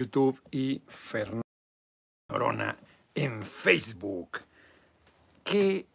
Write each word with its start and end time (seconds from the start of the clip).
YouTube 0.00 0.40
y 0.50 0.80
Fernando 0.88 1.42
Norona 2.30 2.74
en 3.14 3.42
Facebook. 3.42 4.40
Qué, 5.44 5.86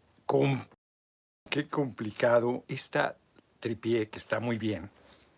qué 1.50 1.68
complicado 1.68 2.64
esta 2.68 3.18
tripié, 3.60 4.08
que 4.10 4.20
está 4.20 4.40
muy 4.40 4.60
bien. 4.60 4.92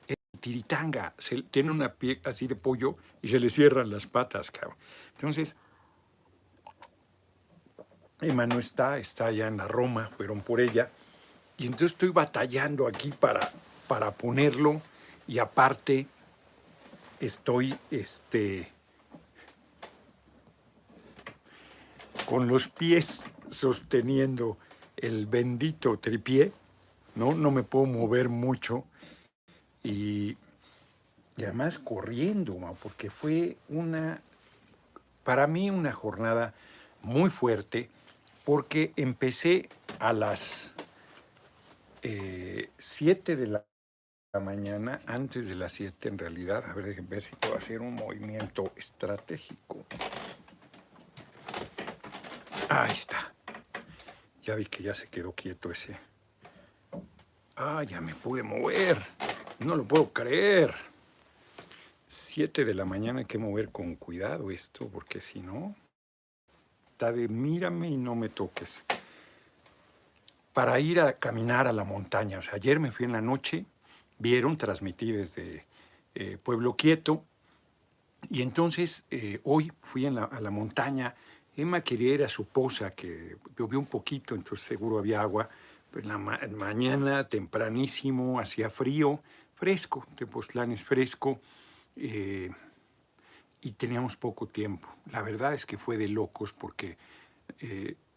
El 0.06 0.16
tiritanga 0.42 1.14
tiene 1.50 1.72
una 1.72 1.94
pie 1.94 2.20
así 2.26 2.46
de 2.48 2.56
pollo 2.56 2.98
y 3.22 3.30
se 3.30 3.40
le 3.40 3.50
cierran 3.50 3.90
las 3.90 4.06
patas, 4.06 4.52
cabrón. 4.52 4.76
Entonces, 5.16 5.56
Emma 8.20 8.48
no 8.48 8.60
está, 8.60 8.98
está 8.98 9.28
allá 9.28 9.48
en 9.48 9.58
la 9.58 9.68
Roma, 9.68 10.12
fueron 10.18 10.42
por 10.42 10.60
ella. 10.60 10.90
Y 11.58 11.68
entonces 11.68 11.94
estoy 11.94 12.10
batallando 12.10 12.86
aquí 12.86 13.12
para, 13.12 13.50
para 13.88 14.12
ponerlo 14.12 14.82
y 15.26 15.40
aparte 15.40 16.08
estoy 17.20 17.78
este, 17.92 18.72
con 22.28 22.48
los 22.48 22.68
pies 22.68 23.26
sosteniendo 23.50 24.58
el 24.98 25.26
bendito 25.26 25.98
tripié, 26.00 26.52
¿no? 27.16 27.34
No 27.34 27.52
me 27.52 27.64
puedo 27.64 27.86
mover 27.86 28.30
mucho 28.30 28.84
y, 29.84 30.38
además 31.38 31.80
corriendo, 31.80 32.58
porque 32.82 33.10
fue 33.10 33.58
una, 33.70 34.22
para 35.24 35.48
mí 35.48 35.70
una 35.70 35.94
jornada 35.94 36.54
muy 37.04 37.30
fuerte, 37.30 37.90
porque 38.44 38.92
empecé 38.96 39.70
a 40.00 40.14
las 40.14 40.74
7 42.02 43.32
eh, 43.32 43.36
de 43.36 43.48
la 43.48 43.67
mañana, 44.40 45.02
antes 45.06 45.48
de 45.48 45.56
las 45.56 45.74
7 45.74 46.10
en 46.10 46.18
realidad, 46.18 46.64
a 46.70 46.74
ver, 46.74 47.02
ver 47.02 47.22
si 47.22 47.36
puedo 47.36 47.56
hacer 47.58 47.82
un 47.82 47.96
movimiento 47.96 48.72
estratégico. 48.76 49.86
Ahí 52.70 52.92
está. 52.92 53.34
Ya 54.44 54.56
vi 54.56 54.66
que 54.66 54.84
ya 54.84 54.94
se 54.94 55.08
quedó 55.08 55.34
quieto 55.34 55.72
ese. 55.72 55.98
Ah, 57.56 57.84
ya 57.84 58.02
me 58.02 58.14
pude 58.14 58.44
mover. 58.44 58.98
No 59.60 59.76
lo 59.76 59.86
puedo 59.86 60.14
creer. 60.14 60.74
7 62.08 62.64
de 62.64 62.74
la 62.74 62.86
mañana 62.86 63.20
hay 63.20 63.26
que 63.26 63.38
mover 63.38 63.70
con 63.70 63.96
cuidado 63.96 64.52
esto, 64.52 64.88
porque 64.88 65.20
si 65.20 65.42
no, 65.42 65.76
está 66.92 67.12
de 67.12 67.28
mírame 67.28 67.90
y 67.90 67.98
no 67.98 68.16
me 68.16 68.30
toques. 68.30 68.86
Para 70.54 70.80
ir 70.80 71.00
a 71.00 71.14
caminar 71.14 71.68
a 71.68 71.74
la 71.74 71.84
montaña. 71.84 72.40
O 72.40 72.42
sea, 72.42 72.56
ayer 72.56 72.80
me 72.80 72.92
fui 72.92 73.06
en 73.06 73.12
la 73.12 73.22
noche, 73.22 73.66
vieron, 74.20 74.58
transmití 74.58 75.12
desde 75.12 75.66
eh, 76.16 76.38
Pueblo 76.42 76.76
Quieto, 76.76 77.24
y 78.30 78.42
entonces 78.42 79.06
eh, 79.12 79.40
hoy 79.44 79.72
fui 79.82 80.06
a 80.06 80.12
la 80.12 80.52
montaña. 80.52 81.16
Emma 81.56 81.82
quería 81.82 82.14
ir 82.14 82.24
a 82.24 82.30
su 82.30 82.46
posa, 82.46 82.92
que 82.92 83.38
llovió 83.58 83.80
un 83.80 83.86
poquito, 83.86 84.36
entonces 84.36 84.66
seguro 84.66 85.00
había 85.00 85.22
agua. 85.22 85.50
Pero 85.92 86.04
en 86.04 86.10
la 86.10 86.18
mañana, 86.50 87.28
tempranísimo, 87.28 88.40
hacía 88.40 88.70
frío, 88.70 89.22
fresco, 89.56 90.06
Tepoztlán 90.16 90.72
es 90.72 90.84
fresco, 90.84 91.40
eh, 91.96 92.52
y 93.62 93.72
teníamos 93.72 94.16
poco 94.18 94.48
tiempo. 94.48 94.88
La 95.12 95.22
verdad 95.22 95.54
es 95.54 95.66
que 95.66 95.78
fue 95.78 95.98
de 95.98 96.08
locos 96.08 96.54
porque 96.54 96.98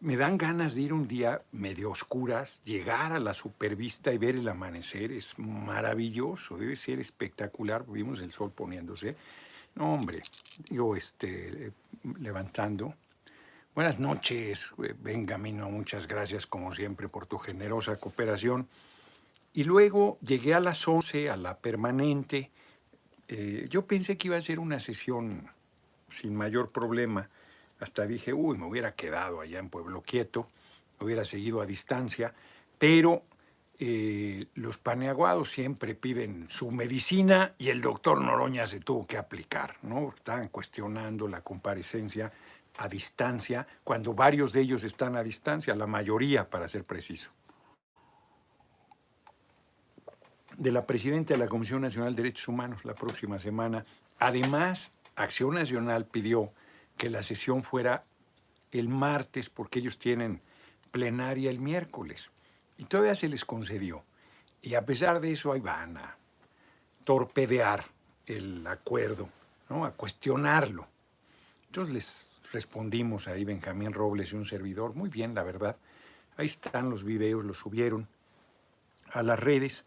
me 0.01 0.17
dan 0.17 0.39
ganas 0.39 0.75
de 0.75 0.83
ir 0.83 0.93
un 0.95 1.06
día 1.06 1.43
medio 1.53 1.91
oscuras, 1.91 2.62
llegar 2.65 3.12
a 3.12 3.19
la 3.19 3.34
supervista 3.34 4.12
y 4.12 4.19
ver 4.19 4.34
el 4.34 4.48
amanecer. 4.48 5.12
Es 5.12 5.39
maravilloso, 5.39 6.56
debe 6.56 6.75
ser 6.77 7.01
espectacular. 7.01 7.84
Vimos 7.87 8.21
el 8.21 8.33
sol 8.33 8.51
poniéndose. 8.51 9.15
No, 9.75 9.95
hombre, 9.95 10.23
yo 10.71 10.97
este, 10.97 11.73
levantando. 12.19 12.95
Buenas 13.75 14.01
noches, 14.01 14.73
Benjamino, 15.01 15.71
muchas 15.71 16.09
gracias 16.09 16.47
como 16.47 16.73
siempre 16.73 17.09
por 17.09 17.27
tu 17.27 17.39
generosa 17.39 17.97
cooperación. 17.97 18.69
Y 19.53 19.65
luego 19.65 20.19
llegué 20.22 20.55
a 20.55 20.61
las 20.61 20.87
11 20.88 21.31
a 21.31 21.37
la 21.37 21.59
permanente. 21.59 22.50
Eh, 23.28 23.67
yo 23.69 23.84
pensé 23.87 24.17
que 24.17 24.28
iba 24.28 24.37
a 24.37 24.43
ser 24.43 24.59
una 24.59 24.81
sesión 24.81 25.47
sin 26.09 26.34
mayor 26.34 26.71
problema 26.71 27.28
hasta 27.81 28.07
dije, 28.07 28.33
uy, 28.33 28.59
me 28.59 28.67
hubiera 28.67 28.95
quedado 28.95 29.41
allá 29.41 29.59
en 29.59 29.71
Pueblo 29.71 30.03
Quieto, 30.03 30.49
hubiera 31.01 31.25
seguido 31.25 31.61
a 31.61 31.67
distancia, 31.67 32.33
pero 32.79 33.23
eh, 33.79 34.47
los 34.55 34.77
paneaguados 34.77 35.51
siempre 35.51 35.95
piden 35.95 36.47
su 36.51 36.71
medicina 36.71 37.55
y 37.57 37.71
el 37.71 37.81
doctor 37.81 38.21
Noroña 38.21 38.67
se 38.67 38.81
tuvo 38.81 39.07
que 39.07 39.17
aplicar, 39.17 39.77
¿no? 39.83 40.13
Estaban 40.15 40.49
cuestionando 40.49 41.27
la 41.27 41.41
comparecencia 41.41 42.31
a 42.77 42.89
distancia, 42.89 43.67
cuando 43.83 44.12
varios 44.15 44.53
de 44.53 44.61
ellos 44.61 44.85
están 44.85 45.17
a 45.17 45.23
distancia, 45.23 45.75
la 45.75 45.87
mayoría, 45.87 46.49
para 46.49 46.69
ser 46.69 46.85
preciso. 46.85 47.31
De 50.57 50.71
la 50.71 50.87
presidenta 50.87 51.33
de 51.33 51.39
la 51.39 51.49
Comisión 51.49 51.81
Nacional 51.81 52.15
de 52.15 52.23
Derechos 52.23 52.49
Humanos 52.49 52.85
la 52.85 52.95
próxima 52.95 53.39
semana. 53.39 53.85
Además, 54.19 54.93
Acción 55.17 55.55
Nacional 55.55 56.05
pidió 56.05 56.53
que 57.00 57.09
la 57.09 57.22
sesión 57.22 57.62
fuera 57.62 58.05
el 58.72 58.91
martes 58.91 59.49
porque 59.49 59.78
ellos 59.78 59.99
tienen 59.99 60.43
plenaria 60.91 61.50
el 61.50 61.59
miércoles. 61.59 62.31
Y 62.77 62.84
todavía 62.84 63.15
se 63.15 63.27
les 63.27 63.47
concedió. 63.47 64.05
Y 64.61 64.75
a 64.75 64.84
pesar 64.84 65.19
de 65.19 65.33
eso, 65.33 65.50
ahí 65.50 65.61
van 65.61 65.97
a 65.97 66.19
torpedear 67.05 67.87
el 68.27 68.66
acuerdo, 68.66 69.31
¿no? 69.71 69.87
a 69.87 69.93
cuestionarlo. 69.93 70.87
Entonces 71.69 71.94
les 71.94 72.31
respondimos 72.53 73.28
ahí 73.28 73.47
Benjamín 73.47 73.94
Robles 73.94 74.34
y 74.34 74.37
un 74.37 74.44
servidor, 74.44 74.94
muy 74.94 75.09
bien, 75.09 75.34
la 75.34 75.43
verdad. 75.43 75.77
Ahí 76.37 76.44
están 76.44 76.91
los 76.91 77.03
videos, 77.03 77.47
los 77.47 77.56
subieron 77.56 78.09
a 79.11 79.22
las 79.22 79.38
redes. 79.38 79.87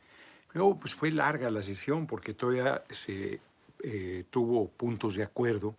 Luego, 0.54 0.80
pues 0.80 0.96
fue 0.96 1.12
larga 1.12 1.52
la 1.52 1.62
sesión 1.62 2.08
porque 2.08 2.34
todavía 2.34 2.84
se 2.90 3.40
eh, 3.84 4.24
tuvo 4.32 4.68
puntos 4.68 5.14
de 5.14 5.22
acuerdo 5.22 5.76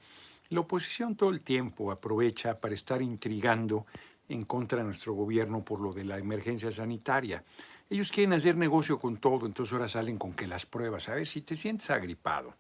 la 0.55 0.61
oposición 0.61 1.17
todo 1.17 1.31
el 1.31 1.41
tiempo 1.41 1.91
aprovecha 1.91 2.59
para 2.59 2.75
estar 2.75 3.03
intrigando 3.03 3.87
en 4.29 4.45
contra 4.45 4.79
de 4.79 4.85
nuestro 4.85 5.13
gobierno 5.13 5.65
por 5.65 5.81
lo 5.81 5.93
de 5.93 6.05
la 6.05 6.19
emergencia 6.19 6.71
sanitaria. 6.71 7.45
Ellos 7.91 8.11
quieren 8.11 8.33
hacer 8.33 8.57
negocio 8.57 8.99
con 8.99 9.19
todo, 9.19 9.47
entonces 9.47 9.73
ahora 9.75 9.89
salen 9.89 10.17
con 10.17 10.33
que 10.33 10.47
las 10.47 10.65
pruebas, 10.65 11.09
a 11.09 11.15
ver, 11.15 11.27
si 11.27 11.43
te 11.43 11.57
sientes 11.57 11.91
agripado, 11.91 12.55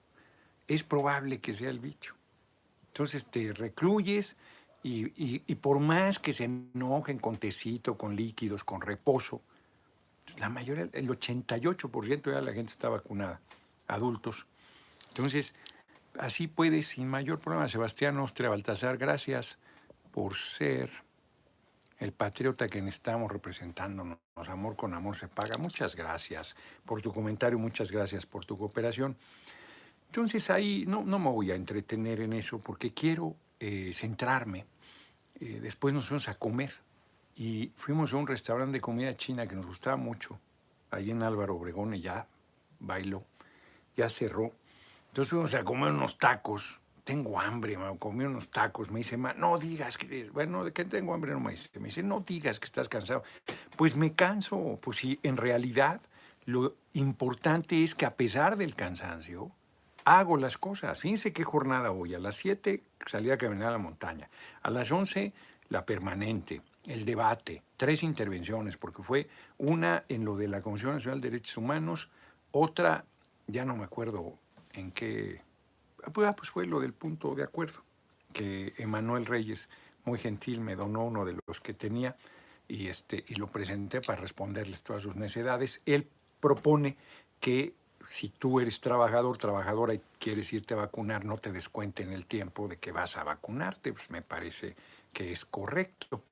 es 0.68 0.84
probable 0.84 1.40
que 1.40 1.54
sea 1.54 1.70
el 1.70 1.78
bicho. 1.78 2.14
Entonces 2.88 3.26
te 3.26 3.52
recluyes 3.52 4.36
y, 4.82 5.54
por 5.54 5.80
más 5.80 6.18
que 6.18 6.34
se 6.34 6.44
enojen 6.44 7.18
con 7.18 7.38
tecito, 7.38 7.96
con 7.96 8.14
líquidos, 8.14 8.64
con 8.64 8.82
reposo, 8.82 9.40
la 10.38 10.50
mayoría, 10.50 10.88
el 10.92 11.08
88% 11.08 12.22
de 12.22 12.42
la 12.42 12.52
gente 12.52 12.72
está 12.72 12.90
vacunada, 12.90 13.40
adultos. 13.88 14.46
Entonces, 15.08 15.54
así 16.18 16.48
puede 16.48 16.82
sin 16.82 17.08
mayor 17.08 17.38
problema. 17.40 17.68
Sebastián 17.68 18.18
Ostre 18.18 18.48
Baltasar, 18.48 18.96
gracias 18.96 19.58
por 20.10 20.36
ser 20.36 20.90
el 21.98 22.12
patriota 22.12 22.68
que 22.68 22.78
estamos 22.80 23.30
representándonos. 23.30 24.18
Amor 24.36 24.76
con 24.76 24.94
amor 24.94 25.16
se 25.16 25.28
paga. 25.28 25.56
Muchas 25.58 25.96
gracias 25.96 26.56
por 26.84 27.00
tu 27.00 27.12
comentario, 27.12 27.58
muchas 27.58 27.90
gracias 27.90 28.26
por 28.26 28.44
tu 28.44 28.58
cooperación. 28.58 29.16
Entonces 30.06 30.50
ahí 30.50 30.84
no, 30.86 31.02
no 31.02 31.18
me 31.18 31.30
voy 31.30 31.50
a 31.50 31.54
entretener 31.54 32.20
en 32.20 32.34
eso 32.34 32.58
porque 32.58 32.92
quiero 32.92 33.34
eh, 33.58 33.92
centrarme. 33.94 34.66
Eh, 35.40 35.58
después 35.60 35.92
nos 35.92 36.06
fuimos 36.06 36.28
a 36.28 36.34
comer 36.34 36.72
y 37.36 37.72
fuimos 37.76 38.12
a 38.12 38.16
un 38.16 38.26
restaurante 38.26 38.74
de 38.74 38.80
comida 38.80 39.16
china 39.16 39.46
que 39.46 39.56
nos 39.56 39.66
gustaba 39.66 39.96
mucho, 39.96 40.38
ahí 40.90 41.10
en 41.10 41.22
Álvaro 41.22 41.56
Obregón 41.56 41.94
y 41.94 42.00
ya 42.00 42.26
bailó, 42.78 43.24
ya 43.96 44.08
cerró. 44.08 44.52
Entonces 45.14 45.30
fuimos 45.30 45.54
a 45.54 45.62
comer 45.62 45.92
unos 45.92 46.18
tacos. 46.18 46.80
Tengo 47.04 47.38
hambre, 47.38 47.78
me 47.78 47.96
comí 47.98 48.24
unos 48.24 48.50
tacos. 48.50 48.90
Me 48.90 48.98
dice, 48.98 49.16
no 49.16 49.58
digas 49.58 49.96
que... 49.96 50.28
Bueno, 50.32 50.64
¿de 50.64 50.72
qué 50.72 50.84
tengo 50.84 51.14
hambre? 51.14 51.30
No 51.30 51.38
me 51.38 51.52
dice. 51.52 51.68
Me 51.78 51.84
dice, 51.84 52.02
no 52.02 52.24
digas 52.26 52.58
que 52.58 52.64
estás 52.64 52.88
cansado. 52.88 53.22
Pues 53.76 53.94
me 53.94 54.14
canso. 54.14 54.76
Pues 54.82 54.96
sí, 54.96 55.20
en 55.22 55.36
realidad 55.36 56.00
lo 56.46 56.74
importante 56.94 57.84
es 57.84 57.94
que 57.94 58.06
a 58.06 58.16
pesar 58.16 58.56
del 58.56 58.74
cansancio, 58.74 59.52
hago 60.04 60.36
las 60.36 60.58
cosas. 60.58 61.00
Fíjense 61.00 61.32
qué 61.32 61.44
jornada 61.44 61.92
hoy. 61.92 62.16
A 62.16 62.18
las 62.18 62.34
7 62.34 62.82
salí 63.06 63.30
a 63.30 63.38
caminar 63.38 63.68
a 63.68 63.72
la 63.72 63.78
montaña. 63.78 64.28
A 64.62 64.70
las 64.70 64.90
11 64.90 65.32
la 65.68 65.86
permanente, 65.86 66.60
el 66.86 67.04
debate, 67.04 67.62
tres 67.76 68.02
intervenciones, 68.02 68.76
porque 68.76 69.04
fue 69.04 69.28
una 69.58 70.02
en 70.08 70.24
lo 70.24 70.36
de 70.36 70.48
la 70.48 70.60
Comisión 70.60 70.94
Nacional 70.94 71.20
de 71.20 71.30
Derechos 71.30 71.56
Humanos, 71.56 72.10
otra, 72.50 73.04
ya 73.46 73.64
no 73.64 73.76
me 73.76 73.84
acuerdo 73.84 74.40
en 74.74 74.92
que, 74.92 75.40
pues, 76.12 76.28
ah, 76.28 76.36
pues 76.36 76.50
fue 76.50 76.66
lo 76.66 76.80
del 76.80 76.92
punto 76.92 77.34
de 77.34 77.42
acuerdo, 77.42 77.82
que 78.32 78.74
Emanuel 78.76 79.26
Reyes, 79.26 79.70
muy 80.04 80.18
gentil, 80.18 80.60
me 80.60 80.76
donó 80.76 81.04
uno 81.04 81.24
de 81.24 81.38
los 81.46 81.60
que 81.60 81.72
tenía 81.74 82.16
y, 82.68 82.88
este, 82.88 83.24
y 83.28 83.36
lo 83.36 83.46
presenté 83.46 84.00
para 84.00 84.20
responderles 84.20 84.82
todas 84.82 85.02
sus 85.02 85.16
necesidades. 85.16 85.82
Él 85.86 86.08
propone 86.40 86.96
que 87.40 87.74
si 88.06 88.28
tú 88.28 88.60
eres 88.60 88.80
trabajador, 88.80 89.38
trabajadora 89.38 89.94
y 89.94 90.00
quieres 90.18 90.52
irte 90.52 90.74
a 90.74 90.78
vacunar, 90.78 91.24
no 91.24 91.38
te 91.38 91.52
descuenten 91.52 92.12
el 92.12 92.26
tiempo 92.26 92.68
de 92.68 92.76
que 92.76 92.92
vas 92.92 93.16
a 93.16 93.24
vacunarte, 93.24 93.92
pues 93.92 94.10
me 94.10 94.22
parece 94.22 94.76
que 95.12 95.32
es 95.32 95.44
correcto. 95.44 96.22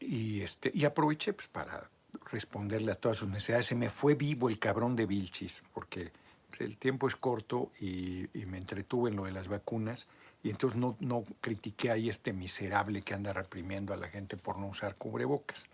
Y, 0.00 0.42
este, 0.42 0.70
y 0.74 0.84
aproveché 0.84 1.32
pues, 1.32 1.48
para 1.48 1.88
responderle 2.30 2.92
a 2.92 2.96
todas 2.96 3.18
sus 3.18 3.28
necesidades. 3.28 3.66
Se 3.66 3.74
me 3.74 3.90
fue 3.90 4.14
vivo 4.14 4.48
el 4.48 4.58
cabrón 4.58 4.96
de 4.96 5.06
Vilchis, 5.06 5.62
porque 5.72 6.12
el 6.60 6.76
tiempo 6.76 7.08
es 7.08 7.16
corto 7.16 7.72
y, 7.80 8.28
me 8.46 8.58
entretuve 8.58 9.10
en 9.10 9.16
lo 9.16 9.24
de 9.24 9.32
las 9.32 9.48
vacunas. 9.48 10.06
Y 10.42 10.50
entonces 10.50 10.78
no, 10.78 10.96
no 11.00 11.24
critiqué 11.40 11.90
ahí 11.90 12.08
este 12.08 12.32
miserable 12.32 13.02
que 13.02 13.14
anda 13.14 13.32
reprimiendo 13.32 13.92
a 13.92 13.96
la 13.96 14.08
gente 14.08 14.36
por 14.36 14.58
no 14.58 14.68
usar 14.68 14.96
cubrebocas. 14.96 15.66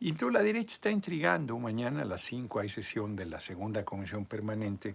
Y 0.00 0.10
entonces 0.10 0.34
la 0.34 0.42
derecha 0.42 0.74
está 0.74 0.90
intrigando. 0.90 1.58
Mañana 1.58 2.02
a 2.02 2.04
las 2.04 2.22
5 2.22 2.60
hay 2.60 2.68
sesión 2.68 3.16
de 3.16 3.26
la 3.26 3.40
segunda 3.40 3.84
comisión 3.84 4.26
permanente, 4.26 4.94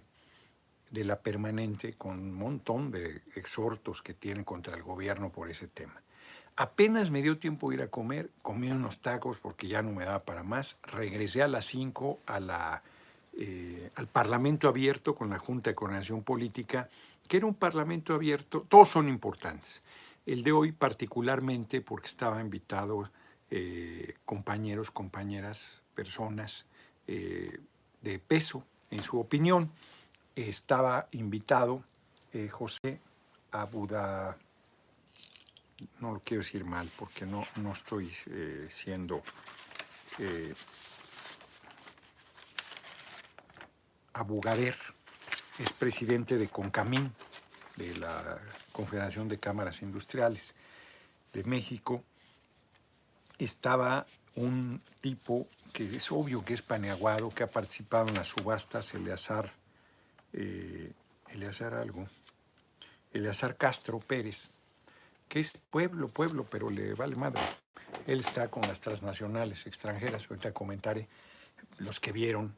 de 0.90 1.04
la 1.04 1.20
permanente, 1.20 1.92
con 1.94 2.18
un 2.18 2.34
montón 2.34 2.90
de 2.90 3.22
exhortos 3.36 4.02
que 4.02 4.14
tienen 4.14 4.44
contra 4.44 4.76
el 4.76 4.82
gobierno 4.82 5.30
por 5.30 5.50
ese 5.50 5.68
tema. 5.68 6.00
Apenas 6.56 7.10
me 7.10 7.20
dio 7.20 7.36
tiempo 7.36 7.68
de 7.68 7.76
ir 7.76 7.82
a 7.82 7.88
comer, 7.88 8.30
comí 8.40 8.70
unos 8.70 9.00
tacos 9.00 9.38
porque 9.38 9.66
ya 9.66 9.82
no 9.82 9.92
me 9.92 10.04
daba 10.04 10.24
para 10.24 10.42
más. 10.42 10.78
Regresé 10.84 11.42
a 11.42 11.48
las 11.48 11.66
5 11.66 12.20
a 12.26 12.40
la, 12.40 12.82
eh, 13.36 13.90
al 13.96 14.06
Parlamento 14.08 14.68
abierto 14.68 15.14
con 15.14 15.30
la 15.30 15.38
Junta 15.38 15.70
de 15.70 15.74
Coordinación 15.74 16.22
Política, 16.22 16.88
que 17.28 17.38
era 17.38 17.46
un 17.46 17.54
Parlamento 17.54 18.14
abierto, 18.14 18.66
todos 18.68 18.90
son 18.90 19.08
importantes. 19.08 19.82
El 20.26 20.42
de 20.42 20.52
hoy 20.52 20.72
particularmente 20.72 21.80
porque 21.80 22.06
estaba 22.06 22.40
invitado 22.40 23.10
eh, 23.50 24.14
compañeros, 24.24 24.90
compañeras, 24.90 25.82
personas 25.94 26.66
eh, 27.06 27.58
de 28.00 28.18
peso 28.18 28.64
en 28.90 29.02
su 29.02 29.18
opinión. 29.18 29.70
estaba 30.34 31.08
invitado 31.12 31.84
José 32.50 32.98
Abuda 33.52 34.36
no 36.00 36.12
lo 36.12 36.20
quiero 36.20 36.42
decir 36.42 36.64
mal 36.64 36.88
porque 36.96 37.26
no, 37.26 37.46
no 37.56 37.72
estoy 37.72 38.10
eh, 38.26 38.66
siendo 38.68 39.22
Abugader, 44.14 44.76
es 45.58 45.72
presidente 45.72 46.38
de 46.38 46.48
CONCAMIN, 46.48 47.12
de 47.76 47.96
la 47.98 48.38
Confederación 48.72 49.28
de 49.28 49.38
Cámaras 49.38 49.82
Industriales 49.82 50.54
de 51.32 51.44
México. 51.44 52.02
Estaba 53.38 54.06
un 54.36 54.80
tipo 55.00 55.48
que 55.72 55.84
es 55.84 56.12
obvio 56.12 56.44
que 56.44 56.54
es 56.54 56.62
paneaguado, 56.62 57.30
que 57.30 57.42
ha 57.42 57.50
participado 57.50 58.08
en 58.08 58.14
las 58.14 58.28
subastas, 58.28 58.94
Eleazar, 58.94 59.52
eh, 60.32 60.92
Eleazar 61.30 61.74
algo, 61.74 62.08
Eleazar 63.12 63.56
Castro 63.56 63.98
Pérez, 63.98 64.50
que 65.28 65.40
es 65.40 65.52
pueblo, 65.70 66.08
pueblo, 66.08 66.46
pero 66.48 66.70
le 66.70 66.94
vale 66.94 67.16
madre. 67.16 67.42
Él 68.06 68.20
está 68.20 68.48
con 68.48 68.62
las 68.62 68.80
transnacionales 68.80 69.66
extranjeras, 69.66 70.28
ahorita 70.30 70.52
comentaré, 70.52 71.08
los 71.78 71.98
que 71.98 72.12
vieron 72.12 72.54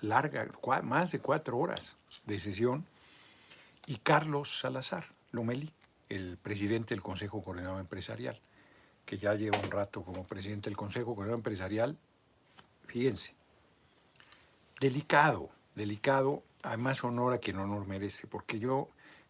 larga, 0.00 0.48
más 0.82 1.12
de 1.12 1.18
cuatro 1.20 1.58
horas 1.58 1.96
de 2.26 2.38
sesión, 2.38 2.86
y 3.86 3.96
Carlos 3.96 4.58
Salazar 4.60 5.06
Lomeli, 5.32 5.72
el 6.08 6.38
presidente 6.38 6.94
del 6.94 7.02
Consejo 7.02 7.42
Coordinador 7.42 7.80
Empresarial, 7.80 8.40
que 9.04 9.18
ya 9.18 9.34
lleva 9.34 9.58
un 9.58 9.70
rato 9.70 10.02
como 10.02 10.24
presidente 10.24 10.68
del 10.70 10.76
Consejo 10.76 11.14
Coordinador 11.14 11.38
Empresarial, 11.38 11.96
fíjense, 12.86 13.34
delicado, 14.80 15.50
delicado, 15.74 16.42
además 16.62 17.02
honor 17.04 17.34
a 17.34 17.38
quien 17.38 17.58
honor 17.58 17.86
merece, 17.86 18.26
porque 18.26 18.58
yo 18.58 18.88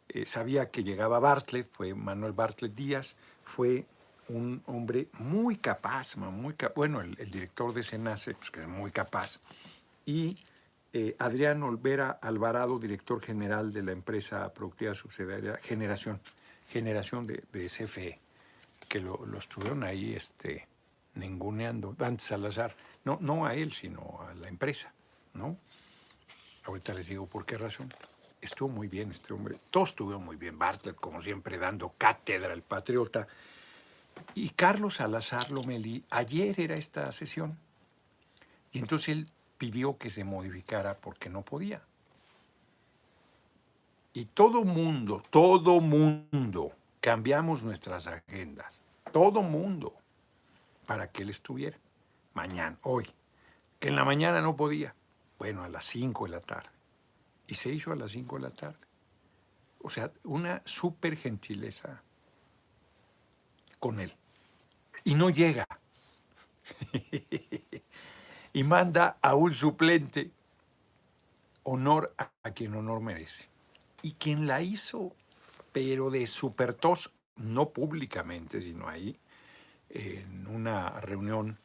eh, 0.08 0.26
sabía 0.26 0.70
que 0.70 0.84
llegaba 0.84 1.18
Bartlett, 1.18 1.70
fue 1.72 1.94
Manuel 1.94 2.32
Bartlett 2.32 2.74
Díaz, 2.74 3.16
fue 3.44 3.86
un 4.28 4.62
hombre 4.66 5.08
muy 5.18 5.56
capaz, 5.56 6.16
muy 6.16 6.54
bueno, 6.74 7.00
el, 7.00 7.14
director 7.30 7.72
de 7.72 7.82
Senace, 7.82 8.34
pues 8.34 8.50
que 8.50 8.60
es 8.60 8.68
muy 8.68 8.90
capaz, 8.90 9.40
y 10.06 10.36
eh, 10.92 11.14
Adrián 11.18 11.62
Olvera 11.62 12.18
Alvarado, 12.22 12.78
director 12.78 13.20
general 13.20 13.72
de 13.72 13.82
la 13.82 13.92
empresa 13.92 14.50
productiva 14.54 14.94
subsidiaria 14.94 15.58
Generación, 15.62 16.20
Generación 16.70 17.26
de, 17.26 17.44
de 17.52 17.66
CFE, 17.66 18.18
que 18.88 19.00
lo, 19.00 19.20
estuvieron 19.36 19.82
ahí 19.82 20.14
este, 20.14 20.66
ninguneando, 21.16 21.94
antes 21.98 22.28
Salazar, 22.28 22.74
no, 23.04 23.18
no 23.20 23.44
a 23.44 23.54
él, 23.54 23.72
sino 23.72 24.20
a 24.26 24.32
la 24.34 24.48
empresa, 24.48 24.92
¿no? 25.34 25.56
Ahorita 26.64 26.94
les 26.94 27.08
digo 27.08 27.26
por 27.26 27.44
qué 27.44 27.58
razón. 27.58 27.92
Estuvo 28.40 28.68
muy 28.68 28.88
bien 28.88 29.10
este 29.10 29.34
hombre, 29.34 29.56
todo 29.70 29.84
estuvo 29.84 30.18
muy 30.18 30.36
bien, 30.36 30.58
Bartlett 30.58 30.96
como 30.96 31.20
siempre 31.20 31.58
dando 31.58 31.94
cátedra 31.98 32.52
al 32.52 32.62
patriota. 32.62 33.26
Y 34.34 34.50
Carlos 34.50 34.94
Salazar 34.94 35.50
Lomeli, 35.50 36.04
ayer 36.10 36.58
era 36.60 36.74
esta 36.74 37.10
sesión, 37.12 37.58
y 38.72 38.78
entonces 38.78 39.08
él 39.08 39.28
pidió 39.58 39.96
que 39.98 40.10
se 40.10 40.24
modificara 40.24 40.98
porque 40.98 41.28
no 41.28 41.42
podía. 41.42 41.82
Y 44.12 44.26
todo 44.26 44.64
mundo, 44.64 45.22
todo 45.30 45.80
mundo, 45.80 46.72
cambiamos 47.00 47.62
nuestras 47.62 48.06
agendas, 48.06 48.80
todo 49.12 49.42
mundo, 49.42 49.94
para 50.86 51.10
que 51.10 51.22
él 51.22 51.30
estuviera 51.30 51.76
mañana, 52.32 52.78
hoy, 52.82 53.06
que 53.78 53.88
en 53.88 53.96
la 53.96 54.04
mañana 54.04 54.40
no 54.40 54.56
podía, 54.56 54.94
bueno, 55.38 55.64
a 55.64 55.68
las 55.68 55.84
5 55.84 56.24
de 56.24 56.30
la 56.30 56.40
tarde 56.40 56.70
y 57.46 57.54
se 57.54 57.70
hizo 57.70 57.92
a 57.92 57.96
las 57.96 58.12
5 58.12 58.36
de 58.36 58.42
la 58.42 58.50
tarde. 58.50 58.78
O 59.82 59.90
sea, 59.90 60.10
una 60.24 60.62
súper 60.64 61.16
gentileza 61.16 62.02
con 63.78 64.00
él. 64.00 64.14
Y 65.04 65.14
no 65.14 65.30
llega. 65.30 65.66
y 68.56 68.64
manda 68.64 69.18
a 69.20 69.34
un 69.34 69.52
suplente 69.52 70.30
honor 71.64 72.14
a, 72.16 72.50
quien 72.52 72.74
honor 72.74 73.02
merece. 73.02 73.46
Y 74.00 74.12
quien 74.12 74.46
la 74.46 74.62
hizo, 74.62 75.12
pero 75.72 76.08
de 76.08 76.26
super 76.26 76.72
tos, 76.72 77.12
no 77.36 77.68
públicamente, 77.68 78.62
sino 78.62 78.88
ahí, 78.88 79.14
en 79.90 80.46
una 80.46 80.88
reunión 81.02 81.58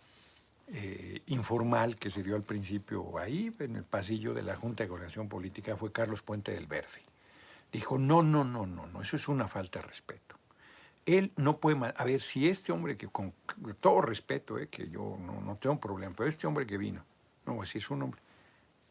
eh, 0.67 1.21
informal 1.27 1.95
que 1.95 2.09
se 2.09 2.23
dio 2.23 2.35
al 2.35 2.43
principio 2.43 3.17
ahí, 3.17 3.55
en 3.59 3.77
el 3.77 3.85
pasillo 3.85 4.33
de 4.33 4.41
la 4.41 4.57
Junta 4.57 4.83
de 4.83 4.89
Coordinación 4.89 5.29
Política, 5.29 5.77
fue 5.77 5.93
Carlos 5.93 6.21
Puente 6.21 6.51
del 6.51 6.67
Verde. 6.67 7.03
Dijo, 7.71 7.97
no, 7.97 8.21
no, 8.21 8.43
no, 8.43 8.65
no, 8.65 8.85
no, 8.87 9.01
eso 9.01 9.15
es 9.15 9.29
una 9.29 9.47
falta 9.47 9.79
de 9.79 9.87
respeto. 9.87 10.30
Él 11.05 11.31
no 11.35 11.57
puede... 11.57 11.93
A 11.95 12.03
ver, 12.03 12.21
si 12.21 12.47
este 12.47 12.71
hombre 12.71 12.97
que 12.97 13.07
con 13.07 13.33
todo 13.79 14.01
respeto, 14.01 14.57
eh, 14.59 14.67
que 14.67 14.89
yo 14.89 15.17
no, 15.19 15.41
no 15.41 15.55
tengo 15.57 15.79
problema, 15.79 16.13
pero 16.15 16.29
este 16.29 16.47
hombre 16.47 16.65
que 16.67 16.77
vino, 16.77 17.03
no, 17.45 17.65
si 17.65 17.79
es 17.79 17.89
un 17.89 18.03
hombre, 18.03 18.21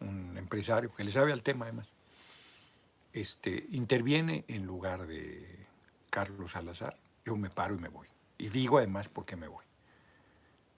un 0.00 0.37
empresario 0.37 0.93
que 0.95 1.05
le 1.05 1.11
sabe 1.11 1.33
al 1.33 1.43
tema 1.43 1.67
además, 1.67 1.93
este, 3.12 3.67
interviene 3.71 4.45
en 4.49 4.64
lugar 4.67 5.07
de 5.07 5.67
Carlos 6.11 6.52
Salazar, 6.52 6.97
yo 7.25 7.37
me 7.37 7.50
paro 7.50 7.75
y 7.75 7.79
me 7.79 7.88
voy. 7.88 8.09
Y 8.38 8.49
digo 8.49 8.79
además 8.79 9.09
por 9.09 9.25
qué 9.25 9.37
me 9.37 9.49
voy. 9.49 9.64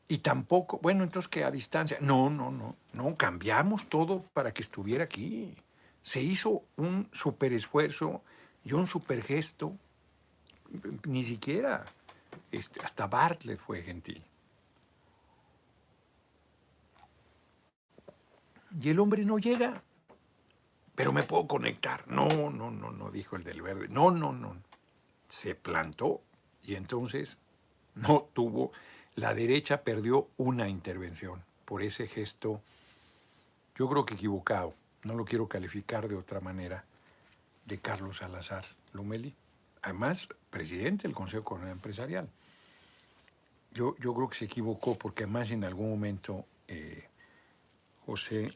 Y 0.08 0.18
tampoco, 0.18 0.78
bueno, 0.82 1.04
entonces 1.04 1.28
que 1.28 1.44
a 1.44 1.50
distancia. 1.50 1.98
No, 2.00 2.28
no, 2.28 2.50
no, 2.50 2.76
no, 2.92 3.16
cambiamos 3.16 3.88
todo 3.88 4.24
para 4.34 4.52
que 4.52 4.60
estuviera 4.60 5.04
aquí. 5.04 5.56
Se 6.02 6.20
hizo 6.20 6.64
un 6.76 7.08
super 7.12 7.52
esfuerzo 7.52 8.22
y 8.64 8.72
un 8.72 8.86
super 8.86 9.22
gesto. 9.22 9.76
Ni 11.06 11.22
siquiera, 11.22 11.84
este, 12.50 12.80
hasta 12.84 13.06
Bartlett 13.06 13.60
fue 13.60 13.82
gentil. 13.82 14.22
Y 18.80 18.88
el 18.88 19.00
hombre 19.00 19.24
no 19.24 19.38
llega. 19.38 19.82
Pero 20.94 21.12
me 21.12 21.22
puedo 21.22 21.46
conectar. 21.46 22.06
No, 22.08 22.28
no, 22.50 22.70
no, 22.70 22.90
no, 22.90 23.10
dijo 23.10 23.36
el 23.36 23.44
del 23.44 23.62
verde. 23.62 23.88
No, 23.88 24.10
no, 24.10 24.32
no. 24.32 24.56
Se 25.28 25.54
plantó 25.54 26.22
y 26.62 26.74
entonces 26.74 27.38
no 27.94 28.28
tuvo 28.32 28.72
la 29.14 29.34
derecha 29.34 29.82
perdió 29.82 30.28
una 30.38 30.68
intervención 30.68 31.44
por 31.66 31.82
ese 31.82 32.06
gesto, 32.06 32.62
yo 33.74 33.88
creo 33.88 34.06
que 34.06 34.14
equivocado, 34.14 34.74
no 35.04 35.14
lo 35.14 35.24
quiero 35.24 35.48
calificar 35.48 36.08
de 36.08 36.16
otra 36.16 36.40
manera, 36.40 36.84
de 37.66 37.78
Carlos 37.78 38.18
Salazar 38.18 38.64
Lomeli, 38.92 39.34
además 39.82 40.28
presidente 40.50 41.08
del 41.08 41.14
Consejo 41.14 41.44
Coronel 41.44 41.72
Empresarial. 41.72 42.28
Yo, 43.72 43.96
yo 43.98 44.14
creo 44.14 44.28
que 44.28 44.36
se 44.36 44.44
equivocó 44.44 44.96
porque 44.98 45.24
además 45.24 45.50
en 45.50 45.64
algún 45.64 45.90
momento 45.90 46.44
eh, 46.68 47.08
José 48.06 48.52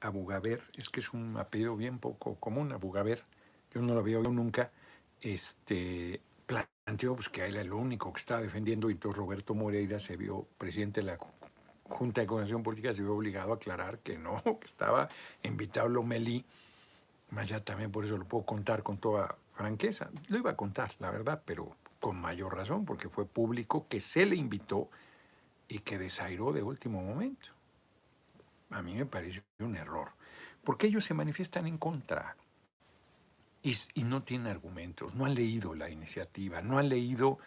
Abugaber, 0.00 0.62
es 0.76 0.88
que 0.88 1.00
es 1.00 1.12
un 1.12 1.36
apellido 1.36 1.76
bien 1.76 1.98
poco 1.98 2.36
común, 2.36 2.72
Abugaber, 2.72 3.24
yo 3.72 3.82
no 3.82 3.94
lo 3.94 4.00
había 4.00 4.18
oído 4.18 4.32
nunca, 4.32 4.70
este, 5.20 6.20
planteó 6.46 7.14
pues, 7.14 7.28
que 7.28 7.44
él 7.44 7.54
era 7.54 7.62
el 7.62 7.72
único 7.72 8.12
que 8.12 8.18
estaba 8.18 8.40
defendiendo 8.40 8.88
y 8.88 8.94
entonces 8.94 9.18
Roberto 9.18 9.54
Moreira 9.54 9.98
se 9.98 10.16
vio 10.16 10.46
presidente 10.56 11.00
de 11.00 11.06
la 11.08 11.18
Junta 11.84 12.20
de 12.20 12.26
Coordinación 12.26 12.62
Política 12.62 12.92
se 12.92 13.02
vio 13.02 13.14
obligado 13.14 13.52
a 13.52 13.56
aclarar 13.56 13.98
que 14.00 14.18
no, 14.18 14.42
que 14.60 14.66
estaba 14.66 15.08
invitado 15.42 15.88
Lomelí, 15.88 16.44
más 17.30 17.48
ya 17.48 17.60
también 17.60 17.90
por 17.90 18.04
eso 18.04 18.16
lo 18.16 18.24
puedo 18.24 18.44
contar 18.44 18.82
con 18.82 18.98
toda 18.98 19.36
franqueza. 19.58 20.10
Lo 20.28 20.38
iba 20.38 20.52
a 20.52 20.56
contar, 20.56 20.94
la 21.00 21.10
verdad, 21.10 21.42
pero 21.44 21.76
con 21.98 22.16
mayor 22.16 22.54
razón, 22.54 22.84
porque 22.84 23.08
fue 23.08 23.26
público 23.26 23.88
que 23.88 24.00
se 24.00 24.24
le 24.24 24.36
invitó 24.36 24.88
y 25.66 25.80
que 25.80 25.98
desairó 25.98 26.52
de 26.52 26.62
último 26.62 27.02
momento. 27.02 27.48
A 28.70 28.80
mí 28.82 28.94
me 28.94 29.04
pareció 29.04 29.42
un 29.58 29.74
error, 29.76 30.12
porque 30.62 30.86
ellos 30.86 31.04
se 31.04 31.12
manifiestan 31.12 31.66
en 31.66 31.76
contra 31.76 32.36
y, 33.62 33.74
no 34.04 34.22
tienen 34.22 34.46
argumentos, 34.46 35.16
no 35.16 35.26
han 35.26 35.34
leído 35.34 35.74
la 35.74 35.90
iniciativa, 35.90 36.62
no 36.62 36.78
han 36.78 36.88
leído 36.88 37.38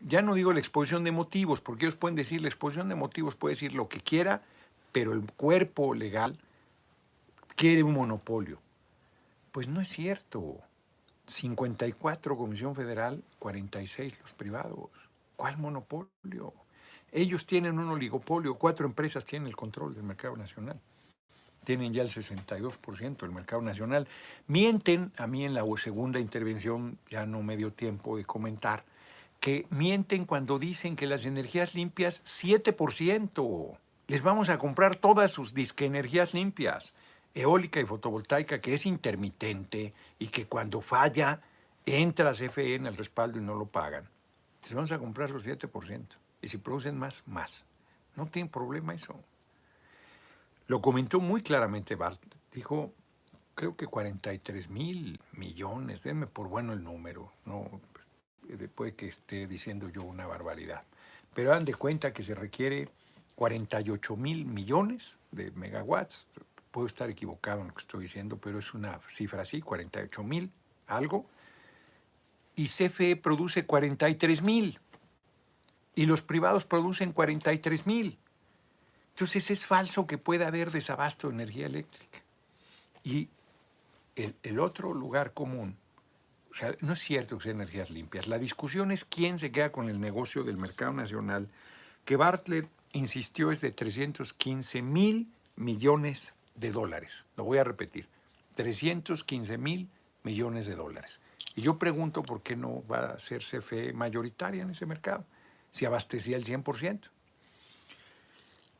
ya 0.00 0.22
no 0.22 0.34
digo 0.34 0.52
la 0.52 0.60
exposición 0.60 1.04
de 1.04 1.12
motivos, 1.12 1.60
porque 1.60 1.84
ellos 1.84 1.96
pueden 1.96 2.16
decir, 2.16 2.40
la 2.40 2.48
exposición 2.48 2.88
de 2.88 2.94
motivos 2.94 3.36
puede 3.36 3.52
decir 3.52 3.74
lo 3.74 3.88
que 3.88 4.00
quiera, 4.00 4.42
pero 4.92 5.12
el 5.12 5.30
cuerpo 5.32 5.94
legal 5.94 6.38
quiere 7.54 7.82
un 7.82 7.92
monopolio. 7.92 8.60
Pues 9.52 9.68
no 9.68 9.82
es 9.82 9.88
cierto. 9.88 10.58
54 11.26 12.36
Comisión 12.36 12.74
Federal, 12.74 13.22
46 13.38 14.20
los 14.20 14.32
privados. 14.32 14.90
¿Cuál 15.36 15.58
monopolio? 15.58 16.52
Ellos 17.10 17.46
tienen 17.46 17.78
un 17.78 17.88
oligopolio, 17.88 18.56
cuatro 18.56 18.86
empresas 18.86 19.24
tienen 19.24 19.48
el 19.48 19.56
control 19.56 19.94
del 19.94 20.02
mercado 20.02 20.36
nacional. 20.36 20.80
Tienen 21.64 21.94
ya 21.94 22.02
el 22.02 22.10
62% 22.10 23.16
del 23.18 23.30
mercado 23.30 23.62
nacional. 23.62 24.06
Mienten, 24.48 25.12
a 25.16 25.26
mí 25.26 25.44
en 25.44 25.54
la 25.54 25.64
segunda 25.76 26.20
intervención 26.20 26.98
ya 27.08 27.24
no 27.24 27.42
me 27.42 27.56
dio 27.56 27.72
tiempo 27.72 28.16
de 28.16 28.24
comentar, 28.24 28.84
que 29.40 29.66
mienten 29.70 30.24
cuando 30.24 30.58
dicen 30.58 30.96
que 30.96 31.06
las 31.06 31.24
energías 31.24 31.74
limpias, 31.74 32.22
7%. 32.24 33.78
Les 34.08 34.22
vamos 34.22 34.48
a 34.48 34.58
comprar 34.58 34.96
todas 34.96 35.30
sus 35.30 35.54
disque 35.54 35.86
energías 35.86 36.34
limpias, 36.34 36.94
eólica 37.34 37.80
y 37.80 37.84
fotovoltaica, 37.84 38.60
que 38.60 38.74
es 38.74 38.86
intermitente 38.86 39.92
y 40.18 40.28
que 40.28 40.46
cuando 40.46 40.80
falla 40.80 41.40
entra 41.84 42.30
a 42.30 42.34
CFE 42.34 42.76
en 42.76 42.86
el 42.86 42.96
respaldo 42.96 43.38
y 43.38 43.42
no 43.42 43.54
lo 43.54 43.66
pagan. 43.66 44.08
Les 44.62 44.74
vamos 44.74 44.92
a 44.92 44.98
comprar 44.98 45.30
los 45.30 45.46
7%. 45.46 46.06
Y 46.40 46.48
si 46.48 46.58
producen 46.58 46.98
más, 46.98 47.22
más. 47.26 47.66
No 48.16 48.26
tiene 48.26 48.48
problema 48.48 48.94
eso. 48.94 49.18
Lo 50.66 50.80
comentó 50.80 51.20
muy 51.20 51.42
claramente 51.42 51.94
Bart. 51.94 52.20
Dijo, 52.52 52.92
creo 53.54 53.76
que 53.76 53.86
43 53.86 54.70
mil 54.70 55.20
millones, 55.32 56.02
denme 56.02 56.26
por 56.26 56.48
bueno 56.48 56.72
el 56.72 56.82
número, 56.82 57.32
no, 57.44 57.80
pues, 57.92 58.08
puede 58.74 58.94
que 58.94 59.08
esté 59.08 59.46
diciendo 59.46 59.88
yo 59.88 60.02
una 60.02 60.26
barbaridad. 60.26 60.82
Pero 61.34 61.50
dan 61.50 61.64
de 61.64 61.74
cuenta 61.74 62.12
que 62.12 62.22
se 62.22 62.34
requiere 62.34 62.88
48 63.34 64.16
mil 64.16 64.46
millones 64.46 65.18
de 65.32 65.50
megawatts. 65.50 66.26
Puedo 66.74 66.88
estar 66.88 67.08
equivocado 67.08 67.60
en 67.60 67.68
lo 67.68 67.74
que 67.74 67.82
estoy 67.82 68.02
diciendo, 68.02 68.36
pero 68.36 68.58
es 68.58 68.74
una 68.74 68.98
cifra 69.08 69.42
así, 69.42 69.60
48 69.60 70.24
mil, 70.24 70.50
algo. 70.88 71.24
Y 72.56 72.66
CFE 72.66 73.14
produce 73.14 73.64
43 73.64 74.42
mil. 74.42 74.80
Y 75.94 76.06
los 76.06 76.22
privados 76.22 76.64
producen 76.64 77.12
43 77.12 77.86
mil. 77.86 78.18
Entonces 79.10 79.52
es 79.52 79.66
falso 79.66 80.08
que 80.08 80.18
pueda 80.18 80.48
haber 80.48 80.72
desabasto 80.72 81.28
de 81.28 81.34
energía 81.34 81.66
eléctrica. 81.66 82.18
Y 83.04 83.28
el, 84.16 84.58
otro 84.58 84.94
lugar 84.94 85.32
común 85.32 85.76
o 86.50 86.54
sea, 86.54 86.74
no 86.80 86.94
es 86.94 86.98
cierto 86.98 87.38
que 87.38 87.44
sean 87.44 87.60
energías 87.60 87.90
limpias. 87.90 88.26
La 88.26 88.40
discusión 88.40 88.90
es 88.90 89.04
quién 89.04 89.38
se 89.38 89.52
queda 89.52 89.70
con 89.70 89.88
el 89.88 90.00
negocio 90.00 90.42
del 90.42 90.56
mercado 90.56 90.92
nacional, 90.92 91.48
que 92.04 92.16
Bartlett 92.16 92.68
insistió 92.92 93.52
es 93.52 93.60
de 93.60 93.70
315 93.70 94.82
mil 94.82 95.28
millones 95.54 96.34
de 96.54 96.72
dólares. 96.72 97.26
Lo 97.36 97.44
voy 97.44 97.58
a 97.58 97.64
repetir, 97.64 98.08
315 98.54 99.58
mil 99.58 99.88
millones 100.22 100.66
de 100.66 100.74
dólares. 100.74 101.20
Y 101.54 101.62
yo 101.62 101.78
pregunto 101.78 102.22
por 102.22 102.42
qué 102.42 102.56
no 102.56 102.84
va 102.86 103.12
a 103.12 103.18
ser 103.18 103.42
CFE 103.42 103.92
mayoritaria 103.92 104.62
en 104.62 104.70
ese 104.70 104.86
mercado, 104.86 105.24
si 105.70 105.84
abastecía 105.84 106.36
el 106.36 106.44
100%. 106.44 107.10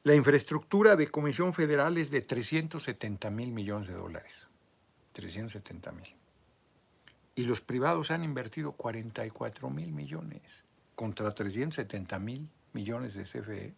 La 0.05 0.15
infraestructura 0.15 0.97
de 0.97 1.09
Comisión 1.09 1.55
Federal 1.55 1.97
es 1.97 2.11
de 2.11 2.21
370 2.21 3.31
mil 3.31 3.53
millones 3.53 3.87
de 3.89 3.95
dólares. 3.95 4.51
370 5.13 5.93
mil. 5.93 6.15
Y 7.37 7.45
los 7.45 7.61
privados 7.61 8.11
han 8.11 8.23
invertido 8.23 8.73
44 8.73 9.71
mil 9.71 9.93
millones 9.93 10.65
contra 10.95 11.35
370 11.35 12.19
mil 12.19 12.49
millones 12.73 13.15
de 13.15 13.23
CFE. 13.23 13.75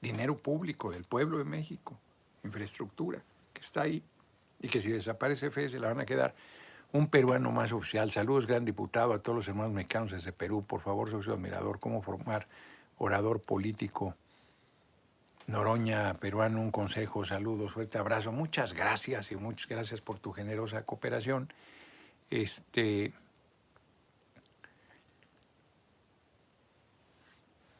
Dinero 0.00 0.36
público 0.36 0.90
del 0.90 1.04
pueblo 1.04 1.38
de 1.38 1.44
México, 1.44 1.98
infraestructura, 2.44 3.22
que 3.56 3.62
está 3.62 3.82
ahí. 3.82 4.02
Y 4.60 4.68
que 4.68 4.80
si 4.80 4.92
desaparece 4.92 5.48
CFE 5.48 5.68
se 5.68 5.80
la 5.80 5.88
van 5.88 6.00
a 6.00 6.06
quedar 6.06 6.34
un 6.92 7.08
peruano 7.08 7.50
más 7.50 7.72
oficial. 7.72 8.10
Saludos, 8.10 8.46
gran 8.46 8.64
diputado, 8.64 9.12
a 9.12 9.18
todos 9.22 9.36
los 9.36 9.48
hermanos 9.48 9.72
mexicanos 9.72 10.10
desde 10.10 10.32
Perú. 10.32 10.64
Por 10.64 10.80
favor, 10.80 11.10
soy 11.10 11.22
su 11.22 11.32
admirador. 11.32 11.80
¿Cómo 11.80 12.02
formar 12.02 12.46
orador 12.98 13.40
político? 13.40 14.14
Noroña, 15.46 16.14
peruano, 16.14 16.60
un 16.60 16.70
consejo, 16.70 17.24
saludos, 17.24 17.72
fuerte 17.72 17.98
abrazo. 17.98 18.32
Muchas 18.32 18.72
gracias 18.74 19.30
y 19.30 19.36
muchas 19.36 19.68
gracias 19.68 20.00
por 20.00 20.18
tu 20.18 20.32
generosa 20.32 20.82
cooperación. 20.82 21.52
Este, 22.30 23.12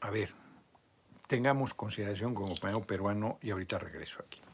a 0.00 0.11
ver, 0.11 0.33
tengamos 1.26 1.75
consideración 1.75 2.35
como 2.35 2.49
compañero 2.49 2.87
peruano 2.87 3.38
y 3.42 3.50
ahorita 3.50 3.78
regreso 3.78 4.23
aquí. 4.25 4.45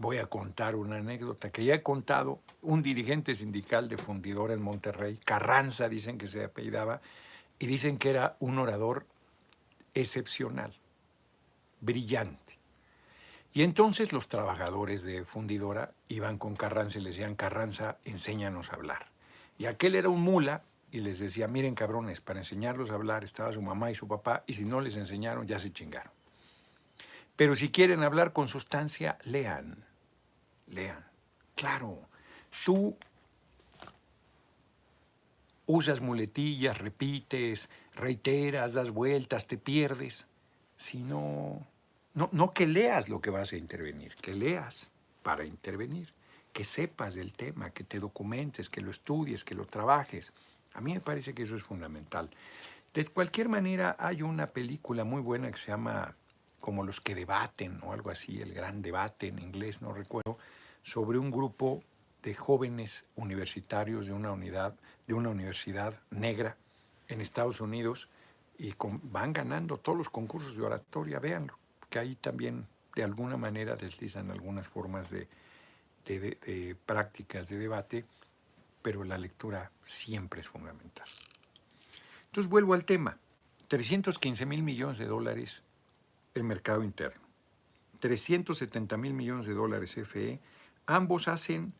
Voy 0.00 0.16
a 0.16 0.28
contar 0.28 0.76
una 0.76 0.96
anécdota 0.96 1.52
que 1.52 1.62
ya 1.62 1.74
he 1.74 1.82
contado. 1.82 2.40
Un 2.62 2.80
dirigente 2.80 3.34
sindical 3.34 3.86
de 3.90 3.98
fundidora 3.98 4.54
en 4.54 4.62
Monterrey, 4.62 5.20
Carranza 5.26 5.90
dicen 5.90 6.16
que 6.16 6.26
se 6.26 6.42
apellidaba, 6.42 7.02
y 7.58 7.66
dicen 7.66 7.98
que 7.98 8.08
era 8.08 8.34
un 8.40 8.58
orador 8.58 9.04
excepcional, 9.92 10.72
brillante. 11.82 12.58
Y 13.52 13.62
entonces 13.62 14.14
los 14.14 14.26
trabajadores 14.28 15.02
de 15.02 15.26
fundidora 15.26 15.92
iban 16.08 16.38
con 16.38 16.56
Carranza 16.56 16.98
y 16.98 17.02
le 17.02 17.10
decían, 17.10 17.34
Carranza, 17.34 17.98
enséñanos 18.06 18.72
a 18.72 18.76
hablar. 18.76 19.08
Y 19.58 19.66
aquel 19.66 19.96
era 19.96 20.08
un 20.08 20.22
mula 20.22 20.62
y 20.90 21.00
les 21.00 21.18
decía, 21.18 21.46
miren 21.46 21.74
cabrones, 21.74 22.22
para 22.22 22.38
enseñarlos 22.38 22.90
a 22.90 22.94
hablar 22.94 23.22
estaba 23.22 23.52
su 23.52 23.60
mamá 23.60 23.90
y 23.90 23.94
su 23.94 24.08
papá, 24.08 24.44
y 24.46 24.54
si 24.54 24.64
no 24.64 24.80
les 24.80 24.96
enseñaron, 24.96 25.46
ya 25.46 25.58
se 25.58 25.70
chingaron. 25.70 26.12
Pero 27.36 27.54
si 27.54 27.70
quieren 27.70 28.02
hablar 28.02 28.32
con 28.32 28.48
sustancia, 28.48 29.18
lean, 29.24 29.89
lean. 30.70 31.04
Claro, 31.54 32.08
tú 32.64 32.96
usas 35.66 36.00
muletillas, 36.00 36.78
repites, 36.78 37.70
reiteras, 37.94 38.72
das 38.74 38.90
vueltas, 38.90 39.46
te 39.46 39.58
pierdes. 39.58 40.28
Si 40.76 40.98
no, 41.02 41.66
no, 42.14 42.28
no 42.32 42.52
que 42.52 42.66
leas 42.66 43.08
lo 43.08 43.20
que 43.20 43.30
vas 43.30 43.52
a 43.52 43.56
intervenir, 43.56 44.14
que 44.16 44.34
leas 44.34 44.90
para 45.22 45.44
intervenir 45.44 46.14
que 46.52 46.64
sepas 46.64 47.14
del 47.14 47.32
tema, 47.32 47.70
que 47.70 47.84
te 47.84 48.00
documentes, 48.00 48.68
que 48.68 48.80
lo 48.80 48.90
estudies, 48.90 49.44
que 49.44 49.54
lo 49.54 49.66
trabajes. 49.66 50.32
A 50.74 50.80
mí 50.80 50.94
me 50.94 51.00
parece 51.00 51.34
que 51.34 51.42
eso 51.42 51.56
es 51.56 51.62
fundamental. 51.62 52.30
De 52.92 53.04
cualquier 53.06 53.48
manera, 53.48 53.96
hay 53.98 54.22
una 54.22 54.48
película 54.48 55.04
muy 55.04 55.20
buena 55.20 55.50
que 55.50 55.58
se 55.58 55.68
llama 55.68 56.16
Como 56.60 56.84
los 56.84 57.00
que 57.00 57.14
debaten 57.14 57.80
o 57.82 57.92
algo 57.92 58.10
así, 58.10 58.40
el 58.40 58.52
gran 58.52 58.82
debate 58.82 59.28
en 59.28 59.38
inglés, 59.38 59.82
no 59.82 59.92
recuerdo, 59.92 60.38
sobre 60.82 61.18
un 61.18 61.30
grupo 61.30 61.82
de 62.22 62.34
jóvenes 62.34 63.06
universitarios 63.16 64.06
de 64.06 64.12
una 64.12 64.32
unidad, 64.32 64.74
de 65.06 65.14
una 65.14 65.30
universidad 65.30 65.98
negra 66.10 66.56
en 67.08 67.20
Estados 67.20 67.60
Unidos 67.60 68.08
y 68.58 68.74
van 69.04 69.32
ganando 69.32 69.78
todos 69.78 69.96
los 69.96 70.10
concursos 70.10 70.56
de 70.56 70.62
oratoria, 70.62 71.18
véanlo, 71.18 71.58
que 71.88 71.98
ahí 71.98 72.14
también 72.14 72.66
de 72.94 73.02
alguna 73.02 73.36
manera 73.36 73.76
deslizan 73.76 74.30
algunas 74.30 74.68
formas 74.68 75.10
de, 75.10 75.28
prácticas 76.84 77.48
de 77.48 77.58
debate, 77.58 78.04
pero 78.82 79.04
la 79.04 79.16
lectura 79.16 79.70
siempre 79.82 80.40
es 80.40 80.48
fundamental. 80.48 81.08
Entonces 82.26 82.50
vuelvo 82.50 82.74
al 82.74 82.84
tema. 82.84 83.16
315 83.68 84.46
mil 84.46 84.62
millones 84.62 84.98
de 84.98 85.06
dólares 85.06 85.64
el 86.34 86.44
mercado 86.44 86.82
interno, 86.82 87.22
370 88.00 88.96
mil 88.96 89.14
millones 89.14 89.46
de 89.46 89.54
dólares 89.54 89.94
FE, 89.94 90.40
ambos 90.86 91.28
hacen 91.28 91.72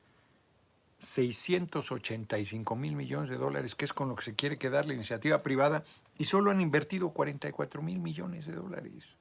685 0.98 2.76
mil 2.76 2.94
millones 2.94 3.30
de 3.30 3.36
dólares, 3.36 3.74
que 3.74 3.86
es 3.86 3.92
con 3.92 4.08
lo 4.08 4.16
que 4.16 4.24
se 4.24 4.34
quiere 4.34 4.58
quedar 4.58 4.86
la 4.86 4.94
iniciativa 4.94 5.42
privada, 5.42 5.84
y 6.18 6.24
solo 6.24 6.50
han 6.50 6.60
invertido 6.60 7.10
44 7.10 7.80
mil 7.82 7.98
millones 7.98 8.46
de 8.46 8.52
dólares. 8.52 9.18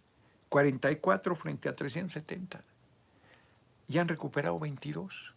44 0.49 1.35
frente 1.35 1.69
a 1.69 1.75
370 1.75 2.63
y 3.87 3.97
han 3.97 4.07
recuperado 4.07 4.59
22. 4.59 5.33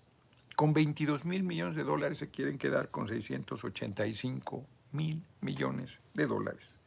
Con 0.57 0.73
22 0.73 1.25
mil 1.25 1.43
millones 1.43 1.75
de 1.75 1.85
dólares 1.85 2.19
se 2.19 2.31
quieren 2.31 2.59
quedar 2.59 2.91
con 2.91 3.07
685 3.07 4.67
mil 4.93 5.23
millones 5.41 6.03
de 6.15 6.27
dólares. 6.27 6.79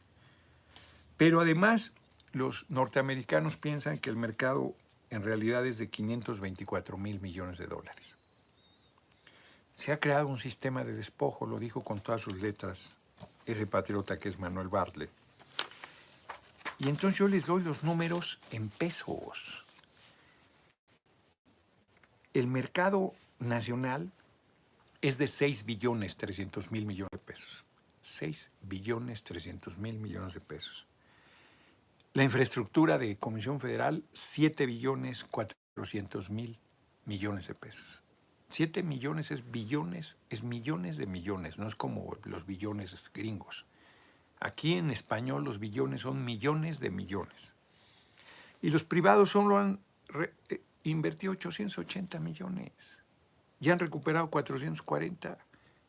Pero 1.16 1.40
además 1.40 1.94
los 2.36 2.68
norteamericanos 2.68 3.56
piensan 3.56 3.96
que 3.96 4.10
el 4.10 4.16
mercado 4.16 4.74
en 5.08 5.22
realidad 5.22 5.64
es 5.64 5.78
de 5.78 5.88
524 5.88 6.98
mil 6.98 7.18
millones 7.18 7.56
de 7.56 7.66
dólares. 7.66 8.18
Se 9.74 9.90
ha 9.90 9.98
creado 9.98 10.26
un 10.28 10.36
sistema 10.36 10.84
de 10.84 10.92
despojo, 10.92 11.46
lo 11.46 11.58
dijo 11.58 11.82
con 11.82 12.00
todas 12.00 12.20
sus 12.20 12.38
letras 12.42 12.94
ese 13.46 13.66
patriota 13.66 14.18
que 14.18 14.28
es 14.28 14.38
Manuel 14.38 14.68
Bartlett. 14.68 15.08
Y 16.78 16.90
entonces 16.90 17.18
yo 17.18 17.26
les 17.26 17.46
doy 17.46 17.62
los 17.62 17.82
números 17.82 18.38
en 18.50 18.68
pesos. 18.68 19.64
El 22.34 22.48
mercado 22.48 23.14
nacional 23.38 24.10
es 25.00 25.16
de 25.16 25.26
6 25.26 25.64
billones 25.64 26.18
300 26.18 26.70
mil 26.70 26.84
millones 26.84 27.12
de 27.12 27.18
pesos. 27.18 27.64
6 28.02 28.50
billones 28.60 29.22
300 29.24 29.78
mil 29.78 29.94
millones 29.98 30.34
de 30.34 30.40
pesos. 30.40 30.85
La 32.16 32.24
infraestructura 32.24 32.96
de 32.96 33.18
Comisión 33.18 33.60
Federal, 33.60 34.02
7 34.14 34.64
billones 34.64 35.22
400 35.24 36.30
mil 36.30 36.58
millones 37.04 37.46
de 37.46 37.54
pesos. 37.54 38.00
7 38.48 38.82
millones 38.82 39.30
es 39.30 39.50
billones, 39.50 40.16
es 40.30 40.42
millones 40.42 40.96
de 40.96 41.04
millones, 41.04 41.58
no 41.58 41.66
es 41.66 41.76
como 41.76 42.16
los 42.24 42.46
billones 42.46 43.10
gringos. 43.12 43.66
Aquí 44.40 44.78
en 44.78 44.90
español 44.90 45.44
los 45.44 45.58
billones 45.58 46.00
son 46.00 46.24
millones 46.24 46.80
de 46.80 46.88
millones. 46.88 47.54
Y 48.62 48.70
los 48.70 48.84
privados 48.84 49.28
solo 49.28 49.58
han 49.58 49.78
eh, 50.48 50.62
invertido 50.84 51.34
880 51.34 52.18
millones. 52.18 53.02
Ya 53.60 53.74
han 53.74 53.78
recuperado 53.78 54.30
440 54.30 55.36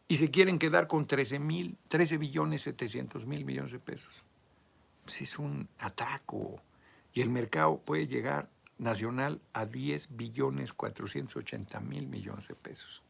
y 0.10 0.18
se 0.18 0.30
quieren 0.30 0.60
quedar 0.60 0.88
con 0.88 1.08
13, 1.08 1.40
mil, 1.40 1.78
13 1.88 2.18
billones 2.18 2.64
700 2.64 3.26
mil 3.26 3.46
millones 3.46 3.72
de 3.72 3.80
pesos. 3.80 4.26
Pues 5.08 5.22
es 5.22 5.40
un 5.40 5.70
atraco 5.80 6.62
y 7.14 7.22
el 7.22 7.30
mercado 7.30 7.78
puede 7.78 8.08
llegar 8.08 8.50
nacional 8.78 9.40
a 9.54 9.66
10 9.66 10.18
billones 10.18 10.74
480 10.74 11.80
mil 11.80 12.08
millones 12.08 12.50
de 12.50 12.56
pesos. 12.56 13.04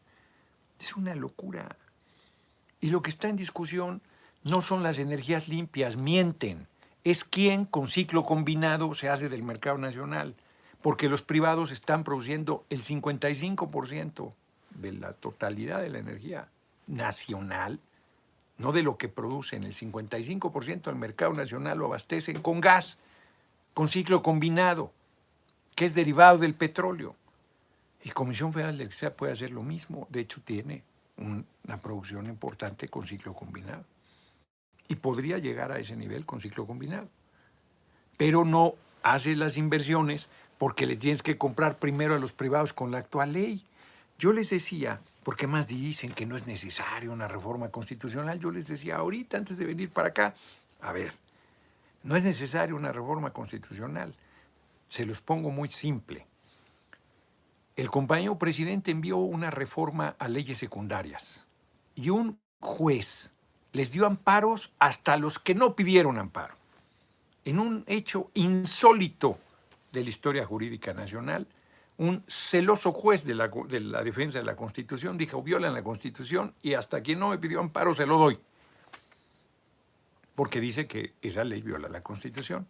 Es 0.79 0.95
una 0.95 1.15
locura. 1.15 1.75
Y 2.81 2.91
lo 2.91 3.01
que 3.01 3.09
está 3.09 3.29
en 3.29 3.35
discusión 3.35 4.03
no 4.43 4.61
son 4.61 4.83
las 4.83 4.99
energías 4.99 5.47
limpias, 5.47 5.97
mienten. 5.97 6.67
Es 7.03 7.23
quién 7.23 7.65
con 7.65 7.87
ciclo 7.87 8.21
combinado 8.21 8.93
se 8.93 9.09
hace 9.09 9.27
del 9.27 9.41
mercado 9.41 9.79
nacional, 9.79 10.35
porque 10.83 11.09
los 11.09 11.23
privados 11.23 11.71
están 11.71 12.03
produciendo 12.03 12.63
el 12.69 12.83
55% 12.83 14.33
de 14.75 14.91
la 14.91 15.13
totalidad 15.13 15.81
de 15.81 15.89
la 15.89 15.97
energía 15.97 16.47
nacional, 16.85 17.79
no 18.57 18.71
de 18.71 18.83
lo 18.83 18.97
que 18.97 19.07
producen, 19.07 19.63
el 19.63 19.73
55% 19.73 20.83
del 20.83 20.95
mercado 20.95 21.33
nacional 21.33 21.77
lo 21.77 21.85
abastecen 21.85 22.41
con 22.41 22.61
gas, 22.61 22.97
con 23.73 23.87
ciclo 23.87 24.21
combinado 24.21 24.91
que 25.77 25.85
es 25.85 25.93
derivado 25.93 26.39
del 26.39 26.55
petróleo. 26.55 27.15
Y 28.03 28.09
Comisión 28.09 28.51
Federal 28.51 28.75
de 28.75 28.81
Electricidad 28.81 29.13
puede 29.13 29.33
hacer 29.33 29.51
lo 29.51 29.61
mismo. 29.61 30.07
De 30.09 30.21
hecho, 30.21 30.41
tiene 30.43 30.81
una 31.17 31.79
producción 31.79 32.25
importante 32.25 32.87
con 32.87 33.05
ciclo 33.05 33.35
combinado. 33.35 33.85
Y 34.87 34.95
podría 34.95 35.37
llegar 35.37 35.71
a 35.71 35.77
ese 35.77 35.95
nivel 35.95 36.25
con 36.25 36.41
ciclo 36.41 36.65
combinado. 36.65 37.07
Pero 38.17 38.43
no 38.43 38.73
hace 39.03 39.35
las 39.35 39.55
inversiones 39.55 40.29
porque 40.57 40.87
le 40.87 40.95
tienes 40.95 41.21
que 41.21 41.37
comprar 41.37 41.77
primero 41.77 42.15
a 42.15 42.19
los 42.19 42.33
privados 42.33 42.73
con 42.73 42.89
la 42.89 42.97
actual 42.97 43.33
ley. 43.33 43.63
Yo 44.17 44.33
les 44.33 44.49
decía, 44.49 44.99
porque 45.27 45.45
más 45.45 45.67
dicen 45.67 46.13
que 46.13 46.25
no 46.25 46.37
es 46.37 46.47
necesaria 46.47 47.11
una 47.11 47.27
reforma 47.27 47.67
constitucional, 47.67 48.39
yo 48.39 48.49
les 48.49 48.65
decía 48.65 48.95
ahorita, 48.95 49.35
antes 49.35 49.57
de 49.57 49.65
venir 49.65 49.89
para 49.89 50.07
acá, 50.07 50.33
a 50.79 50.93
ver, 50.93 51.11
no 52.03 52.15
es 52.15 52.23
necesaria 52.23 52.73
una 52.73 52.93
reforma 52.93 53.33
constitucional 53.33 54.15
se 54.87 55.05
los 55.05 55.19
pongo 55.19 55.51
muy 55.51 55.67
simple. 55.67 56.25
El 57.75 57.89
compañero 57.89 58.37
presidente 58.37 58.89
envió 58.89 59.17
una 59.17 59.51
reforma 59.51 60.15
a 60.17 60.29
leyes 60.29 60.59
secundarias 60.59 61.45
y 61.93 62.09
un 62.09 62.39
juez 62.61 63.33
les 63.73 63.91
dio 63.91 64.05
amparos 64.05 64.71
hasta 64.79 65.17
los 65.17 65.39
que 65.39 65.55
no 65.55 65.75
pidieron 65.75 66.19
amparo. 66.19 66.55
En 67.43 67.59
un 67.59 67.83
hecho 67.87 68.31
insólito 68.33 69.37
de 69.91 70.05
la 70.05 70.09
historia 70.09 70.45
jurídica 70.45 70.93
nacional, 70.93 71.47
un 71.97 72.23
celoso 72.27 72.91
juez 72.91 73.25
de 73.25 73.35
la, 73.35 73.47
de 73.47 73.79
la, 73.79 74.03
defensa 74.03 74.39
de 74.39 74.45
la 74.45 74.55
Constitución 74.55 75.17
dijo, 75.17 75.41
violan 75.41 75.73
la 75.73 75.83
Constitución 75.83 76.53
y 76.61 76.75
hasta 76.75 77.01
quien 77.01 77.19
no 77.19 77.29
me 77.29 77.39
pidió 77.39 77.59
amparo 77.59 77.93
se 77.93 78.05
lo 78.05 78.17
doy. 78.17 78.39
Porque 80.35 80.59
dice 80.59 80.87
que 80.87 81.13
esa 81.21 81.43
ley 81.43 81.61
viola 81.61 81.89
la 81.89 82.03
Constitución. 82.03 82.67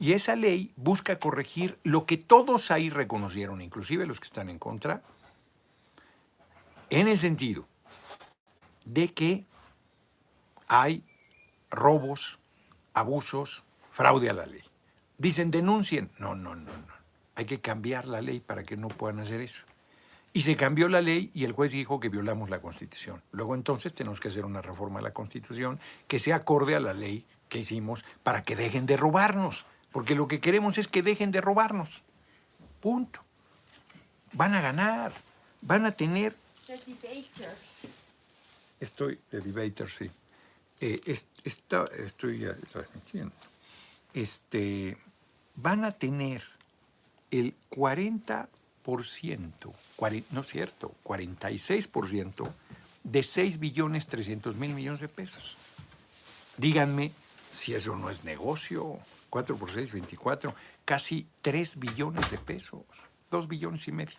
Y 0.00 0.12
esa 0.12 0.34
ley 0.34 0.72
busca 0.74 1.20
corregir 1.20 1.78
lo 1.84 2.04
que 2.04 2.16
todos 2.16 2.72
ahí 2.72 2.90
reconocieron, 2.90 3.60
inclusive 3.60 4.06
los 4.06 4.18
que 4.18 4.26
están 4.26 4.48
en 4.48 4.58
contra, 4.58 5.02
en 6.90 7.06
el 7.06 7.18
sentido 7.20 7.68
de 8.84 9.12
que 9.14 9.46
hay 10.66 11.04
robos, 11.70 12.40
abusos, 12.92 13.62
fraude 13.92 14.30
a 14.30 14.32
la 14.32 14.46
ley. 14.46 14.62
Dicen 15.18 15.52
denuncien. 15.52 16.10
No, 16.18 16.34
no, 16.34 16.56
no, 16.56 16.72
no. 16.72 16.93
Hay 17.36 17.46
que 17.46 17.60
cambiar 17.60 18.06
la 18.06 18.20
ley 18.20 18.40
para 18.40 18.64
que 18.64 18.76
no 18.76 18.88
puedan 18.88 19.20
hacer 19.20 19.40
eso. 19.40 19.64
Y 20.32 20.42
se 20.42 20.56
cambió 20.56 20.88
la 20.88 21.00
ley 21.00 21.30
y 21.34 21.44
el 21.44 21.52
juez 21.52 21.72
dijo 21.72 22.00
que 22.00 22.08
violamos 22.08 22.50
la 22.50 22.60
Constitución. 22.60 23.22
Luego 23.32 23.54
entonces 23.54 23.94
tenemos 23.94 24.20
que 24.20 24.28
hacer 24.28 24.44
una 24.44 24.62
reforma 24.62 24.98
a 24.98 25.02
la 25.02 25.12
Constitución 25.12 25.78
que 26.08 26.18
sea 26.18 26.36
acorde 26.36 26.74
a 26.74 26.80
la 26.80 26.92
ley 26.92 27.24
que 27.48 27.58
hicimos 27.58 28.04
para 28.22 28.42
que 28.42 28.56
dejen 28.56 28.86
de 28.86 28.96
robarnos 28.96 29.64
porque 29.94 30.16
lo 30.16 30.26
que 30.26 30.40
queremos 30.40 30.76
es 30.76 30.88
que 30.88 31.04
dejen 31.04 31.30
de 31.30 31.40
robarnos. 31.40 32.02
Punto. 32.80 33.20
Van 34.32 34.52
a 34.56 34.60
ganar, 34.60 35.12
van 35.62 35.86
a 35.86 35.92
tener... 35.92 36.34
The 36.66 36.80
debaters. 36.84 37.86
Estoy, 38.80 39.20
de 39.30 39.40
debaters, 39.40 39.94
sí. 39.94 40.10
Eh, 40.80 41.00
estoy 41.44 42.38
ya 42.40 42.56
transmitiendo. 42.72 43.36
Este, 44.12 44.98
van 45.54 45.84
a 45.84 45.92
tener 45.92 46.42
el 47.40 47.54
40%, 47.70 48.46
no 50.30 50.40
es 50.40 50.46
cierto, 50.46 50.94
46% 51.04 52.52
de 53.02 53.22
6 53.22 53.58
billones 53.58 54.06
300 54.06 54.56
mil 54.56 54.74
millones 54.74 55.00
de 55.00 55.08
pesos. 55.08 55.56
Díganme 56.56 57.12
si 57.50 57.74
eso 57.74 57.96
no 57.96 58.10
es 58.10 58.24
negocio. 58.24 58.98
4 59.34 59.56
por 59.56 59.68
6, 59.68 59.90
24, 59.90 60.54
casi 60.84 61.26
3 61.42 61.80
billones 61.80 62.30
de 62.30 62.38
pesos, 62.38 62.82
2 63.32 63.48
billones 63.48 63.88
y 63.88 63.90
medio. 63.90 64.14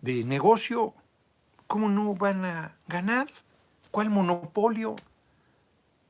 De 0.00 0.24
negocio, 0.24 0.94
¿cómo 1.66 1.90
no 1.90 2.14
van 2.14 2.46
a 2.46 2.74
ganar? 2.88 3.28
¿Cuál 3.90 4.08
monopolio? 4.08 4.96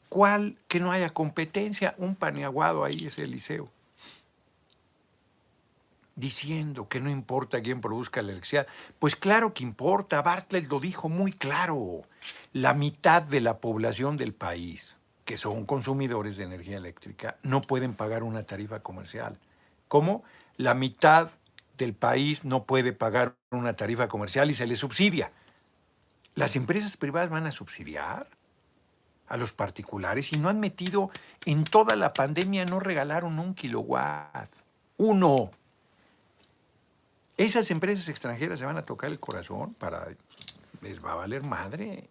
¿Cuál 0.09 0.59
que 0.69 0.79
no 0.79 0.93
haya 0.93 1.09
competencia? 1.09 1.97
Un 1.99 2.15
paneaguado 2.15 2.85
ahí 2.85 3.09
es 3.09 3.19
el 3.19 3.33
liceo. 3.33 3.69
Diciendo 6.21 6.89
que 6.89 7.01
no 7.01 7.09
importa 7.09 7.63
quién 7.63 7.81
produzca 7.81 8.23
la 8.23 8.33
electricidad. 8.33 8.67
Pues 8.99 9.17
claro 9.17 9.55
que 9.55 9.63
importa, 9.63 10.23
Bartlett 10.23 10.69
lo 10.71 10.81
dijo 10.81 11.09
muy 11.09 11.33
claro. 11.33 12.03
La 12.53 12.75
mitad 12.75 13.23
de 13.23 13.41
la 13.41 13.59
población 13.59 14.17
del 14.17 14.35
país 14.35 15.01
que 15.31 15.37
son 15.37 15.65
consumidores 15.65 16.39
de 16.39 16.43
energía 16.43 16.77
eléctrica, 16.77 17.37
no 17.45 17.61
pueden 17.61 17.95
pagar 17.95 18.25
una 18.25 18.43
tarifa 18.43 18.81
comercial. 18.81 19.39
¿Cómo? 19.87 20.25
La 20.57 20.75
mitad 20.75 21.31
del 21.79 21.95
país 21.95 22.45
no 22.45 22.65
puede 22.65 22.93
pagar 22.93 23.37
una 23.53 23.77
tarifa 23.77 24.09
comercial 24.09 24.51
y 24.51 24.55
se 24.55 24.67
le 24.67 24.75
subsidia. 24.75 25.31
Las 26.35 26.57
empresas 26.57 26.97
privadas 26.97 27.31
van 27.31 27.47
a 27.47 27.53
subsidiar 27.53 28.27
a 29.29 29.37
los 29.37 29.53
particulares 29.53 30.33
y 30.33 30.37
no 30.37 30.49
han 30.49 30.59
metido 30.59 31.11
en 31.45 31.63
toda 31.63 31.95
la 31.95 32.13
pandemia, 32.13 32.65
no 32.65 32.81
regalaron 32.81 33.39
un 33.39 33.55
kilowatt. 33.55 34.51
Uno. 34.97 35.53
Esas 37.41 37.71
empresas 37.71 38.07
extranjeras 38.11 38.59
se 38.59 38.67
van 38.67 38.77
a 38.77 38.85
tocar 38.85 39.11
el 39.11 39.19
corazón 39.19 39.73
para... 39.73 40.09
Les 40.83 41.03
va 41.03 41.13
a 41.13 41.15
valer 41.15 41.43
madre. 41.43 42.07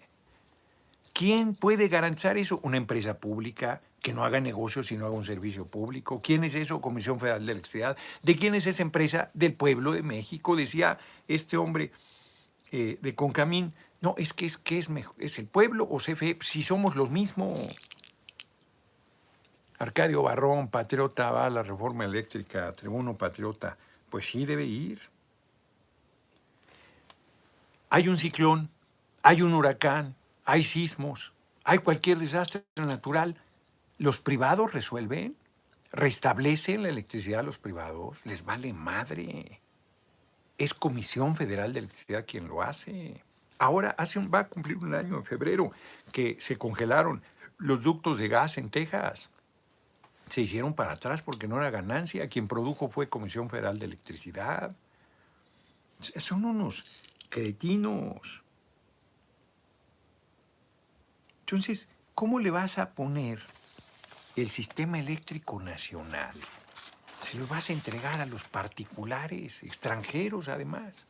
¿Quién 1.13 1.53
puede 1.53 1.87
garantizar 1.87 2.39
eso? 2.39 2.59
Una 2.63 2.77
empresa 2.77 3.19
pública 3.19 3.79
que 4.01 4.11
no 4.11 4.25
haga 4.25 4.39
negocio 4.39 4.81
sino 4.81 5.05
haga 5.05 5.13
un 5.13 5.23
servicio 5.23 5.67
público. 5.67 6.19
¿Quién 6.23 6.45
es 6.45 6.55
eso? 6.55 6.81
Comisión 6.81 7.19
Federal 7.19 7.45
de 7.45 7.51
Electricidad. 7.51 7.95
¿De 8.23 8.35
quién 8.35 8.55
es 8.55 8.65
esa 8.65 8.81
empresa? 8.81 9.29
Del 9.35 9.53
pueblo 9.53 9.91
de 9.91 10.01
México. 10.01 10.55
Decía 10.55 10.97
este 11.27 11.57
hombre 11.57 11.91
eh, 12.71 12.97
de 12.99 13.13
Concamín. 13.13 13.75
No, 14.01 14.15
es 14.17 14.33
que 14.33 14.47
es, 14.47 14.57
que 14.57 14.79
es, 14.79 14.89
mejor, 14.89 15.13
es 15.19 15.37
el 15.37 15.45
pueblo 15.45 15.87
o 15.91 15.97
CFE, 15.97 16.39
si 16.41 16.63
somos 16.63 16.95
los 16.95 17.11
mismos. 17.11 17.55
Arcadio 19.77 20.23
Barrón, 20.23 20.69
patriota, 20.69 21.29
va 21.29 21.45
a 21.45 21.49
la 21.51 21.61
reforma 21.61 22.05
eléctrica, 22.05 22.75
tribuno 22.75 23.15
patriota. 23.15 23.77
Pues 24.09 24.25
sí 24.25 24.47
debe 24.47 24.65
ir. 24.65 24.99
Hay 27.91 28.07
un 28.07 28.17
ciclón, 28.17 28.69
hay 29.23 29.41
un 29.41 29.53
huracán, 29.53 30.15
hay 30.45 30.63
sismos, 30.63 31.33
hay 31.63 31.79
cualquier 31.79 32.17
desastre 32.19 32.63
natural, 32.75 33.41
Los 33.97 34.19
privados 34.19 34.71
resuelven, 34.71 35.35
restablecen 35.91 36.83
la 36.83 36.89
electricidad 36.89 37.41
a 37.41 37.43
los 37.43 37.57
privados, 37.57 38.25
les 38.25 38.45
vale 38.45 38.71
madre. 38.71 39.59
Es 40.57 40.73
Comisión 40.73 41.35
Federal 41.35 41.73
de 41.73 41.79
Electricidad 41.79 42.25
quien 42.25 42.47
lo 42.47 42.61
hace. 42.61 43.23
Ahora 43.57 43.93
hace 43.97 44.19
va 44.19 44.39
a 44.39 44.47
cumplir 44.47 44.77
un 44.77 44.93
año 44.93 45.17
en 45.17 45.25
febrero 45.25 45.71
que 46.13 46.37
se 46.39 46.57
congelaron 46.57 47.21
los 47.57 47.83
ductos 47.83 48.19
de 48.19 48.29
gas 48.29 48.57
en 48.57 48.69
Texas. 48.69 49.31
Se 50.29 50.41
hicieron 50.41 50.73
para 50.73 50.93
atrás 50.93 51.21
porque 51.21 51.47
no 51.47 51.57
era 51.57 51.71
ganancia. 51.71 52.29
Quien 52.29 52.47
produjo 52.47 52.87
fue 52.87 53.09
Comisión 53.09 53.49
Federal 53.49 53.79
de 53.79 53.87
Electricidad. 53.87 54.75
Son 55.99 56.45
unos 56.45 56.85
cretinos. 57.29 58.43
Entonces, 61.41 61.89
¿cómo 62.15 62.39
le 62.39 62.51
vas 62.51 62.77
a 62.77 62.91
poner 62.91 63.39
el 64.35 64.49
sistema 64.49 64.99
eléctrico 64.99 65.59
nacional? 65.61 66.35
Se 67.21 67.37
lo 67.37 67.47
vas 67.47 67.69
a 67.69 67.73
entregar 67.73 68.21
a 68.21 68.25
los 68.25 68.43
particulares, 68.43 69.63
extranjeros 69.63 70.47
además. 70.47 71.07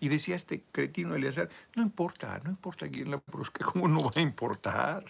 Y 0.00 0.08
decía 0.08 0.36
este 0.36 0.62
cretino 0.70 1.14
Eleazar, 1.14 1.48
no 1.74 1.82
importa, 1.82 2.40
no 2.44 2.50
importa 2.50 2.88
quién 2.88 3.10
la 3.10 3.18
produzca, 3.18 3.64
¿cómo 3.64 3.88
no 3.88 4.04
va 4.04 4.12
a 4.14 4.20
importar? 4.20 5.04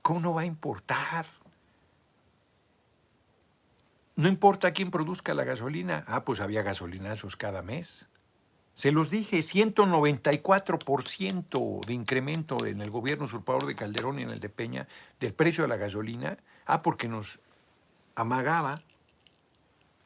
¿Cómo 0.00 0.20
no 0.20 0.34
va 0.34 0.42
a 0.42 0.46
importar? 0.46 1.26
No 4.16 4.28
importa 4.28 4.72
quién 4.72 4.90
produzca 4.90 5.34
la 5.34 5.44
gasolina. 5.44 6.04
Ah, 6.06 6.24
pues 6.24 6.40
había 6.40 6.62
gasolinazos 6.62 7.36
cada 7.36 7.62
mes. 7.62 8.08
Se 8.74 8.90
los 8.90 9.10
dije, 9.10 9.40
194% 9.40 11.84
de 11.84 11.92
incremento 11.92 12.64
en 12.64 12.80
el 12.80 12.88
gobierno 12.90 13.26
usurpador 13.26 13.66
de 13.66 13.76
Calderón 13.76 14.18
y 14.18 14.22
en 14.22 14.30
el 14.30 14.40
de 14.40 14.48
Peña 14.48 14.88
del 15.20 15.34
precio 15.34 15.64
de 15.64 15.68
la 15.68 15.76
gasolina. 15.76 16.38
Ah, 16.64 16.80
porque 16.82 17.08
nos 17.08 17.40
amagaba 18.14 18.80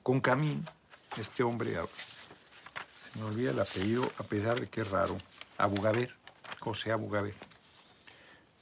con 0.02 0.20
Camín, 0.20 0.64
este 1.16 1.42
hombre, 1.42 1.74
se 1.74 3.18
me 3.18 3.24
olvida 3.24 3.50
el 3.50 3.61
apellido, 3.61 4.11
a 4.18 4.22
pesar 4.24 4.61
de 4.61 4.68
que 4.68 4.83
es 4.83 4.90
raro, 4.90 5.16
Abugaber, 5.59 6.14
José 6.61 6.92
Abugaber. 6.92 7.35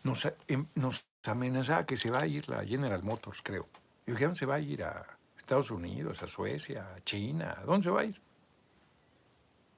Nos, 0.03 0.29
em, 0.49 0.67
nos 0.75 1.07
amenazaba 1.25 1.87
que 1.87 1.97
se 1.97 2.11
va 2.11 2.21
a 2.21 2.27
ir 2.27 2.49
la 2.49 2.65
General 2.65 3.03
Motors, 3.03 3.43
creo. 3.43 3.69
Y 4.07 4.13
dijeron, 4.13 4.37
se 4.37 4.47
va 4.47 4.57
a 4.57 4.61
ir 4.61 4.85
a 4.85 5.07
Estados 5.37 5.71
Unidos, 5.71 6.23
a 6.23 6.27
Suecia, 6.27 6.95
a 6.95 7.03
China, 7.05 7.57
¿a 7.59 7.65
dónde 7.65 7.85
se 7.85 7.91
va 7.91 8.03
a 8.03 8.05
ir? 8.05 8.21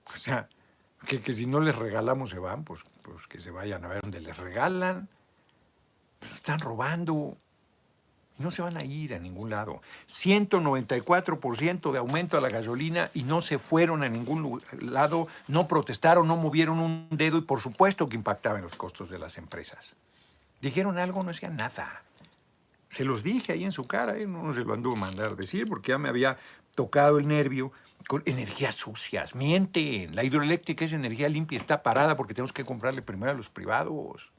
O 0.14 0.18
sea, 0.18 0.48
que, 1.06 1.32
si 1.32 1.46
no 1.46 1.60
les 1.60 1.76
regalamos 1.76 2.30
se 2.30 2.38
van, 2.38 2.64
pues, 2.64 2.84
pues 3.02 3.26
que 3.26 3.40
se 3.40 3.50
vayan 3.50 3.84
a 3.84 3.88
ver 3.88 4.02
dónde 4.02 4.20
les 4.20 4.36
regalan. 4.36 5.08
Pues 6.18 6.32
están 6.32 6.58
robando. 6.58 7.36
Y 8.38 8.42
no 8.42 8.50
se 8.50 8.60
van 8.60 8.76
a 8.76 8.84
ir 8.84 9.14
a 9.14 9.18
ningún 9.18 9.50
lado. 9.50 9.80
194% 10.08 11.92
de 11.92 11.98
aumento 11.98 12.36
a 12.36 12.40
la 12.40 12.50
gasolina 12.50 13.10
y 13.14 13.22
no 13.22 13.40
se 13.40 13.58
fueron 13.58 14.02
a 14.02 14.08
ningún 14.08 14.60
lado, 14.78 15.26
no 15.48 15.66
protestaron, 15.66 16.28
no 16.28 16.36
movieron 16.36 16.78
un 16.78 17.08
dedo 17.10 17.38
y 17.38 17.42
por 17.42 17.60
supuesto 17.60 18.08
que 18.08 18.16
impactaban 18.16 18.60
los 18.60 18.76
costos 18.76 19.08
de 19.08 19.18
las 19.18 19.38
empresas. 19.38 19.96
Dijeron 20.60 20.98
algo, 20.98 21.22
no 21.22 21.30
hacían 21.30 21.56
nada. 21.56 22.02
Se 22.90 23.04
los 23.04 23.22
dije 23.22 23.52
ahí 23.52 23.64
en 23.64 23.72
su 23.72 23.86
cara, 23.86 24.18
¿eh? 24.18 24.26
no 24.26 24.52
se 24.52 24.64
lo 24.64 24.74
anduvo 24.74 24.96
a 24.96 24.98
mandar 24.98 25.36
decir 25.36 25.66
porque 25.66 25.92
ya 25.92 25.98
me 25.98 26.08
había 26.08 26.36
tocado 26.74 27.18
el 27.18 27.26
nervio 27.26 27.72
con 28.08 28.22
energías 28.26 28.74
sucias. 28.74 29.34
Mienten. 29.34 30.14
La 30.14 30.24
hidroeléctrica 30.24 30.84
es 30.84 30.92
energía 30.92 31.28
limpia, 31.28 31.56
está 31.56 31.82
parada 31.82 32.16
porque 32.16 32.34
tenemos 32.34 32.52
que 32.52 32.64
comprarle 32.64 33.02
primero 33.02 33.32
a 33.32 33.34
los 33.34 33.48
privados. 33.48 34.32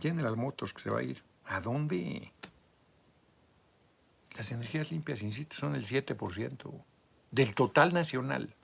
General 0.00 0.36
Motors 0.36 0.72
que 0.72 0.80
se 0.80 0.90
va 0.90 1.00
a 1.00 1.02
ir. 1.02 1.22
¿A 1.46 1.60
dónde? 1.60 2.32
Las 4.36 4.52
energías 4.52 4.90
limpias, 4.90 5.22
insisto, 5.22 5.56
son 5.56 5.74
el 5.74 5.84
7% 5.84 6.84
del 7.30 7.54
total 7.54 7.92
nacional. 7.92 8.54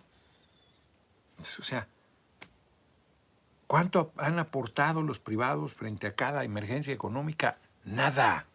O 1.38 1.62
sea, 1.62 1.88
¿cuánto 3.66 4.12
han 4.16 4.38
aportado 4.38 5.02
los 5.02 5.18
privados 5.18 5.74
frente 5.74 6.06
a 6.06 6.14
cada 6.14 6.44
emergencia 6.44 6.94
económica? 6.94 7.58
Nada. 7.84 8.46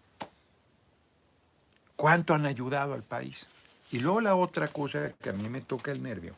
¿Cuánto 1.95 2.33
han 2.33 2.45
ayudado 2.45 2.93
al 2.93 3.03
país? 3.03 3.47
Y 3.91 3.99
luego 3.99 4.21
la 4.21 4.35
otra 4.35 4.69
cosa 4.69 5.11
que 5.21 5.29
a 5.29 5.33
mí 5.33 5.49
me 5.49 5.61
toca 5.61 5.91
el 5.91 6.01
nervio 6.01 6.33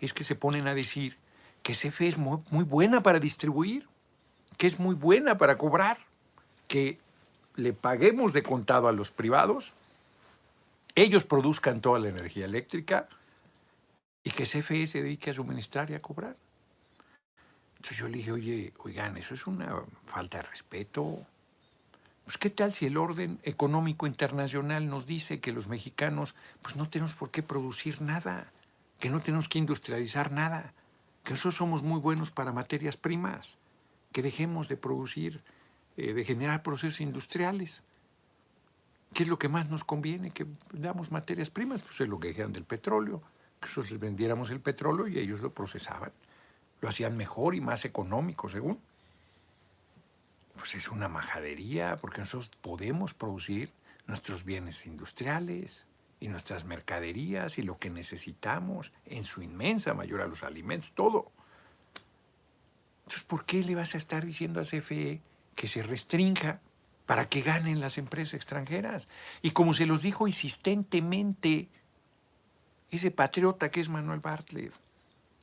es 0.00 0.14
que 0.14 0.24
se 0.24 0.34
ponen 0.34 0.66
a 0.66 0.74
decir 0.74 1.16
que 1.62 1.74
CFE 1.74 2.08
es 2.08 2.18
muy, 2.18 2.64
buena 2.64 3.02
para 3.02 3.18
distribuir, 3.20 3.86
que 4.56 4.66
es 4.66 4.78
muy 4.78 4.94
buena 4.94 5.36
para 5.36 5.58
cobrar, 5.58 5.98
que 6.68 6.98
le 7.54 7.72
paguemos 7.72 8.32
de 8.32 8.42
contado 8.42 8.88
a 8.88 8.92
los 8.92 9.10
privados, 9.10 9.74
ellos 10.94 11.24
produzcan 11.24 11.80
toda 11.80 11.98
la 11.98 12.08
energía 12.08 12.46
eléctrica 12.46 13.08
y 14.24 14.30
que 14.30 14.44
CFE 14.44 14.86
se 14.86 15.02
dedique 15.02 15.30
a 15.30 15.34
suministrar 15.34 15.90
y 15.90 15.94
a 15.94 16.00
cobrar. 16.00 16.36
Entonces 17.76 17.98
yo 17.98 18.08
le 18.08 18.18
dije, 18.18 18.32
oye, 18.32 18.72
oigan, 18.84 19.16
eso 19.18 19.34
es 19.34 19.46
una 19.46 19.82
falta 20.06 20.38
de 20.38 20.44
respeto. 20.44 21.26
Pues 22.26 22.38
qué 22.38 22.50
tal 22.50 22.72
si 22.72 22.86
el 22.86 22.96
orden 22.96 23.38
económico 23.44 24.08
internacional 24.08 24.90
nos 24.90 25.06
dice 25.06 25.38
que 25.38 25.52
los 25.52 25.68
mexicanos 25.68 26.34
pues 26.60 26.74
no 26.74 26.88
tenemos 26.88 27.14
por 27.14 27.30
qué 27.30 27.44
producir 27.44 28.02
nada, 28.02 28.50
que 28.98 29.10
no 29.10 29.20
tenemos 29.20 29.48
que 29.48 29.60
industrializar 29.60 30.32
nada, 30.32 30.74
que 31.22 31.30
nosotros 31.30 31.54
somos 31.54 31.84
muy 31.84 32.00
buenos 32.00 32.32
para 32.32 32.50
materias 32.50 32.96
primas, 32.96 33.58
que 34.10 34.22
dejemos 34.22 34.66
de 34.66 34.76
producir, 34.76 35.40
eh, 35.96 36.14
de 36.14 36.24
generar 36.24 36.64
procesos 36.64 37.00
industriales. 37.00 37.84
¿Qué 39.14 39.22
es 39.22 39.28
lo 39.28 39.38
que 39.38 39.48
más 39.48 39.70
nos 39.70 39.84
conviene? 39.84 40.32
Que 40.32 40.46
damos 40.72 41.12
materias 41.12 41.50
primas, 41.50 41.84
pues 41.84 42.00
es 42.00 42.08
lo 42.08 42.18
que 42.18 42.28
dijeron 42.28 42.52
del 42.52 42.64
petróleo, 42.64 43.22
que 43.60 43.68
nosotros 43.68 43.92
les 43.92 44.00
vendiéramos 44.00 44.50
el 44.50 44.58
petróleo 44.58 45.06
y 45.06 45.16
ellos 45.20 45.42
lo 45.42 45.54
procesaban. 45.54 46.10
Lo 46.80 46.88
hacían 46.88 47.16
mejor 47.16 47.54
y 47.54 47.60
más 47.60 47.84
económico, 47.84 48.48
según 48.48 48.80
pues 50.56 50.74
es 50.74 50.88
una 50.88 51.08
majadería, 51.08 51.96
porque 52.00 52.20
nosotros 52.20 52.50
podemos 52.60 53.14
producir 53.14 53.72
nuestros 54.06 54.44
bienes 54.44 54.86
industriales 54.86 55.86
y 56.20 56.28
nuestras 56.28 56.64
mercaderías 56.64 57.58
y 57.58 57.62
lo 57.62 57.78
que 57.78 57.90
necesitamos, 57.90 58.92
en 59.04 59.24
su 59.24 59.42
inmensa 59.42 59.94
mayoría 59.94 60.26
los 60.26 60.42
alimentos, 60.42 60.92
todo. 60.92 61.30
Entonces, 63.04 63.24
¿por 63.24 63.44
qué 63.44 63.62
le 63.62 63.74
vas 63.74 63.94
a 63.94 63.98
estar 63.98 64.24
diciendo 64.24 64.60
a 64.60 64.64
CFE 64.64 65.20
que 65.54 65.68
se 65.68 65.82
restrinja 65.82 66.60
para 67.06 67.28
que 67.28 67.42
ganen 67.42 67.80
las 67.80 67.98
empresas 67.98 68.34
extranjeras? 68.34 69.08
Y 69.42 69.52
como 69.52 69.74
se 69.74 69.86
los 69.86 70.02
dijo 70.02 70.26
insistentemente 70.26 71.68
ese 72.90 73.10
patriota 73.10 73.70
que 73.70 73.80
es 73.80 73.88
Manuel 73.88 74.20
Bartlett, 74.20 74.72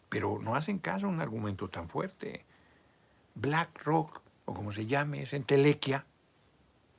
pero 0.10 0.40
no 0.42 0.56
hacen 0.56 0.80
caso 0.80 1.08
a 1.08 1.10
un 1.10 1.22
argumento 1.22 1.70
tan 1.70 1.90
fuerte. 1.90 2.46
BlackRock 3.36 4.22
o 4.46 4.54
como 4.54 4.72
se 4.72 4.86
llame, 4.86 5.24
es 5.24 5.34
entelequia, 5.34 6.06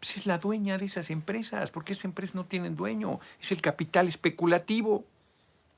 pues 0.01 0.17
es 0.19 0.27
la 0.27 0.39
dueña 0.39 0.77
de 0.77 0.85
esas 0.85 1.11
empresas, 1.11 1.71
porque 1.71 1.93
esas 1.93 2.07
empresas 2.07 2.35
no 2.35 2.45
tienen 2.45 2.77
dueño, 2.77 3.21
es 3.41 3.53
el 3.53 3.63
capital 3.63 4.07
especulativo. 4.07 5.05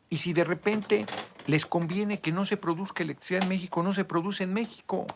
Y 0.09 0.19
si 0.19 0.33
de 0.33 0.45
repente 0.45 1.07
les 1.47 1.67
conviene 1.67 2.21
que 2.21 2.33
no 2.33 2.45
se 2.45 2.57
produzca 2.57 3.03
electricidad 3.03 3.43
en 3.43 3.49
México, 3.49 3.83
no 3.83 3.93
se 3.93 4.05
produce 4.05 4.45
en 4.45 4.53
México. 4.53 5.07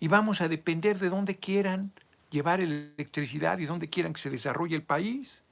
Y 0.00 0.08
vamos 0.08 0.40
a 0.40 0.48
depender 0.48 0.98
de 0.98 1.08
dónde 1.08 1.36
quieran 1.36 1.92
llevar 2.30 2.60
electricidad 2.60 3.58
y 3.58 3.66
dónde 3.66 3.88
quieran 3.88 4.12
que 4.12 4.20
se 4.20 4.30
desarrolle 4.30 4.74
el 4.74 4.82
país. 4.82 5.44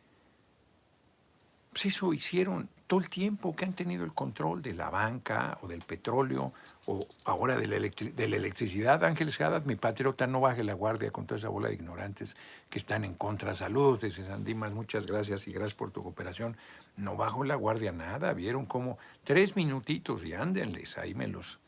Pues 1.73 1.87
eso 1.87 2.13
hicieron 2.13 2.69
todo 2.91 2.99
el 2.99 3.09
tiempo 3.09 3.55
que 3.55 3.65
han 3.65 3.73
tenido 3.73 4.05
el 4.05 4.13
control 4.13 4.63
de 4.63 4.75
la 4.75 4.91
banca 4.91 5.59
o 5.63 5.69
del 5.69 5.81
petróleo 5.81 6.53
o 6.87 7.07
ahora 7.25 7.57
de 7.57 7.69
la, 7.69 7.77
electricidad. 7.77 9.05
Ángeles 9.05 9.41
Haddad, 9.41 9.65
mi 9.65 9.77
patriota, 9.77 10.27
no 10.27 10.41
baje 10.41 10.65
la 10.65 10.75
guardia 10.75 11.13
con 11.13 11.25
toda 11.25 11.37
esa 11.39 11.51
bola 11.51 11.69
de 11.69 11.75
ignorantes 11.75 12.35
que 12.69 12.79
están 12.79 13.05
en 13.05 13.15
contra. 13.15 13.55
Saludos 13.55 14.01
desde 14.01 14.27
Sandimas, 14.27 14.75
muchas 14.75 15.07
gracias 15.07 15.47
y 15.47 15.53
gracias 15.53 15.75
por 15.75 15.93
tu 15.93 16.03
cooperación. 16.03 16.57
No 16.97 17.15
bajo 17.15 17.45
la 17.45 17.55
guardia 17.55 17.93
nada, 17.93 18.33
vieron 18.33 18.67
como 18.67 18.99
tres 19.23 19.55
minutitos 19.55 20.25
y 20.25 20.35
ándenles, 20.35 20.99
ahí 20.99 21.15
me 21.15 21.29
los 21.29 21.61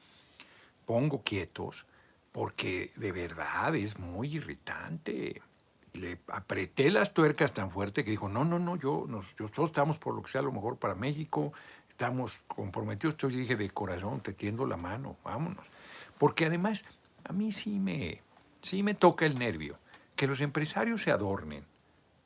pongo 0.87 1.23
quietos 1.23 1.87
porque 2.33 2.91
de 2.97 3.13
verdad 3.13 3.77
es 3.77 3.97
muy 3.97 4.35
irritante 4.35 5.41
le 5.95 6.19
apreté 6.29 6.91
las 6.91 7.13
tuercas 7.13 7.53
tan 7.53 7.71
fuerte 7.71 8.05
que 8.05 8.11
dijo, 8.11 8.29
no, 8.29 8.45
no, 8.45 8.59
no, 8.59 8.77
yo, 8.77 9.05
nosotros 9.09 9.71
estamos 9.71 9.99
por 9.99 10.15
lo 10.15 10.23
que 10.23 10.31
sea 10.31 10.43
lo 10.43 10.53
mejor 10.53 10.79
para 10.79 10.95
México, 10.95 11.53
estamos 11.89 12.43
comprometidos. 12.49 13.17
Yo 13.19 13.29
dije, 13.29 13.57
de 13.57 13.71
corazón, 13.71 14.21
te 14.21 14.33
tiendo 14.33 14.67
la 14.67 14.77
mano, 14.77 15.17
vámonos. 15.23 15.67
Porque 16.19 16.47
además, 16.47 16.85
a 17.25 17.33
mí 17.33 17.53
sí 17.53 17.79
me, 17.79 18.23
sí 18.63 18.83
me 18.83 18.95
toca 18.95 19.27
el 19.27 19.39
nervio, 19.39 19.79
que 20.17 20.27
los 20.27 20.41
empresarios 20.41 21.03
se 21.03 21.11
adornen. 21.11 21.65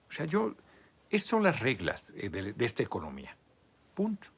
O 0.09 0.13
sea, 0.13 0.27
yo, 0.27 0.55
estas 1.11 1.31
son 1.31 1.43
las 1.43 1.61
reglas 1.61 2.13
eh, 2.17 2.29
de, 2.29 2.53
de 2.53 2.65
esta 2.65 2.83
economía. 2.83 3.37
Punto. 3.95 4.29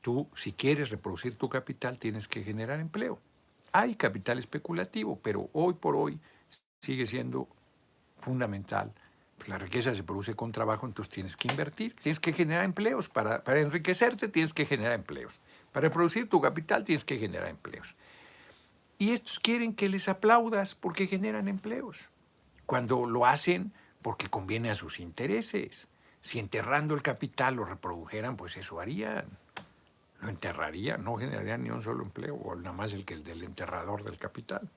Tú, 0.00 0.28
si 0.34 0.52
quieres 0.52 0.90
reproducir 0.90 1.36
tu 1.36 1.48
capital, 1.48 1.98
tienes 1.98 2.26
que 2.26 2.42
generar 2.42 2.80
empleo. 2.80 3.20
Hay 3.72 3.94
capital 3.96 4.38
especulativo, 4.38 5.18
pero 5.22 5.48
hoy 5.52 5.74
por 5.74 5.94
hoy 5.94 6.18
sigue 6.80 7.06
siendo 7.06 7.48
fundamental. 8.22 8.92
Pues 9.36 9.48
la 9.48 9.58
riqueza 9.58 9.94
se 9.94 10.02
produce 10.02 10.34
con 10.34 10.52
trabajo, 10.52 10.86
entonces 10.86 11.12
tienes 11.12 11.36
que 11.36 11.48
invertir, 11.48 11.96
tienes 11.96 12.20
que 12.20 12.32
generar 12.32 12.64
empleos. 12.64 13.08
Para, 13.08 13.42
para 13.42 13.60
enriquecerte 13.60 14.28
tienes 14.28 14.54
que 14.54 14.66
generar 14.66 14.92
empleos. 14.92 15.40
Para 15.72 15.90
producir 15.90 16.28
tu 16.28 16.40
capital 16.40 16.84
tienes 16.84 17.04
que 17.04 17.18
generar 17.18 17.48
empleos. 17.48 17.94
Y 18.98 19.10
estos 19.10 19.40
quieren 19.40 19.74
que 19.74 19.88
les 19.88 20.08
aplaudas 20.08 20.74
porque 20.74 21.06
generan 21.06 21.48
empleos. 21.48 22.08
Cuando 22.66 23.04
lo 23.04 23.26
hacen 23.26 23.72
porque 24.02 24.28
conviene 24.28 24.70
a 24.70 24.74
sus 24.74 25.00
intereses. 25.00 25.88
Si 26.20 26.38
enterrando 26.38 26.94
el 26.94 27.02
capital 27.02 27.56
lo 27.56 27.64
reprodujeran, 27.64 28.36
pues 28.36 28.56
eso 28.56 28.80
harían. 28.80 29.26
Lo 30.20 30.28
enterrarían, 30.28 31.02
no 31.02 31.16
generarían 31.16 31.62
ni 31.62 31.70
un 31.70 31.82
solo 31.82 32.04
empleo, 32.04 32.36
o 32.36 32.54
nada 32.54 32.72
más 32.72 32.92
el 32.92 33.04
que 33.04 33.14
el 33.14 33.24
del 33.24 33.42
enterrador 33.42 34.04
del 34.04 34.18
capital. 34.18 34.68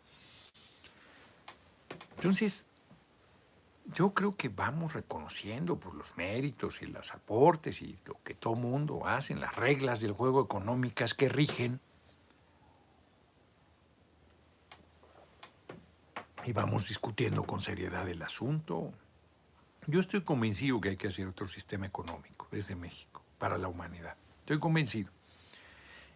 Entonces, 2.16 2.66
yo 3.94 4.14
creo 4.14 4.36
que 4.36 4.50
vamos 4.50 4.94
reconociendo 4.94 5.80
por 5.80 5.94
los 5.94 6.18
méritos 6.18 6.82
y 6.82 6.88
los 6.88 7.14
aportes 7.14 7.82
y 7.82 7.98
lo 8.06 8.16
que 8.24 8.34
todo 8.34 8.56
mundo 8.56 9.08
hace, 9.08 9.36
las 9.36 9.56
reglas 9.56 10.02
del 10.02 10.14
juego 10.14 10.44
económicas 10.44 11.14
que 11.14 11.30
rigen, 11.30 11.80
y 16.46 16.54
vamos 16.54 16.88
discutiendo 16.88 17.44
con 17.44 17.60
seriedad 17.60 18.08
el 18.08 18.22
asunto. 18.22 18.94
Yo 19.88 20.00
estoy 20.00 20.22
convencido 20.22 20.80
que 20.80 20.90
hay 20.90 20.98
que 20.98 21.08
hacer 21.08 21.28
otro 21.28 21.48
sistema 21.48 21.88
económico 21.88 22.48
desde 22.52 22.76
México 22.76 23.24
para 23.40 23.58
la 23.58 23.68
humanidad. 23.68 24.16
Estoy 24.42 24.60
convencido. 24.60 25.12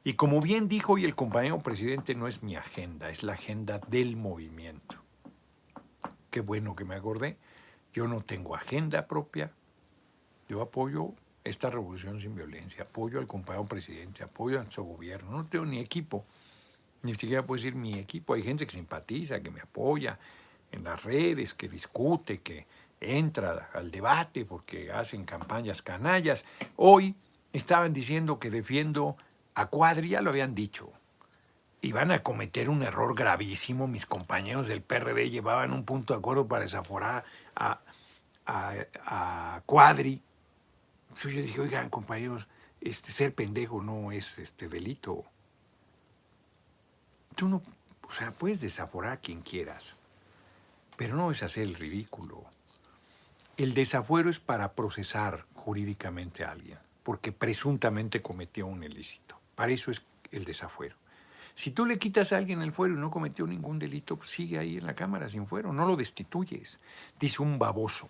Y 0.04 0.14
como 0.14 0.40
bien 0.40 0.68
dijo 0.68 0.94
hoy 0.94 1.06
el 1.06 1.16
compañero 1.16 1.60
presidente, 1.60 2.16
no 2.16 2.28
es 2.28 2.44
mi 2.44 2.56
agenda, 2.56 3.10
es 3.10 3.24
la 3.24 3.34
agenda 3.34 3.80
del 3.88 4.16
movimiento. 4.16 4.98
Qué 6.30 6.42
bueno 6.42 6.76
que 6.76 6.86
me 6.86 6.96
acordé. 6.96 7.38
Yo 8.00 8.08
no 8.08 8.22
tengo 8.22 8.56
agenda 8.56 9.06
propia. 9.08 9.52
Yo 10.48 10.62
apoyo 10.62 11.16
esta 11.44 11.70
revolución 11.70 12.18
sin 12.18 12.34
violencia, 12.34 12.84
apoyo 12.84 13.20
al 13.20 13.28
compañero 13.28 13.66
presidente, 13.66 14.24
apoyo 14.24 14.62
a 14.62 14.72
su 14.72 14.86
gobierno. 14.86 15.32
No 15.32 15.46
tengo 15.48 15.66
ni 15.66 15.80
equipo, 15.80 16.24
ni 17.04 17.12
siquiera 17.16 17.46
puedo 17.46 17.58
decir 17.58 17.76
mi 17.76 18.00
equipo. 18.00 18.36
Hay 18.36 18.44
gente 18.44 18.66
que 18.66 18.72
simpatiza, 18.72 19.42
que 19.42 19.52
me 19.52 19.60
apoya 19.60 20.18
en 20.72 20.86
las 20.86 21.04
redes, 21.04 21.54
que 21.54 21.68
discute, 21.68 22.40
que 22.40 22.68
entra 23.02 23.70
al 23.74 23.92
debate 23.92 24.46
porque 24.46 24.94
hacen 24.94 25.26
campañas 25.26 25.82
canallas. 25.82 26.46
Hoy 26.78 27.16
estaban 27.52 27.92
diciendo 27.92 28.40
que 28.40 28.50
defiendo 28.50 29.18
a 29.56 29.66
Cuadri, 29.66 30.08
ya 30.08 30.22
lo 30.22 30.30
habían 30.30 30.56
dicho. 30.56 30.94
Y 31.82 31.92
van 31.92 32.12
a 32.12 32.24
cometer 32.24 32.70
un 32.70 32.82
error 32.84 33.14
gravísimo. 33.14 33.88
Mis 33.88 34.06
compañeros 34.06 34.68
del 34.68 34.82
PRD 34.82 35.30
llevaban 35.30 35.74
un 35.74 35.84
punto 35.84 36.14
de 36.14 36.20
acuerdo 36.20 36.48
para 36.48 36.64
desaforar 36.64 37.26
a, 38.46 39.62
Cuadri. 39.66 40.22
Yo 41.16 41.30
dije, 41.30 41.62
oigan, 41.62 41.90
compañeros, 41.90 42.48
este, 42.82 43.12
ser 43.12 43.34
pendejo 43.34 43.82
no 43.82 44.12
es 44.12 44.40
este 44.40 44.68
delito. 44.68 45.26
Tú 47.36 47.48
no, 47.48 47.62
o 48.08 48.12
sea, 48.12 48.32
puedes 48.32 48.62
desaforar 48.62 49.14
a 49.14 49.18
quien 49.18 49.42
quieras, 49.42 49.98
pero 50.98 51.16
no 51.16 51.32
es 51.32 51.44
hacer 51.44 51.64
el 51.64 51.76
ridículo. 51.76 52.46
El 53.58 53.74
desafuero 53.74 54.30
es 54.30 54.40
para 54.40 54.74
procesar 54.74 55.46
jurídicamente 55.54 56.44
a 56.44 56.52
alguien, 56.52 56.80
porque 57.04 57.32
presuntamente 57.32 58.22
cometió 58.22 58.68
un 58.68 58.84
ilícito. 58.84 59.40
Para 59.56 59.72
eso 59.72 59.92
es 59.92 60.06
el 60.32 60.46
desafuero. 60.46 60.96
Si 61.60 61.72
tú 61.72 61.86
le 61.86 62.00
quitas 62.00 62.32
a 62.32 62.38
alguien 62.38 62.62
el 62.62 62.72
fuero 62.72 62.94
y 62.94 62.98
no 62.98 63.12
cometió 63.12 63.46
ningún 63.46 63.80
delito, 63.80 64.16
pues 64.16 64.30
sigue 64.30 64.58
ahí 64.58 64.78
en 64.78 64.86
la 64.86 64.96
Cámara 64.96 65.28
sin 65.28 65.46
fuero, 65.46 65.74
no 65.74 65.86
lo 65.86 65.98
destituyes. 65.98 66.80
Dice 67.20 67.42
un 67.42 67.60
baboso. 67.60 68.10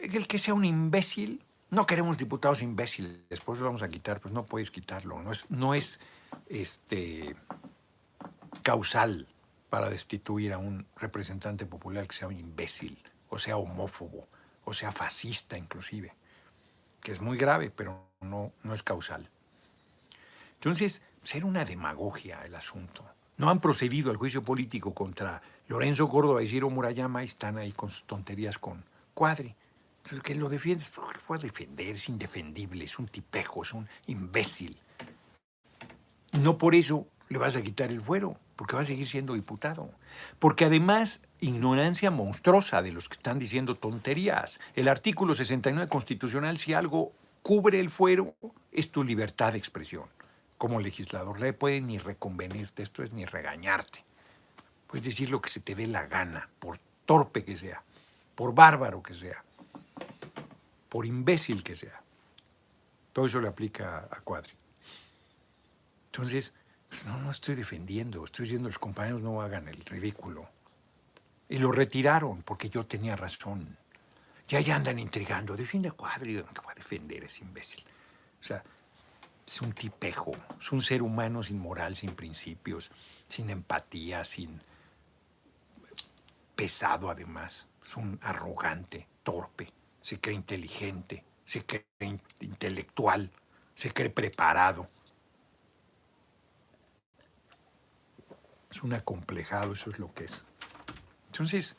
El 0.00 0.26
que 0.26 0.38
sea 0.38 0.54
un 0.54 0.64
imbécil, 0.64 1.42
no 1.70 1.86
queremos 1.86 2.18
diputados 2.18 2.62
imbéciles, 2.62 3.18
después 3.28 3.58
lo 3.60 3.66
vamos 3.66 3.82
a 3.82 3.88
quitar, 3.88 4.20
pues 4.20 4.32
no 4.32 4.44
puedes 4.44 4.70
quitarlo. 4.70 5.22
No 5.22 5.32
es, 5.32 5.50
no 5.50 5.74
es 5.74 6.00
este, 6.48 7.36
causal 8.62 9.26
para 9.70 9.90
destituir 9.90 10.52
a 10.52 10.58
un 10.58 10.86
representante 10.96 11.66
popular 11.66 12.06
que 12.06 12.14
sea 12.14 12.28
un 12.28 12.38
imbécil, 12.38 13.02
o 13.28 13.38
sea 13.38 13.56
homófobo, 13.56 14.28
o 14.64 14.72
sea 14.72 14.92
fascista 14.92 15.58
inclusive, 15.58 16.14
que 17.00 17.12
es 17.12 17.20
muy 17.20 17.36
grave, 17.36 17.70
pero 17.70 18.06
no, 18.20 18.52
no 18.62 18.74
es 18.74 18.82
causal. 18.82 19.28
Entonces, 20.54 21.02
ser 21.22 21.44
una 21.44 21.64
demagogia 21.64 22.44
el 22.44 22.54
asunto. 22.54 23.04
No 23.36 23.50
han 23.50 23.60
procedido 23.60 24.10
al 24.10 24.16
juicio 24.16 24.44
político 24.44 24.94
contra 24.94 25.42
Lorenzo 25.66 26.08
Córdoba 26.08 26.42
y 26.42 26.48
Ciro 26.48 26.70
Murayama 26.70 27.22
y 27.22 27.26
están 27.26 27.58
ahí 27.58 27.72
con 27.72 27.88
sus 27.88 28.04
tonterías 28.04 28.58
con 28.58 28.84
Cuadri. 29.12 29.54
Entonces, 30.04 30.22
que 30.22 30.34
lo 30.34 30.50
defiendes, 30.50 30.90
¿por 30.90 31.06
qué 31.08 31.14
lo 31.14 31.20
puede 31.20 31.42
defender? 31.44 31.96
Es 31.96 32.10
indefendible, 32.10 32.84
es 32.84 32.98
un 32.98 33.08
tipejo, 33.08 33.62
es 33.62 33.72
un 33.72 33.88
imbécil. 34.06 34.78
No 36.32 36.58
por 36.58 36.74
eso 36.74 37.06
le 37.30 37.38
vas 37.38 37.56
a 37.56 37.62
quitar 37.62 37.90
el 37.90 38.02
fuero, 38.02 38.38
porque 38.54 38.76
va 38.76 38.82
a 38.82 38.84
seguir 38.84 39.06
siendo 39.06 39.32
diputado. 39.32 39.90
Porque 40.38 40.66
además, 40.66 41.22
ignorancia 41.40 42.10
monstruosa 42.10 42.82
de 42.82 42.92
los 42.92 43.08
que 43.08 43.14
están 43.14 43.38
diciendo 43.38 43.76
tonterías. 43.76 44.60
El 44.74 44.88
artículo 44.88 45.34
69 45.34 45.88
constitucional, 45.88 46.58
si 46.58 46.74
algo 46.74 47.12
cubre 47.42 47.80
el 47.80 47.88
fuero, 47.88 48.34
es 48.72 48.90
tu 48.90 49.04
libertad 49.04 49.52
de 49.52 49.58
expresión. 49.58 50.04
Como 50.58 50.80
legislador, 50.80 51.40
le 51.40 51.54
puede 51.54 51.80
ni 51.80 51.96
reconvenirte, 51.96 52.82
esto 52.82 53.02
es 53.02 53.14
ni 53.14 53.24
regañarte. 53.24 54.04
Puedes 54.86 55.06
decir 55.06 55.30
lo 55.30 55.40
que 55.40 55.48
se 55.48 55.60
te 55.60 55.74
dé 55.74 55.86
la 55.86 56.06
gana, 56.08 56.50
por 56.58 56.78
torpe 57.06 57.42
que 57.42 57.56
sea, 57.56 57.82
por 58.34 58.54
bárbaro 58.54 59.02
que 59.02 59.14
sea, 59.14 59.42
por 60.94 61.06
imbécil 61.06 61.64
que 61.64 61.74
sea. 61.74 62.00
Todo 63.12 63.26
eso 63.26 63.40
le 63.40 63.48
aplica 63.48 64.06
a 64.08 64.20
Cuadri. 64.20 64.52
Entonces, 66.06 66.54
pues 66.88 67.04
no, 67.04 67.18
no 67.18 67.30
estoy 67.30 67.56
defendiendo, 67.56 68.24
estoy 68.24 68.44
diciendo 68.44 68.68
los 68.68 68.78
compañeros 68.78 69.20
no 69.20 69.42
hagan 69.42 69.66
el 69.66 69.84
ridículo. 69.84 70.48
Y 71.48 71.58
lo 71.58 71.72
retiraron 71.72 72.44
porque 72.44 72.70
yo 72.70 72.86
tenía 72.86 73.16
razón. 73.16 73.76
Ya 74.46 74.60
ya 74.60 74.76
andan 74.76 75.00
intrigando. 75.00 75.56
Defiende 75.56 75.88
a 75.88 75.92
Cuadri, 75.92 76.34
que 76.34 76.60
va 76.64 76.70
a 76.70 76.76
defender 76.76 77.24
ese 77.24 77.42
imbécil. 77.42 77.82
O 78.40 78.44
sea, 78.44 78.62
es 79.44 79.62
un 79.62 79.72
tipejo, 79.72 80.30
es 80.60 80.70
un 80.70 80.80
ser 80.80 81.02
humano 81.02 81.42
sin 81.42 81.58
moral, 81.58 81.96
sin 81.96 82.14
principios, 82.14 82.92
sin 83.26 83.50
empatía, 83.50 84.22
sin 84.22 84.60
pesado 86.54 87.10
además. 87.10 87.66
Es 87.84 87.96
un 87.96 88.16
arrogante, 88.22 89.08
torpe, 89.24 89.72
se 90.04 90.20
cree 90.20 90.36
inteligente, 90.36 91.24
se 91.46 91.64
cree 91.64 91.86
intelectual, 92.40 93.30
se 93.74 93.90
cree 93.90 94.10
preparado. 94.10 94.86
Es 98.70 98.82
un 98.82 98.92
acomplejado, 98.92 99.72
eso 99.72 99.88
es 99.88 99.98
lo 99.98 100.12
que 100.12 100.24
es. 100.24 100.44
Entonces, 101.28 101.78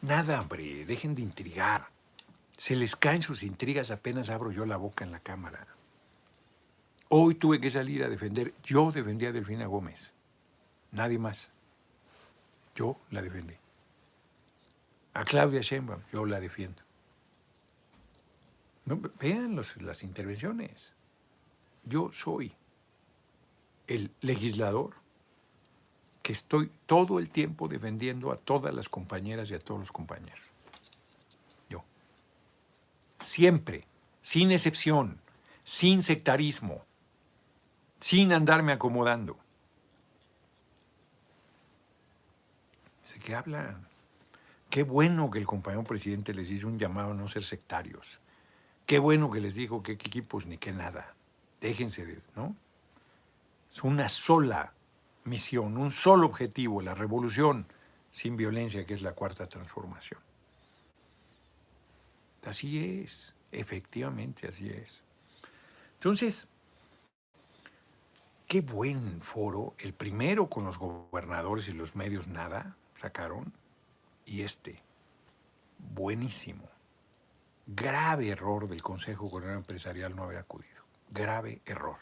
nada, 0.00 0.40
hombre, 0.40 0.84
dejen 0.84 1.14
de 1.14 1.22
intrigar. 1.22 1.90
Se 2.56 2.74
les 2.74 2.96
caen 2.96 3.22
sus 3.22 3.44
intrigas 3.44 3.92
apenas 3.92 4.28
abro 4.28 4.50
yo 4.50 4.66
la 4.66 4.76
boca 4.76 5.04
en 5.04 5.12
la 5.12 5.20
cámara. 5.20 5.64
Hoy 7.08 7.36
tuve 7.36 7.60
que 7.60 7.70
salir 7.70 8.02
a 8.02 8.08
defender, 8.08 8.52
yo 8.64 8.90
defendí 8.90 9.26
a 9.26 9.32
Delfina 9.32 9.66
Gómez, 9.66 10.12
nadie 10.90 11.20
más. 11.20 11.52
Yo 12.74 12.98
la 13.10 13.22
defendí. 13.22 13.54
A 15.14 15.24
Claudia 15.24 15.60
Sheinbaum, 15.60 16.02
yo 16.12 16.26
la 16.26 16.40
defiendo. 16.40 16.82
Vean 18.84 19.56
las 19.56 20.02
intervenciones. 20.02 20.94
Yo 21.84 22.10
soy 22.12 22.54
el 23.86 24.10
legislador 24.20 24.94
que 26.22 26.32
estoy 26.32 26.70
todo 26.86 27.18
el 27.18 27.30
tiempo 27.30 27.68
defendiendo 27.68 28.30
a 28.32 28.36
todas 28.36 28.74
las 28.74 28.88
compañeras 28.88 29.50
y 29.50 29.54
a 29.54 29.58
todos 29.58 29.80
los 29.80 29.92
compañeros. 29.92 30.44
Yo. 31.68 31.84
Siempre, 33.18 33.84
sin 34.20 34.52
excepción, 34.52 35.20
sin 35.64 36.02
sectarismo, 36.02 36.84
sin 38.00 38.32
andarme 38.32 38.72
acomodando. 38.72 39.36
Sé 43.02 43.18
que 43.18 43.34
hablan. 43.34 43.88
Qué 44.70 44.84
bueno 44.84 45.30
que 45.30 45.38
el 45.38 45.46
compañero 45.46 45.84
presidente 45.84 46.32
les 46.32 46.50
hizo 46.50 46.68
un 46.68 46.78
llamado 46.78 47.10
a 47.10 47.14
no 47.14 47.26
ser 47.26 47.42
sectarios. 47.42 48.21
Qué 48.86 48.98
bueno 48.98 49.30
que 49.30 49.40
les 49.40 49.54
dijo 49.54 49.82
que 49.82 49.92
equipos 49.92 50.46
ni 50.46 50.58
que 50.58 50.72
nada. 50.72 51.14
Déjense 51.60 52.04
de, 52.04 52.18
¿no? 52.36 52.56
Es 53.70 53.82
una 53.84 54.08
sola 54.08 54.74
misión, 55.24 55.76
un 55.76 55.90
solo 55.90 56.26
objetivo, 56.26 56.82
la 56.82 56.94
revolución 56.94 57.66
sin 58.10 58.36
violencia, 58.36 58.84
que 58.84 58.94
es 58.94 59.02
la 59.02 59.14
cuarta 59.14 59.48
transformación. 59.48 60.20
Así 62.44 63.02
es, 63.02 63.34
efectivamente 63.52 64.48
así 64.48 64.68
es. 64.68 65.04
Entonces, 65.94 66.48
qué 68.46 68.60
buen 68.60 69.22
foro, 69.22 69.74
el 69.78 69.94
primero 69.94 70.50
con 70.50 70.64
los 70.64 70.78
gobernadores 70.78 71.68
y 71.68 71.72
los 71.72 71.94
medios 71.94 72.28
nada 72.28 72.76
sacaron, 72.94 73.52
y 74.26 74.42
este. 74.42 74.82
Buenísimo. 75.94 76.71
Grave 77.66 78.28
error 78.28 78.68
del 78.68 78.82
Consejo 78.82 79.30
Coordinador 79.30 79.60
Empresarial 79.60 80.14
no 80.14 80.24
haber 80.24 80.38
acudido. 80.38 80.82
Grave 81.10 81.60
error. 81.64 81.96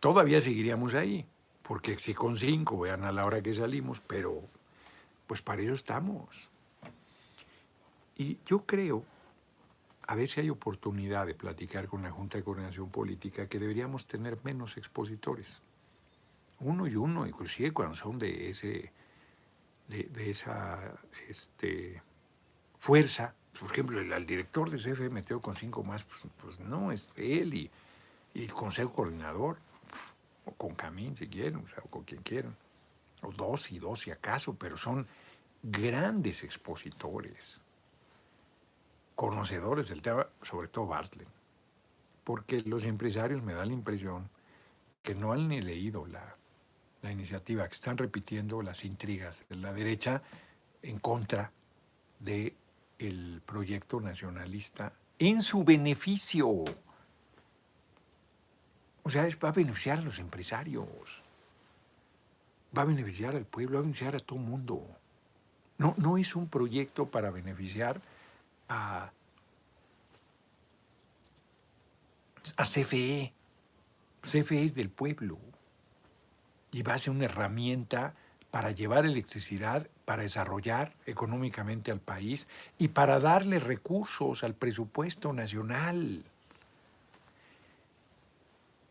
Todavía 0.00 0.40
seguiríamos 0.40 0.94
ahí, 0.94 1.26
porque 1.62 1.98
si 1.98 2.14
con 2.14 2.36
cinco, 2.36 2.78
vean 2.78 3.04
a 3.04 3.12
la 3.12 3.24
hora 3.24 3.42
que 3.42 3.54
salimos, 3.54 4.00
pero 4.00 4.42
pues 5.26 5.40
para 5.40 5.62
eso 5.62 5.72
estamos. 5.72 6.50
Y 8.16 8.38
yo 8.44 8.66
creo, 8.66 9.04
a 10.06 10.14
ver 10.14 10.28
si 10.28 10.40
hay 10.40 10.50
oportunidad 10.50 11.26
de 11.26 11.34
platicar 11.34 11.88
con 11.88 12.02
la 12.02 12.10
Junta 12.10 12.38
de 12.38 12.44
Coordinación 12.44 12.90
Política, 12.90 13.48
que 13.48 13.58
deberíamos 13.58 14.06
tener 14.06 14.38
menos 14.44 14.76
expositores. 14.76 15.62
Uno 16.60 16.86
y 16.86 16.96
uno, 16.96 17.26
inclusive 17.26 17.72
cuando 17.72 17.94
son 17.94 18.18
de 18.18 18.50
ese 18.50 18.92
de, 19.88 20.30
esa 20.30 20.94
este, 21.28 22.02
fuerza. 22.78 23.34
Por 23.58 23.70
ejemplo, 23.70 24.00
el, 24.00 24.26
director 24.26 24.70
de 24.70 24.76
CFE 24.78 25.10
metió 25.10 25.40
con 25.40 25.54
cinco 25.54 25.82
más, 25.84 26.04
pues, 26.04 26.22
pues, 26.40 26.60
no, 26.60 26.90
es 26.90 27.08
él 27.16 27.54
y, 27.54 27.70
y, 28.34 28.44
el 28.44 28.52
consejo 28.52 28.92
coordinador, 28.92 29.58
o 30.44 30.52
con 30.52 30.74
Camín 30.74 31.16
si 31.16 31.28
quieren, 31.28 31.64
o 31.82 31.88
con 31.88 32.04
quien 32.04 32.22
quieran, 32.22 32.56
o 33.22 33.32
dos 33.32 33.70
y 33.70 33.78
dos 33.78 34.00
si 34.00 34.10
acaso, 34.10 34.54
pero 34.54 34.76
son 34.76 35.06
grandes 35.62 36.42
expositores, 36.44 37.62
conocedores 39.14 39.88
del 39.88 40.02
tema, 40.02 40.26
sobre 40.42 40.68
todo 40.68 40.86
Bartlett, 40.86 41.28
porque 42.24 42.62
los 42.62 42.84
empresarios 42.84 43.42
me 43.42 43.54
dan 43.54 43.68
la 43.68 43.74
impresión 43.74 44.28
que 45.02 45.14
no 45.14 45.32
han 45.32 45.48
ni 45.48 45.60
leído 45.60 46.06
la, 46.06 46.36
la 47.02 47.12
iniciativa, 47.12 47.68
que 47.68 47.74
están 47.74 47.98
repitiendo 47.98 48.62
las 48.62 48.84
intrigas 48.84 49.44
de 49.48 49.56
la 49.56 49.72
derecha 49.72 50.22
en 50.82 50.98
contra 50.98 51.52
del 52.18 52.54
el 52.98 53.42
proyecto 53.44 54.00
nacionalista 54.00 54.92
en 55.18 55.42
su 55.42 55.64
beneficio. 55.64 56.48
O 59.02 59.10
sea, 59.10 59.28
va 59.42 59.48
a 59.50 59.52
beneficiar 59.52 59.98
a 59.98 60.02
los 60.02 60.18
empresarios, 60.18 61.22
va 62.76 62.82
a 62.82 62.86
beneficiar 62.86 63.36
al 63.36 63.44
pueblo, 63.44 63.74
va 63.74 63.78
a 63.80 63.82
beneficiar 63.82 64.16
a 64.16 64.20
todo 64.20 64.38
el 64.38 64.44
mundo. 64.44 64.86
No, 65.76 65.94
no 65.98 66.16
es 66.16 66.34
un 66.36 66.48
proyecto 66.48 67.06
para 67.06 67.30
beneficiar 67.30 68.00
a, 68.68 69.10
a 72.56 72.64
CFE. 72.64 73.32
CFE 74.22 74.64
es 74.64 74.74
del 74.74 74.88
pueblo 74.88 75.38
y 76.70 76.82
va 76.82 76.94
a 76.94 76.98
ser 76.98 77.12
una 77.12 77.26
herramienta 77.26 78.14
para 78.54 78.70
llevar 78.70 79.04
electricidad, 79.04 79.88
para 80.04 80.22
desarrollar 80.22 80.92
económicamente 81.06 81.90
al 81.90 81.98
país 81.98 82.46
y 82.78 82.86
para 82.86 83.18
darle 83.18 83.58
recursos 83.58 84.44
al 84.44 84.54
presupuesto 84.54 85.32
nacional. 85.32 86.22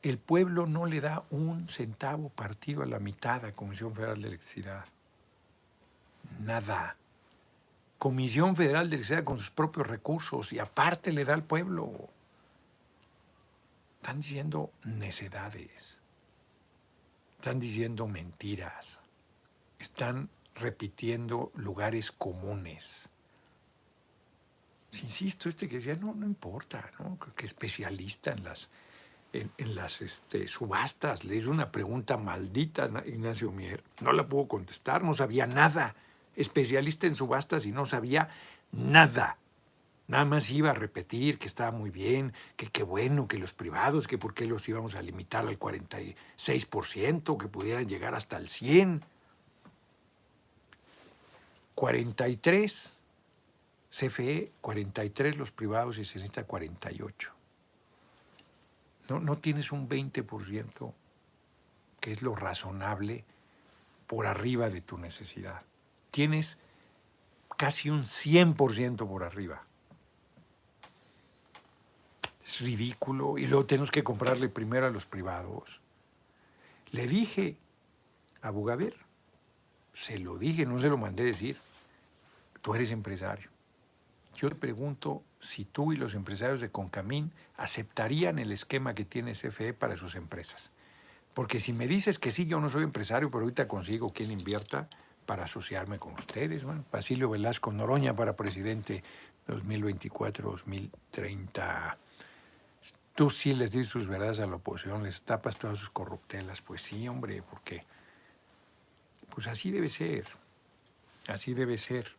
El 0.01 0.17
pueblo 0.17 0.67
no 0.67 0.85
le 0.85 0.99
da 0.99 1.23
un 1.29 1.69
centavo 1.69 2.27
partido 2.27 2.83
a 2.83 2.87
la 2.87 2.99
mitad 2.99 3.45
a 3.45 3.53
Comisión 3.53 3.95
Federal 3.95 4.21
de 4.21 4.27
Electricidad. 4.27 4.83
Nada. 6.41 6.97
Comisión 7.97 8.57
Federal 8.57 8.89
de 8.89 8.97
Electricidad 8.97 9.23
con 9.23 9.37
sus 9.37 9.49
propios 9.49 9.87
recursos 9.87 10.51
y 10.51 10.59
aparte 10.59 11.13
le 11.13 11.23
da 11.23 11.35
al 11.35 11.43
pueblo. 11.45 12.09
Están 14.01 14.17
diciendo 14.17 14.73
necedades. 14.83 16.01
Están 17.37 17.61
diciendo 17.61 18.07
mentiras. 18.07 19.02
Están 19.83 20.29
repitiendo 20.55 21.51
lugares 21.55 22.09
comunes. 22.09 23.09
Insisto, 24.93 25.49
este 25.49 25.67
que 25.67 25.75
decía, 25.75 25.97
no, 25.97 26.15
no 26.15 26.25
importa, 26.25 26.89
¿no? 26.99 27.19
que 27.35 27.45
especialista 27.45 28.31
en 28.31 28.45
las, 28.45 28.69
en, 29.33 29.75
las 29.75 30.01
este, 30.01 30.47
subastas. 30.47 31.25
Le 31.25 31.35
hizo 31.35 31.51
una 31.51 31.69
pregunta 31.69 32.15
maldita 32.15 32.85
a 32.85 33.05
Ignacio 33.05 33.51
Mier. 33.51 33.83
No 33.99 34.13
la 34.13 34.25
pudo 34.25 34.47
contestar, 34.47 35.03
no 35.03 35.13
sabía 35.13 35.47
nada. 35.47 35.95
Especialista 36.37 37.05
en 37.05 37.15
subastas 37.15 37.65
y 37.65 37.73
no 37.73 37.85
sabía 37.85 38.29
nada. 38.71 39.37
Nada 40.07 40.23
más 40.23 40.49
iba 40.49 40.69
a 40.69 40.75
repetir 40.75 41.39
que 41.39 41.47
estaba 41.47 41.71
muy 41.71 41.89
bien, 41.89 42.31
que 42.55 42.67
qué 42.67 42.83
bueno, 42.83 43.27
que 43.27 43.37
los 43.37 43.51
privados, 43.51 44.07
que 44.07 44.17
por 44.17 44.33
qué 44.33 44.45
los 44.45 44.69
íbamos 44.69 44.95
a 44.95 45.01
limitar 45.01 45.45
al 45.45 45.59
46%, 45.59 47.37
que 47.37 47.47
pudieran 47.49 47.89
llegar 47.89 48.15
hasta 48.15 48.37
el 48.37 48.47
100%. 48.47 49.01
43 51.75 52.97
CFE, 53.93 54.51
43 54.61 55.37
los 55.37 55.51
privados 55.51 55.99
y 55.99 56.05
se 56.05 56.15
necesita 56.15 56.45
48. 56.45 57.31
No, 59.09 59.19
no 59.19 59.37
tienes 59.37 59.71
un 59.71 59.87
20%, 59.87 60.93
que 61.99 62.11
es 62.11 62.23
lo 62.23 62.35
razonable, 62.35 63.23
por 64.07 64.25
arriba 64.25 64.69
de 64.69 64.81
tu 64.81 64.97
necesidad. 64.97 65.61
Tienes 66.09 66.57
casi 67.55 67.91
un 67.91 68.03
100% 68.03 69.07
por 69.07 69.23
arriba. 69.23 69.63
Es 72.43 72.61
ridículo. 72.61 73.37
Y 73.37 73.45
luego 73.45 73.65
tenemos 73.65 73.91
que 73.91 74.03
comprarle 74.03 74.49
primero 74.49 74.87
a 74.87 74.89
los 74.89 75.05
privados. 75.05 75.81
Le 76.91 77.07
dije 77.07 77.57
a 78.41 78.49
Bugaber, 78.49 78.97
se 79.93 80.17
lo 80.17 80.37
dije, 80.37 80.65
no 80.65 80.79
se 80.79 80.89
lo 80.89 80.97
mandé 80.97 81.23
decir, 81.23 81.57
tú 82.61 82.75
eres 82.75 82.91
empresario. 82.91 83.49
Yo 84.35 84.49
te 84.49 84.55
pregunto 84.55 85.23
si 85.39 85.63
tú 85.65 85.93
y 85.93 85.95
los 85.95 86.15
empresarios 86.15 86.61
de 86.61 86.71
Concamín 86.71 87.31
aceptarían 87.57 88.39
el 88.39 88.51
esquema 88.51 88.95
que 88.95 89.05
tiene 89.05 89.33
CFE 89.33 89.73
para 89.73 89.95
sus 89.95 90.15
empresas. 90.15 90.71
Porque 91.33 91.59
si 91.59 91.73
me 91.73 91.87
dices 91.87 92.19
que 92.19 92.31
sí, 92.31 92.45
yo 92.45 92.59
no 92.59 92.69
soy 92.69 92.83
empresario, 92.83 93.29
pero 93.29 93.43
ahorita 93.43 93.67
consigo 93.67 94.11
quien 94.11 94.31
invierta 94.31 94.87
para 95.25 95.43
asociarme 95.43 95.99
con 95.99 96.13
ustedes. 96.13 96.65
Basilio 96.91 97.29
Velasco 97.29 97.71
Noroña 97.71 98.15
para 98.15 98.35
presidente 98.35 99.03
2024-2030 99.47 101.97
tú 103.15 103.29
sí 103.29 103.53
les 103.53 103.71
dices 103.71 103.89
sus 103.89 104.07
verdades 104.07 104.39
a 104.39 104.47
la 104.47 104.55
oposición, 104.55 105.03
les 105.03 105.21
tapas 105.21 105.57
todas 105.57 105.79
sus 105.79 105.89
corruptelas. 105.89 106.61
Pues 106.61 106.81
sí, 106.81 107.07
hombre, 107.07 107.43
porque 107.43 107.85
pues 109.33 109.47
así 109.47 109.71
debe 109.71 109.87
ser, 109.87 110.25
así 111.27 111.53
debe 111.53 111.77
ser. 111.77 112.15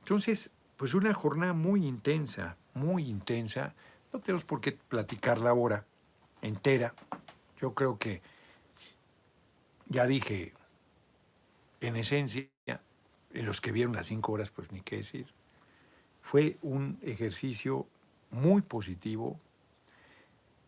Entonces, 0.00 0.52
pues 0.76 0.92
una 0.92 1.14
jornada 1.14 1.54
muy 1.54 1.86
intensa, 1.86 2.56
muy 2.74 3.08
intensa. 3.08 3.74
No 4.12 4.20
tenemos 4.20 4.44
por 4.44 4.60
qué 4.60 4.72
platicarla 4.72 5.50
ahora 5.50 5.86
entera. 6.42 6.94
Yo 7.58 7.72
creo 7.72 7.98
que 7.98 8.20
ya 9.88 10.06
dije, 10.06 10.52
en 11.80 11.96
esencia, 11.96 12.48
en 12.66 13.46
los 13.46 13.60
que 13.60 13.72
vieron 13.72 13.94
las 13.94 14.08
cinco 14.08 14.32
horas, 14.32 14.50
pues 14.50 14.72
ni 14.72 14.80
qué 14.80 14.96
decir. 14.96 15.28
Fue 16.20 16.58
un 16.60 16.98
ejercicio 17.02 17.86
muy 18.30 18.62
positivo, 18.62 19.40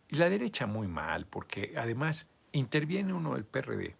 y 0.07 0.15
la 0.15 0.29
derecha 0.29 0.67
muy 0.67 0.87
mal, 0.87 1.25
porque 1.25 1.73
además 1.77 2.29
interviene 2.51 3.13
uno 3.13 3.33
del 3.33 3.43
PRD, 3.43 3.95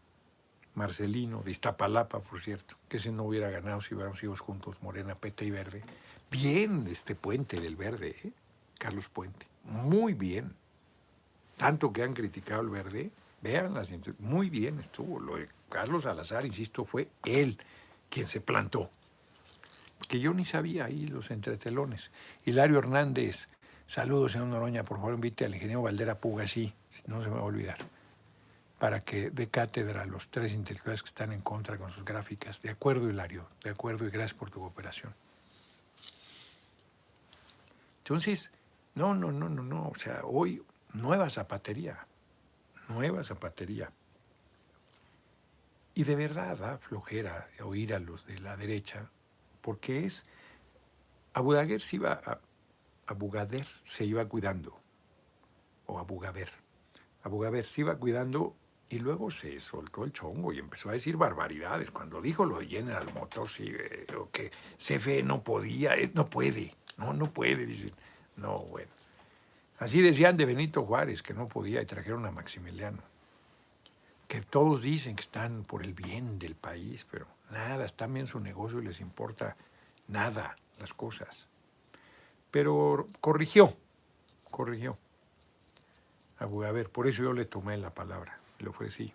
Marcelino, 0.75 1.41
de 1.43 1.51
Iztapalapa, 1.51 2.19
por 2.19 2.41
cierto, 2.41 2.75
que 2.87 2.97
ese 2.97 3.11
no 3.11 3.23
hubiera 3.23 3.49
ganado 3.49 3.81
si 3.81 3.95
hubiéramos 3.95 4.21
ido 4.23 4.35
juntos, 4.35 4.81
Morena, 4.81 5.15
Peta 5.15 5.43
y 5.43 5.51
Verde. 5.51 5.81
Bien 6.29 6.87
este 6.89 7.15
puente 7.15 7.59
del 7.59 7.75
Verde, 7.75 8.15
¿eh? 8.23 8.31
Carlos 8.77 9.09
Puente, 9.09 9.47
muy 9.63 10.13
bien. 10.13 10.53
Tanto 11.57 11.93
que 11.93 12.03
han 12.03 12.13
criticado 12.13 12.61
el 12.61 12.69
Verde, 12.69 13.11
vean 13.41 13.73
las 13.73 13.93
muy 14.19 14.49
bien 14.49 14.79
estuvo. 14.79 15.19
Lo 15.19 15.37
de 15.37 15.47
Carlos 15.69 16.03
Salazar, 16.03 16.45
insisto, 16.45 16.83
fue 16.83 17.07
él 17.23 17.57
quien 18.09 18.27
se 18.27 18.41
plantó. 18.41 18.89
Que 20.09 20.19
yo 20.19 20.33
ni 20.33 20.43
sabía 20.43 20.85
ahí 20.85 21.07
los 21.07 21.31
entretelones. 21.31 22.11
Hilario 22.43 22.79
Hernández, 22.79 23.47
Saludos, 23.87 24.31
señor 24.31 24.47
Noroña. 24.47 24.83
Por 24.83 24.97
favor, 24.97 25.13
invite 25.13 25.45
al 25.45 25.53
ingeniero 25.53 25.83
Valdera 25.83 26.15
Puga, 26.15 26.47
sí, 26.47 26.73
no 27.07 27.21
se 27.21 27.29
me 27.29 27.35
va 27.35 27.41
a 27.41 27.45
olvidar, 27.45 27.77
para 28.85 29.03
que 29.03 29.31
dé 29.31 29.49
cátedra 29.49 30.03
a 30.03 30.05
los 30.05 30.29
tres 30.29 30.53
intelectuales 30.53 31.01
que 31.01 31.07
están 31.07 31.31
en 31.31 31.41
contra 31.41 31.75
con 31.75 31.89
sus 31.89 32.05
gráficas. 32.05 32.61
De 32.61 32.69
acuerdo, 32.69 33.09
Hilario, 33.09 33.49
de 33.63 33.71
acuerdo 33.71 34.05
y 34.05 34.11
gracias 34.11 34.35
por 34.35 34.51
tu 34.51 34.59
cooperación. 34.59 35.11
Entonces, 37.97 38.53
no, 38.93 39.15
no, 39.15 39.31
no, 39.31 39.49
no, 39.49 39.63
no. 39.63 39.89
O 39.89 39.95
sea, 39.95 40.21
hoy 40.23 40.63
nueva 40.93 41.31
zapatería, 41.31 42.05
nueva 42.87 43.23
zapatería. 43.23 43.91
Y 45.95 46.03
de 46.03 46.15
verdad 46.15 46.55
da 46.55 46.77
flojera 46.77 47.49
oír 47.63 47.91
a 47.91 47.97
los 47.97 48.27
de 48.27 48.37
la 48.37 48.55
derecha, 48.55 49.09
porque 49.61 50.05
es. 50.05 50.27
Abudaguer 51.33 51.81
se 51.81 51.95
iba 51.95 52.21
a, 52.23 52.39
Abugader 53.07 53.65
se 53.81 54.05
iba 54.05 54.23
cuidando, 54.29 54.79
o 55.87 55.97
Abugaber. 55.97 56.51
Abugaber 57.23 57.65
se 57.65 57.81
iba 57.81 57.95
cuidando 57.95 58.55
Y 58.89 58.99
luego 58.99 59.31
se 59.31 59.59
soltó 59.59 60.03
el 60.03 60.13
chongo 60.13 60.53
y 60.53 60.59
empezó 60.59 60.89
a 60.89 60.93
decir 60.93 61.17
barbaridades. 61.17 61.91
Cuando 61.91 62.21
dijo 62.21 62.45
lo 62.45 62.59
de 62.59 62.67
General 62.67 63.05
Motors 63.13 63.59
y 63.59 63.69
eh, 63.69 64.05
que 64.31 64.51
CFE 64.77 65.23
no 65.23 65.43
podía, 65.43 65.95
eh, 65.95 66.11
no 66.13 66.29
puede, 66.29 66.73
no, 66.97 67.13
no 67.13 67.31
puede, 67.31 67.65
dicen. 67.65 67.93
No, 68.37 68.59
bueno. 68.59 68.91
Así 69.79 70.01
decían 70.01 70.37
de 70.37 70.45
Benito 70.45 70.83
Juárez, 70.83 71.21
que 71.21 71.33
no 71.33 71.47
podía 71.47 71.81
y 71.81 71.85
trajeron 71.85 72.25
a 72.25 72.31
Maximiliano. 72.31 73.01
Que 74.27 74.41
todos 74.41 74.83
dicen 74.83 75.15
que 75.15 75.21
están 75.21 75.63
por 75.63 75.83
el 75.83 75.93
bien 75.93 76.39
del 76.39 76.55
país, 76.55 77.05
pero 77.09 77.27
nada, 77.51 77.85
están 77.85 78.13
bien 78.13 78.27
su 78.27 78.39
negocio 78.39 78.79
y 78.79 78.85
les 78.85 79.01
importa 79.01 79.55
nada 80.07 80.55
las 80.79 80.93
cosas. 80.93 81.47
Pero 82.51 83.09
corrigió, 83.19 83.75
corrigió. 84.49 84.97
A 86.39 86.45
ver, 86.45 86.89
por 86.89 87.07
eso 87.07 87.23
yo 87.23 87.33
le 87.33 87.45
tomé 87.45 87.77
la 87.77 87.93
palabra, 87.93 88.39
le 88.59 88.69
ofrecí 88.69 89.13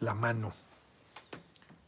la 0.00 0.14
mano, 0.14 0.52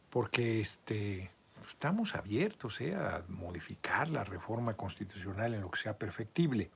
porque 0.09 0.61
este, 0.61 1.29
estamos 1.65 2.15
abiertos 2.15 2.81
eh, 2.81 2.95
a 2.95 3.23
modificar 3.27 4.09
la 4.09 4.23
reforma 4.23 4.75
constitucional 4.75 5.53
en 5.53 5.61
lo 5.61 5.71
que 5.71 5.79
sea 5.79 5.97
perfectible. 5.97 6.71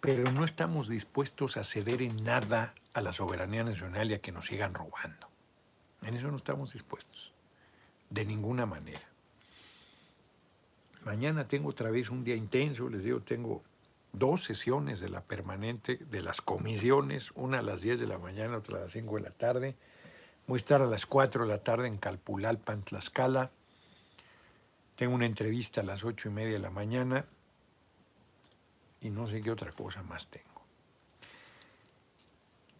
Pero 0.00 0.32
no 0.32 0.44
estamos 0.44 0.88
dispuestos 0.88 1.56
a 1.56 1.64
ceder 1.64 2.00
en 2.00 2.24
nada 2.24 2.74
a 2.94 3.02
la 3.02 3.12
soberanía 3.12 3.62
nacional 3.64 4.10
y 4.10 4.14
a 4.14 4.20
que 4.20 4.32
nos 4.32 4.46
sigan 4.46 4.74
robando. 4.74 5.28
En 6.02 6.14
eso 6.14 6.30
no 6.30 6.36
estamos 6.36 6.72
dispuestos, 6.72 7.32
de 8.08 8.24
ninguna 8.24 8.64
manera. 8.64 9.02
Mañana 11.04 11.46
tengo 11.46 11.68
otra 11.68 11.90
vez 11.90 12.10
un 12.10 12.24
día 12.24 12.34
intenso, 12.34 12.88
les 12.88 13.04
digo, 13.04 13.20
tengo 13.20 13.62
dos 14.12 14.44
sesiones 14.44 15.00
de 15.00 15.08
la 15.08 15.22
permanente, 15.22 15.96
de 15.96 16.22
las 16.22 16.40
comisiones, 16.40 17.32
una 17.34 17.60
a 17.60 17.62
las 17.62 17.82
10 17.82 18.00
de 18.00 18.06
la 18.06 18.18
mañana, 18.18 18.56
otra 18.56 18.78
a 18.78 18.80
las 18.82 18.92
5 18.92 19.16
de 19.16 19.22
la 19.22 19.30
tarde. 19.30 19.76
Voy 20.46 20.56
a 20.56 20.58
estar 20.58 20.82
a 20.82 20.86
las 20.86 21.06
4 21.06 21.44
de 21.44 21.48
la 21.48 21.62
tarde 21.62 21.86
en 21.86 21.98
Calpulalpan, 21.98 22.82
Tlaxcala. 22.82 23.50
Tengo 24.96 25.14
una 25.14 25.26
entrevista 25.26 25.80
a 25.80 25.84
las 25.84 26.04
8 26.04 26.28
y 26.28 26.32
media 26.32 26.52
de 26.54 26.58
la 26.58 26.70
mañana 26.70 27.24
y 29.00 29.10
no 29.10 29.26
sé 29.26 29.40
qué 29.40 29.50
otra 29.50 29.72
cosa 29.72 30.02
más 30.02 30.26
tengo. 30.26 30.48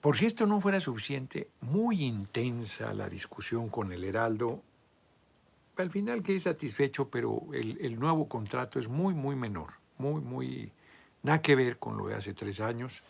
Por 0.00 0.16
si 0.16 0.26
esto 0.26 0.46
no 0.46 0.60
fuera 0.60 0.80
suficiente, 0.80 1.50
muy 1.60 2.04
intensa 2.04 2.94
la 2.94 3.08
discusión 3.08 3.68
con 3.68 3.92
el 3.92 4.04
Heraldo. 4.04 4.62
Al 5.76 5.90
final 5.90 6.22
quedé 6.22 6.40
satisfecho, 6.40 7.08
pero 7.10 7.42
el, 7.52 7.78
el, 7.80 7.98
nuevo 7.98 8.28
contrato 8.28 8.78
es 8.78 8.88
muy, 8.88 9.14
muy 9.14 9.36
menor, 9.36 9.74
muy, 9.98 10.20
muy, 10.20 10.72
nada 11.22 11.42
que 11.42 11.54
ver 11.54 11.78
con 11.78 11.96
lo 11.96 12.06
de 12.08 12.14
hace 12.14 12.34
tres 12.34 12.60
años. 12.60 13.02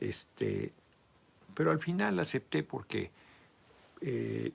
Este, 0.00 0.72
pero 1.54 1.70
al 1.70 1.80
final 1.80 2.18
acepté 2.18 2.62
porque 2.62 3.10
eh, 4.00 4.52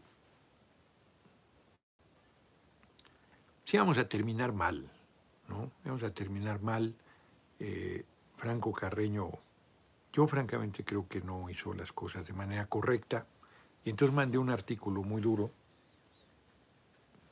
si 3.65 3.77
vamos 3.77 3.97
a 3.97 4.07
terminar 4.07 4.53
mal, 4.53 4.89
¿no? 5.49 5.71
Vamos 5.83 6.03
a 6.03 6.11
terminar 6.11 6.61
mal. 6.61 6.95
Eh, 7.59 8.03
Franco 8.37 8.73
Carreño 8.73 9.31
yo 10.11 10.27
francamente 10.27 10.83
creo 10.83 11.07
que 11.07 11.21
no 11.21 11.49
hizo 11.49 11.73
las 11.73 11.91
cosas 11.91 12.27
de 12.27 12.33
manera 12.33 12.67
correcta 12.67 13.25
y 13.83 13.89
entonces 13.89 14.15
mandé 14.15 14.37
un 14.37 14.49
artículo 14.49 15.01
muy 15.01 15.21
duro 15.21 15.49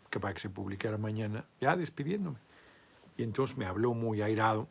que 0.10 0.20
para 0.20 0.34
que 0.34 0.42
se 0.42 0.50
publicara 0.50 0.98
mañana, 0.98 1.46
ya 1.62 1.78
despidiéndome. 1.78 2.38
Y 3.18 3.24
entonces 3.24 3.58
me 3.58 3.66
habló 3.66 3.94
muy 3.94 4.22
airado. 4.22 4.68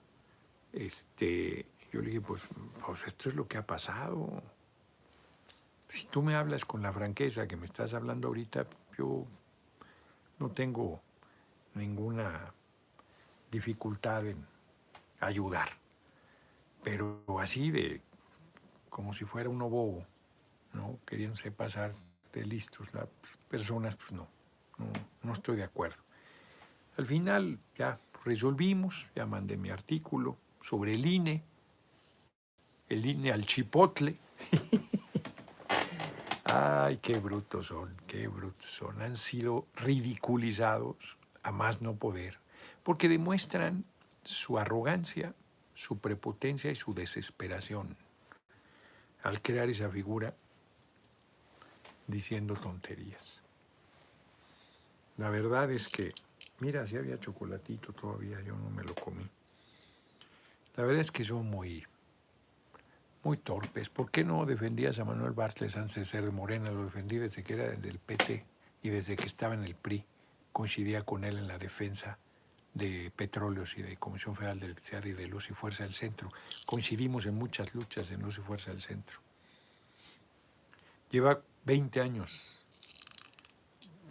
Este, 0.72 1.66
yo 1.92 2.00
le 2.00 2.08
dije, 2.08 2.20
pues, 2.20 2.42
pues 2.84 3.06
esto 3.06 3.28
es 3.28 3.34
lo 3.34 3.46
que 3.46 3.58
ha 3.58 3.66
pasado. 3.66 4.42
Si 5.88 6.06
tú 6.06 6.22
me 6.22 6.34
hablas 6.34 6.64
con 6.64 6.82
la 6.82 6.92
franqueza 6.92 7.48
que 7.48 7.56
me 7.56 7.66
estás 7.66 7.94
hablando 7.94 8.28
ahorita, 8.28 8.66
yo 8.96 9.26
no 10.38 10.50
tengo 10.50 11.00
ninguna 11.74 12.52
dificultad 13.50 14.26
en 14.26 14.46
ayudar 15.20 15.68
pero 16.82 17.22
así 17.38 17.70
de 17.70 18.00
como 18.88 19.12
si 19.12 19.24
fuera 19.24 19.48
uno 19.48 19.68
bobo, 19.68 20.04
¿no? 20.72 20.98
Queriéndose 21.06 21.50
pasar 21.50 21.94
de 22.32 22.44
listos 22.44 22.92
las 22.94 23.08
personas, 23.48 23.96
pues 23.96 24.12
no, 24.12 24.28
no, 24.78 24.86
no 25.22 25.32
estoy 25.32 25.56
de 25.56 25.64
acuerdo. 25.64 26.02
Al 26.96 27.06
final 27.06 27.58
ya 27.76 27.98
resolvimos, 28.24 29.10
ya 29.14 29.26
mandé 29.26 29.56
mi 29.56 29.70
artículo 29.70 30.36
sobre 30.60 30.94
el 30.94 31.06
INE, 31.06 31.42
el 32.88 33.06
INE 33.06 33.32
al 33.32 33.46
chipotle. 33.46 34.16
Ay, 36.44 36.98
qué 36.98 37.18
brutos 37.18 37.66
son, 37.66 37.94
qué 38.06 38.26
brutos 38.26 38.64
son. 38.64 39.00
Han 39.02 39.16
sido 39.16 39.66
ridiculizados 39.76 41.16
a 41.42 41.52
más 41.52 41.80
no 41.80 41.94
poder, 41.94 42.38
porque 42.82 43.08
demuestran 43.08 43.84
su 44.24 44.58
arrogancia, 44.58 45.34
su 45.74 45.98
prepotencia 45.98 46.70
y 46.70 46.74
su 46.74 46.92
desesperación 46.94 47.96
al 49.22 49.42
crear 49.42 49.68
esa 49.68 49.88
figura 49.88 50.34
diciendo 52.06 52.54
tonterías. 52.54 53.40
La 55.18 55.30
verdad 55.30 55.70
es 55.70 55.88
que, 55.88 56.12
mira, 56.60 56.86
si 56.86 56.96
había 56.96 57.20
chocolatito 57.20 57.92
todavía, 57.92 58.40
yo 58.40 58.56
no 58.56 58.70
me 58.70 58.82
lo 58.82 58.94
comí. 58.94 59.28
La 60.80 60.86
verdad 60.86 61.02
es 61.02 61.10
que 61.10 61.24
son 61.24 61.44
muy, 61.44 61.84
muy 63.22 63.36
torpes. 63.36 63.90
¿Por 63.90 64.10
qué 64.10 64.24
no 64.24 64.46
defendías 64.46 64.98
a 64.98 65.04
Manuel 65.04 65.32
Bartles 65.32 65.76
antes 65.76 65.96
de 65.96 66.04
ser 66.06 66.24
de 66.24 66.30
Morena? 66.30 66.70
Lo 66.70 66.84
defendí 66.84 67.18
desde 67.18 67.42
que 67.42 67.52
era 67.52 67.68
del 67.72 67.98
PT 67.98 68.46
y 68.82 68.88
desde 68.88 69.14
que 69.14 69.26
estaba 69.26 69.52
en 69.52 69.64
el 69.64 69.74
PRI. 69.74 70.06
Coincidía 70.52 71.02
con 71.02 71.24
él 71.24 71.36
en 71.36 71.48
la 71.48 71.58
defensa 71.58 72.16
de 72.72 73.12
Petróleos 73.14 73.76
y 73.76 73.82
de 73.82 73.98
Comisión 73.98 74.34
Federal 74.34 74.58
de 74.58 74.64
Electricidad 74.64 75.04
y 75.04 75.12
de 75.12 75.26
Luz 75.26 75.50
y 75.50 75.52
Fuerza 75.52 75.84
del 75.84 75.92
Centro. 75.92 76.30
Coincidimos 76.64 77.26
en 77.26 77.34
muchas 77.34 77.74
luchas 77.74 78.10
en 78.10 78.22
Luz 78.22 78.38
y 78.38 78.40
Fuerza 78.40 78.70
del 78.70 78.80
Centro. 78.80 79.20
Lleva 81.10 81.42
20 81.66 82.00
años 82.00 82.59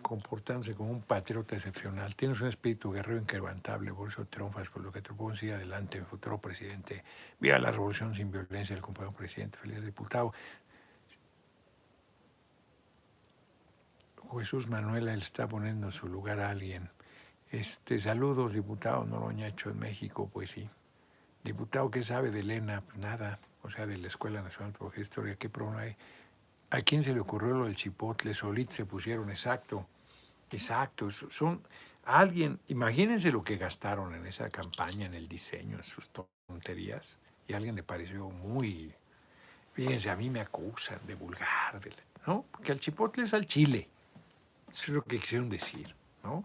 comportándose 0.09 0.73
como 0.73 0.89
un 0.89 1.03
patriota 1.03 1.55
excepcional. 1.55 2.15
Tienes 2.15 2.41
un 2.41 2.47
espíritu 2.47 2.91
guerrero 2.91 3.21
inquebrantable, 3.21 3.93
por 3.93 4.09
eso 4.09 4.25
triunfas, 4.25 4.67
por 4.67 4.81
lo 4.81 4.91
que 4.91 5.03
te 5.03 5.13
puedo 5.13 5.35
seguir 5.35 5.53
adelante, 5.53 6.03
futuro 6.03 6.39
presidente. 6.39 7.03
Viva 7.39 7.59
la 7.59 7.69
revolución 7.69 8.15
sin 8.15 8.31
violencia 8.31 8.75
del 8.75 8.81
compañero 8.81 9.15
presidente, 9.15 9.59
feliz 9.59 9.85
diputado. 9.85 10.33
Jesús 14.35 14.67
Manuela 14.67 15.15
le 15.15 15.21
está 15.21 15.47
poniendo 15.47 15.85
en 15.87 15.93
su 15.93 16.07
lugar 16.07 16.39
a 16.39 16.49
alguien 16.49 16.89
este, 17.51 17.99
saludos, 17.99 18.53
diputado 18.53 19.05
Noroña 19.05 19.45
hecho 19.45 19.69
en 19.69 19.77
México, 19.77 20.27
pues 20.33 20.49
sí. 20.49 20.67
Diputado, 21.43 21.91
¿qué 21.91 22.01
sabe 22.01 22.31
de 22.31 22.39
Elena? 22.39 22.81
Nada, 22.99 23.39
o 23.61 23.69
sea, 23.69 23.85
de 23.85 23.97
la 23.97 24.07
Escuela 24.07 24.41
Nacional 24.41 24.73
de 24.73 25.01
Historia, 25.01 25.35
¿qué 25.35 25.49
problema 25.49 25.81
hay? 25.81 25.95
¿A 26.71 26.81
quién 26.81 27.03
se 27.03 27.13
le 27.13 27.19
ocurrió 27.19 27.55
lo 27.55 27.65
del 27.65 27.75
chipotle? 27.75 28.33
Solito 28.33 28.71
se 28.71 28.85
pusieron, 28.85 29.29
exacto, 29.29 29.87
exacto. 30.57 31.09
Son 31.11 31.61
alguien, 32.03 32.59
imagínense 32.67 33.31
lo 33.31 33.43
que 33.43 33.57
gastaron 33.57 34.13
en 34.15 34.25
esa 34.25 34.49
campaña, 34.49 35.05
en 35.05 35.13
el 35.13 35.27
diseño, 35.27 35.77
en 35.77 35.83
sus 35.83 36.09
tonterías, 36.09 37.19
y 37.47 37.53
a 37.53 37.57
alguien 37.57 37.75
le 37.75 37.83
pareció 37.83 38.29
muy, 38.29 38.93
fíjense, 39.73 40.09
a 40.09 40.15
mí 40.15 40.29
me 40.29 40.41
acusan 40.41 40.99
de 41.05 41.15
vulgar, 41.15 41.79
¿no? 42.27 42.45
Porque 42.51 42.71
al 42.71 42.79
chipotle 42.79 43.23
es 43.23 43.33
al 43.33 43.45
chile. 43.45 43.89
Eso 44.69 44.83
es 44.83 44.89
lo 44.89 45.03
que 45.03 45.19
quisieron 45.19 45.49
decir, 45.49 45.95
¿no? 46.23 46.43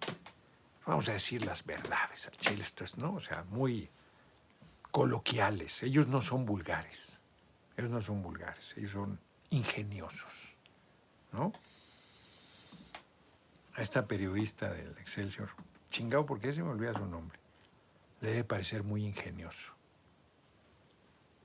vamos 0.86 1.09
a 1.09 1.12
decir 1.12 1.44
las 1.46 1.64
verdades 1.64 2.26
al 2.26 2.36
Chile, 2.36 2.62
esto 2.62 2.84
es, 2.84 2.98
¿no? 2.98 3.14
O 3.14 3.20
sea, 3.20 3.44
muy 3.44 3.88
coloquiales. 4.90 5.82
Ellos 5.82 6.07
no 6.07 6.20
son 6.20 6.44
vulgares. 6.44 7.22
Ellos 7.76 7.90
no 7.90 8.00
son 8.00 8.22
vulgares, 8.22 8.76
ellos 8.76 8.92
son 8.92 9.18
ingeniosos, 9.50 10.57
¿no? 11.32 11.52
A 13.75 13.83
esta 13.83 14.07
periodista 14.07 14.72
del 14.72 14.97
Excelsior, 14.99 15.51
chingado, 15.91 16.25
¿por 16.25 16.41
qué 16.41 16.53
se 16.53 16.62
me 16.62 16.70
olvida 16.70 16.95
su 16.95 17.07
nombre? 17.07 17.39
Le 18.20 18.31
debe 18.31 18.45
parecer 18.45 18.85
muy 18.85 19.05
ingenioso. 19.05 19.75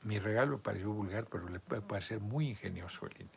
Mi 0.03 0.19
regalo 0.19 0.59
pareció 0.59 0.91
vulgar, 0.91 1.25
pero 1.25 1.49
le 1.49 1.59
puede 1.59 1.81
parecer 1.81 2.19
muy 2.19 2.49
ingenioso 2.49 3.07
el 3.07 3.21
INE. 3.21 3.31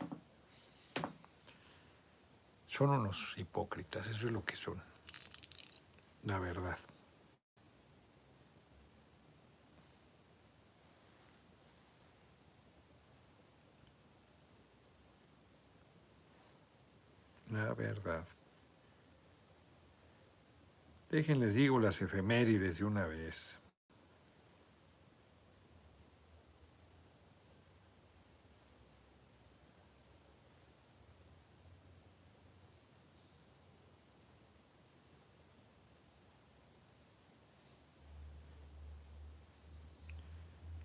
Son 2.67 2.91
unos 2.91 3.37
hipócritas, 3.39 4.07
eso 4.09 4.27
es 4.27 4.33
lo 4.33 4.45
que 4.45 4.57
son 4.57 4.81
la 6.25 6.39
verdad. 6.39 6.79
La 17.51 17.75
verdad. 17.75 18.27
Déjenles 21.13 21.53
digo 21.53 21.79
las 21.79 22.01
efemérides 22.01 22.79
de 22.79 22.87
una 22.87 23.05
vez. 23.05 23.61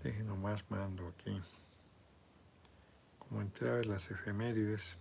Dejen 0.04 0.28
nomás 0.28 0.70
mando 0.70 1.08
aquí. 1.08 1.42
Como 3.18 3.42
entraba 3.42 3.82
las 3.84 4.12
efemérides. 4.12 4.98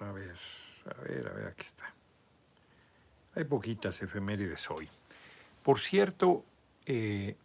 A 0.00 0.12
ver, 0.12 0.36
a 0.84 1.00
ver, 1.02 1.28
a 1.28 1.32
ver, 1.32 1.46
aquí 1.46 1.62
está. 1.62 1.92
Hay 3.34 3.44
poquitas 3.44 4.00
efemérides 4.02 4.70
hoy. 4.70 4.88
Por 5.62 5.78
cierto, 5.78 6.44
eh, 6.84 7.36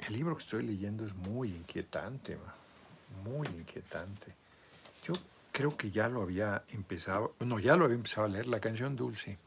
el 0.00 0.12
libro 0.12 0.36
que 0.36 0.42
estoy 0.42 0.64
leyendo 0.64 1.04
es 1.04 1.14
muy 1.14 1.50
inquietante, 1.50 2.38
muy 3.24 3.46
inquietante. 3.48 4.34
Yo 5.04 5.12
creo 5.52 5.76
que 5.76 5.90
ya 5.90 6.08
lo 6.08 6.22
había 6.22 6.64
empezado, 6.68 7.34
no, 7.40 7.58
ya 7.58 7.76
lo 7.76 7.84
había 7.84 7.96
empezado 7.96 8.26
a 8.26 8.30
leer, 8.30 8.46
la 8.46 8.60
canción 8.60 8.96
Dulce 8.96 9.38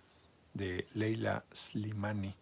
de 0.53 0.87
Leila 0.93 1.43
Slimani. 1.51 2.33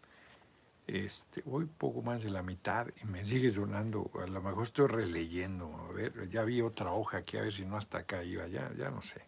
Este, 0.86 1.42
voy 1.46 1.66
poco 1.66 2.02
más 2.02 2.24
de 2.24 2.30
la 2.30 2.44
mitad 2.44 2.88
y 3.02 3.06
me 3.06 3.24
sigue 3.24 3.50
sonando, 3.50 4.12
a 4.22 4.28
lo 4.28 4.42
mejor 4.42 4.64
estoy 4.64 4.88
releyendo, 4.88 5.74
a 5.90 5.94
ver, 5.94 6.28
ya 6.30 6.44
vi 6.44 6.62
otra 6.62 6.92
hoja 6.92 7.20
aquí, 7.20 7.38
a 7.38 7.42
ver 7.42 7.54
si 7.54 7.66
no 7.66 7.78
hasta 7.78 8.00
acá 8.00 8.24
iba, 8.24 8.48
ya, 8.48 8.72
ya 8.74 8.90
no 8.90 9.02
sé. 9.02 9.22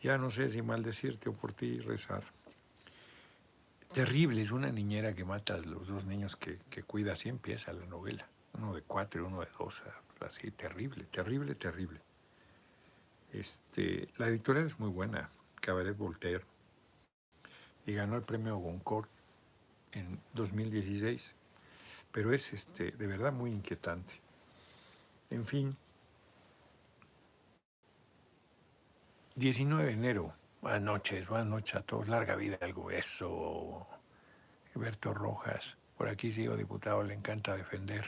Ya 0.00 0.18
no 0.18 0.30
sé 0.30 0.50
si 0.50 0.62
maldecirte 0.62 1.28
o 1.30 1.32
por 1.32 1.52
ti 1.52 1.80
rezar. 1.80 2.24
Terrible, 3.92 4.40
es 4.40 4.52
una 4.52 4.70
niñera 4.70 5.14
que 5.14 5.24
mata 5.24 5.54
a 5.54 5.58
los 5.58 5.88
dos 5.88 6.06
niños 6.06 6.36
que, 6.36 6.58
que 6.70 6.82
cuida, 6.82 7.12
así 7.12 7.28
empieza 7.28 7.72
la 7.72 7.84
novela, 7.86 8.26
uno 8.54 8.74
de 8.74 8.82
cuatro 8.82 9.22
y 9.22 9.26
uno 9.26 9.40
de 9.40 9.48
dos, 9.58 9.82
así, 10.20 10.50
terrible, 10.52 11.04
terrible, 11.04 11.56
terrible. 11.56 12.00
Este, 13.32 14.08
la 14.16 14.28
editorial 14.28 14.66
es 14.66 14.78
muy 14.78 14.90
buena, 14.90 15.28
Cabaret 15.60 15.96
Voltaire, 15.96 16.44
y 17.84 17.94
ganó 17.94 18.16
el 18.16 18.22
premio 18.22 18.56
Goncourt 18.56 19.10
en 19.92 20.20
2016, 20.34 21.34
pero 22.10 22.32
es 22.32 22.52
este, 22.52 22.92
de 22.92 23.06
verdad 23.06 23.32
muy 23.32 23.50
inquietante. 23.50 24.20
En 25.30 25.46
fin, 25.46 25.76
19 29.34 29.86
de 29.86 29.92
enero, 29.92 30.34
buenas 30.60 30.82
noches, 30.82 31.28
buenas 31.28 31.46
noches 31.46 31.76
a 31.76 31.82
todos, 31.82 32.06
larga 32.06 32.36
vida 32.36 32.58
al 32.60 32.74
eso, 32.92 33.86
Alberto 34.74 35.14
Rojas, 35.14 35.78
por 35.96 36.08
aquí 36.08 36.30
sigo 36.30 36.56
diputado, 36.56 37.02
le 37.02 37.14
encanta 37.14 37.56
defender, 37.56 38.04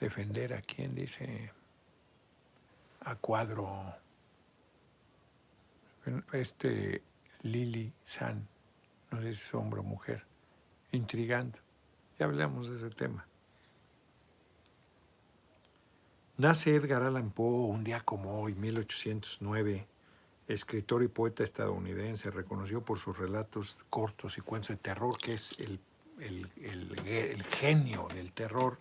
defender 0.00 0.54
a 0.54 0.62
quien 0.62 0.94
dice, 0.94 1.52
a 3.02 3.14
cuadro, 3.14 3.94
este 6.32 7.02
Lili 7.42 7.92
San, 8.04 8.48
no 9.12 9.18
sé 9.18 9.32
si 9.34 9.44
es 9.44 9.54
hombre 9.54 9.80
o 9.80 9.84
mujer, 9.84 10.29
intrigando. 10.92 11.58
Ya 12.18 12.26
hablamos 12.26 12.68
de 12.70 12.76
ese 12.76 12.90
tema. 12.90 13.26
Nace 16.36 16.74
Edgar 16.74 17.02
Allan 17.02 17.30
Poe 17.30 17.68
un 17.68 17.84
día 17.84 18.00
como 18.00 18.40
hoy, 18.40 18.54
1809, 18.54 19.86
escritor 20.48 21.02
y 21.02 21.08
poeta 21.08 21.44
estadounidense, 21.44 22.30
reconocido 22.30 22.82
por 22.82 22.98
sus 22.98 23.18
relatos 23.18 23.78
cortos 23.90 24.38
y 24.38 24.40
cuentos 24.40 24.70
de 24.70 24.76
terror, 24.76 25.18
que 25.18 25.34
es 25.34 25.58
el, 25.60 25.80
el 26.18 27.44
genio 27.44 28.08
del 28.14 28.32
terror 28.32 28.78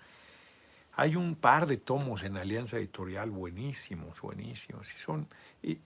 hay 1.00 1.16
un 1.16 1.36
par 1.36 1.66
de 1.66 1.78
tomos 1.78 2.24
en 2.24 2.36
Alianza 2.36 2.76
Editorial 2.76 3.32
buenísimos, 3.32 4.20
buenísimos. 4.20 4.93
Y 4.93 4.97
son, 4.97 5.28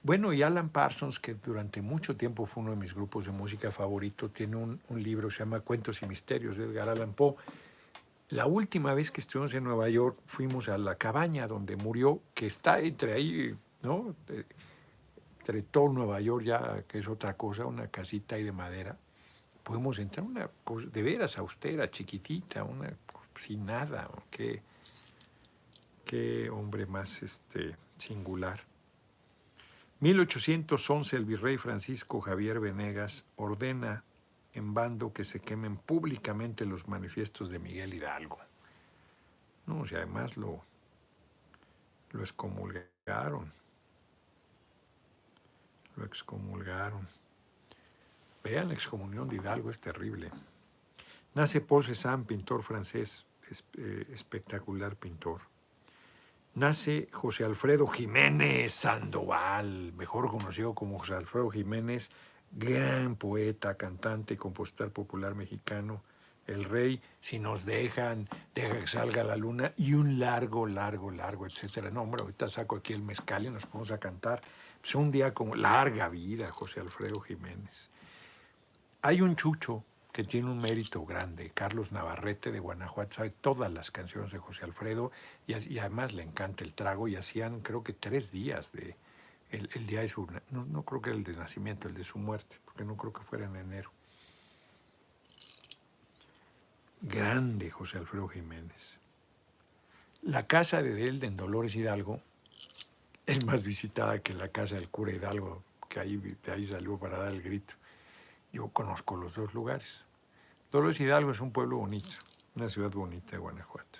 bueno, 0.01 0.33
y 0.33 0.41
Alan 0.41 0.69
Parsons, 0.69 1.19
que 1.19 1.35
durante 1.35 1.83
mucho 1.83 2.17
tiempo 2.17 2.47
fue 2.47 2.63
uno 2.63 2.71
de 2.71 2.77
mis 2.77 2.95
grupos 2.95 3.25
de 3.27 3.31
música 3.31 3.71
favorito, 3.71 4.29
tiene 4.29 4.55
un, 4.55 4.79
libro 4.89 5.27
que 5.27 5.35
se 5.35 5.39
llama 5.41 5.59
Cuentos 5.59 6.01
y 6.01 6.07
Misterios 6.07 6.57
de 6.57 6.65
Edgar 6.65 6.89
Allan 6.89 7.13
Poe. 7.13 7.35
La 8.29 8.47
última 8.47 8.95
vez 8.95 9.11
que 9.11 9.21
estuvimos 9.21 9.53
en 9.53 9.65
Nueva 9.65 9.87
York 9.87 10.17
fuimos 10.25 10.67
a 10.67 10.79
la 10.79 10.95
cabaña 10.95 11.45
donde 11.47 11.75
murió, 11.75 12.19
que 12.33 12.47
está 12.47 12.79
entre 12.79 13.13
ahí, 13.13 13.55
¿no? 13.83 14.15
Entre 15.37 15.61
todo 15.61 15.89
Nueva 15.89 16.21
York 16.21 16.43
ya, 16.43 16.85
que 16.87 16.97
es 16.97 17.07
otra 17.07 17.35
cosa, 17.35 17.67
una 17.67 17.87
casita 17.87 18.35
ahí 18.35 18.43
de 18.43 18.51
madera. 18.51 18.97
Podemos 19.61 19.99
entrar 19.99 20.25
una 20.25 20.49
cosa 20.63 20.87
de 20.87 21.03
veras 21.03 21.37
austera, 21.37 21.87
chiquitita, 21.87 22.63
una 22.63 22.91
sin 23.35 23.67
nada, 23.67 24.09
que 24.31 24.72
Qué 26.13 26.47
hombre 26.51 26.85
más 26.85 27.23
este, 27.23 27.75
singular. 27.97 28.59
1811 29.99 31.17
el 31.17 31.25
virrey 31.25 31.57
Francisco 31.57 32.21
Javier 32.21 32.59
Venegas 32.59 33.25
ordena 33.35 34.03
en 34.53 34.75
bando 34.75 35.11
que 35.11 35.23
se 35.23 35.39
quemen 35.39 35.75
públicamente 35.75 36.67
los 36.67 36.87
manifiestos 36.87 37.49
de 37.49 37.57
Miguel 37.57 37.95
Hidalgo. 37.95 38.37
No, 39.65 39.85
sea, 39.85 40.03
además 40.03 40.37
lo, 40.37 40.63
lo 42.11 42.21
excomulgaron. 42.21 43.51
Lo 45.95 46.05
excomulgaron. 46.05 47.07
Vean 48.43 48.67
la 48.67 48.75
excomunión 48.75 49.27
de 49.27 49.37
Hidalgo, 49.37 49.71
es 49.71 49.79
terrible. 49.79 50.29
Nace 51.33 51.59
Paul 51.59 51.83
Cézanne, 51.83 52.23
pintor 52.23 52.61
francés, 52.61 53.25
eh, 53.79 54.05
espectacular 54.11 54.95
pintor. 54.95 55.51
Nace 56.55 57.09
José 57.11 57.45
Alfredo 57.45 57.87
Jiménez 57.87 58.71
Sandoval, 58.71 59.91
mejor 59.93 60.29
conocido 60.29 60.75
como 60.75 60.99
José 60.99 61.15
Alfredo 61.15 61.49
Jiménez, 61.49 62.11
gran 62.51 63.15
poeta, 63.15 63.75
cantante 63.75 64.37
compositor 64.37 64.91
popular 64.91 65.33
mexicano. 65.33 66.03
El 66.45 66.65
rey, 66.65 67.01
si 67.21 67.39
nos 67.39 67.65
dejan, 67.65 68.29
deja 68.53 68.79
que 68.79 68.85
salga 68.85 69.23
la 69.23 69.35
luna 69.35 69.73
y 69.77 69.95
un 69.95 70.19
largo, 70.19 70.67
largo, 70.67 71.09
largo, 71.09 71.47
etcétera. 71.47 71.89
No, 71.89 72.03
hombre, 72.03 72.21
ahorita 72.21 72.47
saco 72.47 72.75
aquí 72.75 72.93
el 72.93 73.01
mezcal 73.01 73.45
y 73.45 73.49
nos 73.49 73.65
ponemos 73.65 73.89
a 73.89 73.97
cantar. 73.97 74.39
Es 74.83 74.93
un 74.93 75.09
día 75.09 75.33
como 75.33 75.55
larga 75.55 76.07
vida, 76.09 76.51
José 76.51 76.81
Alfredo 76.81 77.19
Jiménez. 77.19 77.89
Hay 79.01 79.21
un 79.21 79.35
chucho 79.35 79.83
que 80.13 80.23
tiene 80.23 80.49
un 80.49 80.59
mérito 80.59 81.03
grande. 81.03 81.51
Carlos 81.53 81.91
Navarrete 81.91 82.51
de 82.51 82.59
Guanajuato 82.59 83.15
sabe 83.15 83.31
todas 83.31 83.73
las 83.73 83.89
canciones 83.89 84.31
de 84.31 84.37
José 84.37 84.63
Alfredo 84.63 85.11
y, 85.47 85.79
además 85.79 86.13
le 86.13 86.21
encanta 86.21 86.63
el 86.63 86.73
trago 86.73 87.07
y 87.07 87.15
hacían 87.15 87.61
creo 87.61 87.83
que 87.83 87.93
tres 87.93 88.31
días 88.31 88.71
de 88.71 88.95
el, 89.49 89.85
día 89.85 90.01
de 90.01 90.07
su 90.07 90.27
no, 90.49 90.65
no, 90.65 90.83
creo 90.83 91.01
que 91.01 91.09
era 91.09 91.17
el 91.17 91.23
de 91.23 91.33
nacimiento, 91.33 91.87
el 91.87 91.93
de 91.93 92.03
su 92.03 92.17
muerte, 92.17 92.57
porque 92.65 92.83
no 92.83 92.95
creo 92.95 93.13
que 93.13 93.21
fuera 93.21 93.45
en 93.45 93.55
enero. 93.55 93.91
Grande 97.01 97.69
José 97.69 97.97
Alfredo 97.97 98.27
Jiménez. 98.27 98.99
La 100.21 100.47
casa 100.47 100.81
de 100.81 101.07
él 101.07 101.23
en 101.23 101.37
Dolores 101.37 101.75
Hidalgo 101.75 102.19
es 103.25 103.45
más 103.45 103.63
visitada 103.63 104.19
que 104.19 104.33
la 104.33 104.47
casa 104.47 104.75
del 104.75 104.89
cura 104.89 105.11
Hidalgo, 105.11 105.63
que 105.89 105.99
ahí, 105.99 106.17
de 106.17 106.51
ahí 106.51 106.65
salió 106.65 106.97
para 106.97 107.19
dar 107.19 107.33
el 107.33 107.41
grito. 107.41 107.75
Yo 108.53 108.69
conozco 108.69 109.17
los 109.17 109.35
dos 109.35 109.53
lugares. 109.53 110.05
Dolores 110.71 110.99
Hidalgo 110.99 111.31
es 111.31 111.41
un 111.41 111.51
pueblo 111.51 111.77
bonito, 111.77 112.15
una 112.55 112.69
ciudad 112.69 112.91
bonita 112.91 113.31
de 113.31 113.37
Guanajuato. 113.39 113.99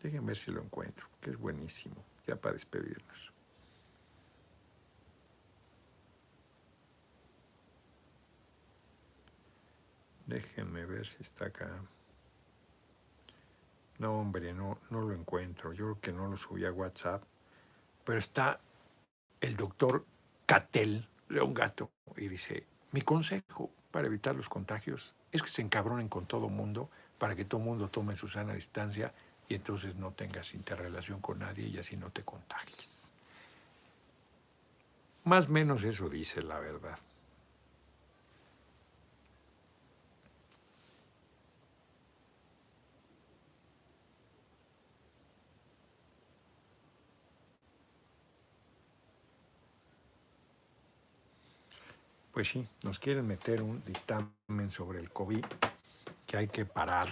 déjenme 0.03 0.28
ver 0.28 0.36
si 0.38 0.51
lo 0.51 0.62
encuentro, 0.62 1.07
que 1.20 1.28
es 1.28 1.36
buenísimo, 1.36 1.94
ya 2.26 2.34
para 2.34 2.55
despedirnos. 2.55 3.30
Déjenme 10.26 10.86
ver 10.86 11.07
si 11.07 11.20
está 11.20 11.44
acá. 11.44 11.70
No, 13.99 14.18
hombre, 14.18 14.55
no, 14.55 14.78
no 14.88 15.03
lo 15.03 15.12
encuentro. 15.12 15.74
Yo 15.74 15.84
creo 15.84 16.01
que 16.01 16.12
no 16.12 16.26
lo 16.26 16.38
subí 16.38 16.64
a 16.64 16.72
WhatsApp. 16.72 17.22
Pero 18.03 18.18
está 18.18 18.59
el 19.47 19.57
doctor 19.57 20.05
Catel, 20.44 21.09
un 21.30 21.55
gato, 21.55 21.90
y 22.16 22.28
dice, 22.28 22.66
mi 22.92 23.03
consejo 23.03 23.70
para 23.90 24.09
evitar 24.09 24.34
los 24.34 24.49
contagios 24.49 25.14
es 25.32 25.42
que 25.42 25.49
se 25.49 25.62
encabronen 25.62 26.09
con 26.09 26.26
todo 26.26 26.49
mundo 26.49 26.90
para 27.18 27.36
que 27.36 27.44
todo 27.44 27.61
mundo 27.61 27.88
tome 27.88 28.16
su 28.16 28.28
sana 28.28 28.55
distancia 28.55 29.14
y 29.49 29.55
entonces 29.55 29.94
no 29.94 30.12
tengas 30.12 30.55
interrelación 30.55 31.20
con 31.20 31.38
nadie 31.38 31.68
y 31.68 31.78
así 31.78 31.97
no 31.97 32.11
te 32.11 32.24
contagies. 32.24 33.14
Más 35.24 35.49
o 35.49 35.53
menos 35.53 35.84
eso 35.84 36.09
dice 36.09 36.42
la 36.42 36.59
verdad. 36.59 36.99
Pues 52.37 52.51
sí, 52.51 52.68
nos 52.82 52.99
quieren 52.99 53.26
meter 53.26 53.62
un 53.62 53.82
dictamen 53.87 54.68
sobre 54.68 55.01
el 55.01 55.09
COVID 55.09 55.43
que 56.26 56.37
hay 56.37 56.49
que 56.49 56.66
parar. 56.66 57.09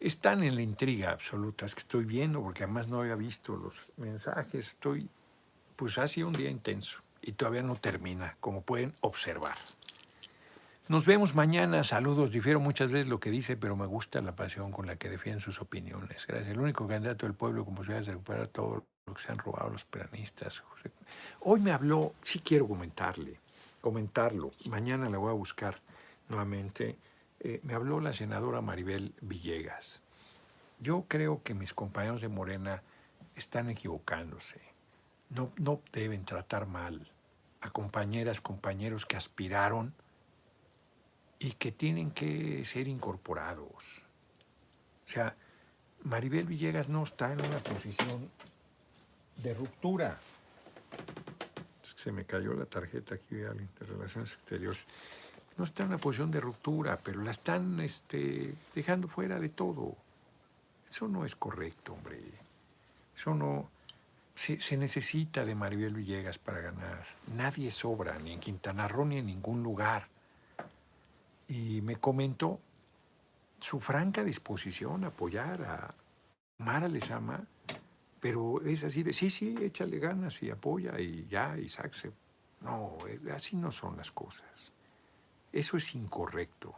Están 0.00 0.42
en 0.42 0.54
la 0.54 0.62
intriga 0.62 1.10
absoluta, 1.10 1.66
es 1.66 1.74
que 1.74 1.80
estoy 1.80 2.06
viendo, 2.06 2.42
porque 2.42 2.64
además 2.64 2.88
no 2.88 3.02
había 3.02 3.14
visto 3.14 3.54
los 3.54 3.92
mensajes, 3.98 4.68
estoy, 4.68 5.10
pues 5.76 5.98
ha 5.98 6.08
sido 6.08 6.28
un 6.28 6.32
día 6.32 6.48
intenso 6.48 7.02
y 7.20 7.32
todavía 7.32 7.62
no 7.62 7.76
termina, 7.76 8.38
como 8.40 8.62
pueden 8.62 8.94
observar. 9.02 9.58
Nos 10.88 11.04
vemos 11.04 11.34
mañana, 11.34 11.84
saludos, 11.84 12.30
difiero 12.30 12.58
muchas 12.58 12.90
veces 12.90 13.08
lo 13.08 13.20
que 13.20 13.28
dice, 13.28 13.58
pero 13.58 13.76
me 13.76 13.84
gusta 13.84 14.22
la 14.22 14.34
pasión 14.34 14.72
con 14.72 14.86
la 14.86 14.96
que 14.96 15.10
defienden 15.10 15.40
sus 15.40 15.60
opiniones. 15.60 16.26
Gracias. 16.26 16.52
El 16.52 16.58
único 16.58 16.88
candidato 16.88 17.26
del 17.26 17.34
pueblo 17.34 17.66
con 17.66 17.74
posibilidades 17.74 18.06
de 18.06 18.12
recuperar 18.12 18.48
todo 18.48 18.86
lo 19.06 19.12
que 19.12 19.20
se 19.20 19.30
han 19.30 19.36
robado 19.36 19.68
los 19.68 19.84
peronistas. 19.84 20.62
Hoy 21.40 21.60
me 21.60 21.70
habló, 21.70 22.14
sí 22.22 22.40
quiero 22.42 22.66
comentarle, 22.66 23.42
comentarlo, 23.82 24.50
mañana 24.70 25.10
le 25.10 25.18
voy 25.18 25.30
a 25.30 25.34
buscar 25.34 25.82
nuevamente 26.30 26.96
eh, 27.44 27.60
me 27.64 27.74
habló 27.74 28.00
la 28.00 28.12
senadora 28.12 28.60
Maribel 28.60 29.14
Villegas. 29.20 30.00
Yo 30.78 31.06
creo 31.08 31.42
que 31.42 31.54
mis 31.54 31.74
compañeros 31.74 32.20
de 32.20 32.28
Morena 32.28 32.82
están 33.34 33.68
equivocándose. 33.68 34.60
No, 35.28 35.50
no 35.56 35.80
deben 35.92 36.24
tratar 36.24 36.66
mal 36.66 37.10
a 37.60 37.70
compañeras, 37.70 38.40
compañeros 38.40 39.06
que 39.06 39.16
aspiraron 39.16 39.92
y 41.40 41.52
que 41.52 41.72
tienen 41.72 42.12
que 42.12 42.64
ser 42.64 42.86
incorporados. 42.86 44.04
O 45.04 45.08
sea, 45.08 45.34
Maribel 46.04 46.46
Villegas 46.46 46.88
no 46.88 47.02
está 47.02 47.32
en 47.32 47.44
una 47.44 47.58
posición 47.58 48.30
de 49.38 49.52
ruptura. 49.52 50.20
Se 51.94 52.12
me 52.12 52.24
cayó 52.24 52.54
la 52.54 52.66
tarjeta 52.66 53.14
aquí 53.14 53.36
de 53.36 53.68
Relaciones 53.80 54.32
Exteriores 54.34 54.86
no 55.56 55.64
está 55.64 55.82
en 55.82 55.90
una 55.90 55.98
posición 55.98 56.30
de 56.30 56.40
ruptura, 56.40 56.98
pero 57.02 57.22
la 57.22 57.30
están 57.30 57.80
este, 57.80 58.54
dejando 58.74 59.08
fuera 59.08 59.38
de 59.38 59.50
todo. 59.50 59.96
Eso 60.88 61.08
no 61.08 61.24
es 61.24 61.36
correcto, 61.36 61.94
hombre. 61.94 62.20
Eso 63.16 63.34
no... 63.34 63.68
Se, 64.34 64.60
se, 64.60 64.78
necesita 64.78 65.44
de 65.44 65.54
Maribel 65.54 65.92
Villegas 65.92 66.38
para 66.38 66.60
ganar. 66.60 67.04
Nadie 67.36 67.70
sobra, 67.70 68.18
ni 68.18 68.32
en 68.32 68.40
Quintana 68.40 68.88
Roo, 68.88 69.04
ni 69.04 69.18
en 69.18 69.26
ningún 69.26 69.62
lugar. 69.62 70.08
Y 71.48 71.82
me 71.82 71.96
comentó 71.96 72.58
su 73.60 73.78
franca 73.78 74.24
disposición 74.24 75.04
a 75.04 75.08
apoyar 75.08 75.62
a 75.62 75.94
Mara 76.58 76.88
Lezama, 76.88 77.44
pero 78.22 78.62
es 78.64 78.84
así 78.84 79.02
de, 79.02 79.12
sí, 79.12 79.30
sí, 79.30 79.56
échale 79.60 79.98
ganas 79.98 80.40
y 80.44 80.50
apoya 80.50 80.96
y 81.00 81.26
ya, 81.26 81.58
Isaac 81.58 81.92
se... 81.92 82.12
No, 82.60 82.96
así 83.34 83.56
no 83.56 83.72
son 83.72 83.96
las 83.96 84.12
cosas. 84.12 84.72
Eso 85.52 85.76
es 85.76 85.92
incorrecto. 85.96 86.72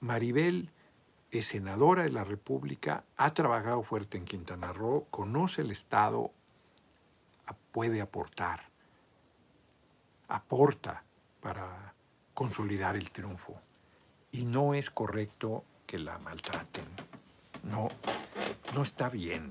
Maribel 0.00 0.68
es 1.30 1.46
senadora 1.46 2.02
de 2.02 2.10
la 2.10 2.22
República, 2.22 3.02
ha 3.16 3.32
trabajado 3.32 3.82
fuerte 3.82 4.18
en 4.18 4.26
Quintana 4.26 4.74
Roo, 4.74 5.06
conoce 5.10 5.62
el 5.62 5.70
Estado, 5.70 6.30
puede 7.72 8.02
aportar, 8.02 8.64
aporta 10.28 11.02
para 11.40 11.94
consolidar 12.34 12.94
el 12.94 13.10
triunfo. 13.10 13.58
Y 14.32 14.44
no 14.44 14.74
es 14.74 14.90
correcto 14.90 15.64
que 15.86 15.98
la 15.98 16.18
maltraten. 16.18 16.84
No, 17.62 17.88
no 18.74 18.82
está 18.82 19.08
bien. 19.08 19.50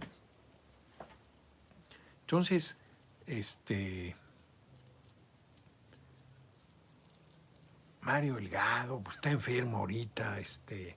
Entonces, 2.29 2.77
este, 3.25 4.15
Mario 8.01 8.35
Delgado, 8.35 8.99
pues 8.99 9.15
está 9.15 9.31
enfermo 9.31 9.77
ahorita, 9.77 10.37
este, 10.37 10.95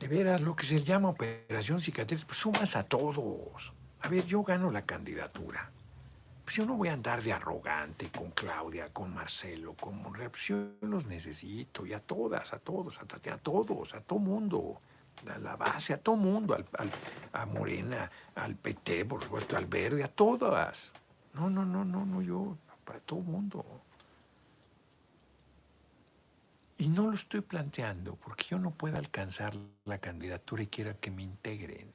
de 0.00 0.08
veras, 0.08 0.40
lo 0.40 0.56
que 0.56 0.66
se 0.66 0.82
llama 0.82 1.10
operación 1.10 1.80
cicatriz, 1.80 2.24
pues 2.24 2.38
sumas 2.38 2.74
a 2.74 2.82
todos. 2.82 3.72
A 4.00 4.08
ver, 4.08 4.26
yo 4.26 4.42
gano 4.42 4.72
la 4.72 4.82
candidatura. 4.82 5.70
Pues 6.44 6.56
yo 6.56 6.66
no 6.66 6.74
voy 6.74 6.88
a 6.88 6.94
andar 6.94 7.22
de 7.22 7.32
arrogante 7.32 8.10
con 8.10 8.32
Claudia, 8.32 8.92
con 8.92 9.14
Marcelo, 9.14 9.74
con 9.74 10.02
Monreal. 10.02 10.30
Pues 10.30 10.48
yo 10.48 10.56
los 10.80 11.06
necesito, 11.06 11.86
y 11.86 11.92
a 11.92 12.00
todas, 12.00 12.52
a 12.52 12.58
todos, 12.58 12.98
a, 12.98 13.02
a 13.32 13.38
todos, 13.38 13.94
a 13.94 14.00
todo 14.00 14.18
mundo. 14.18 14.80
A 15.34 15.38
la 15.38 15.56
base, 15.56 15.92
a 15.92 15.98
todo 15.98 16.16
mundo, 16.16 16.54
al, 16.54 16.90
a 17.32 17.46
Morena, 17.46 18.10
al 18.34 18.54
PT, 18.54 19.04
por 19.06 19.22
supuesto, 19.22 19.56
al 19.56 19.66
Verde, 19.66 20.04
a 20.04 20.08
todas. 20.08 20.92
No, 21.34 21.50
no, 21.50 21.64
no, 21.64 21.84
no, 21.84 22.06
no, 22.06 22.22
yo, 22.22 22.56
para 22.84 23.00
todo 23.00 23.20
mundo. 23.20 23.64
Y 26.78 26.88
no 26.88 27.06
lo 27.06 27.14
estoy 27.14 27.40
planteando 27.40 28.16
porque 28.16 28.44
yo 28.50 28.58
no 28.58 28.70
puedo 28.70 28.98
alcanzar 28.98 29.54
la 29.86 29.98
candidatura 29.98 30.62
y 30.62 30.66
quiera 30.66 30.94
que 30.94 31.10
me 31.10 31.22
integren. 31.22 31.92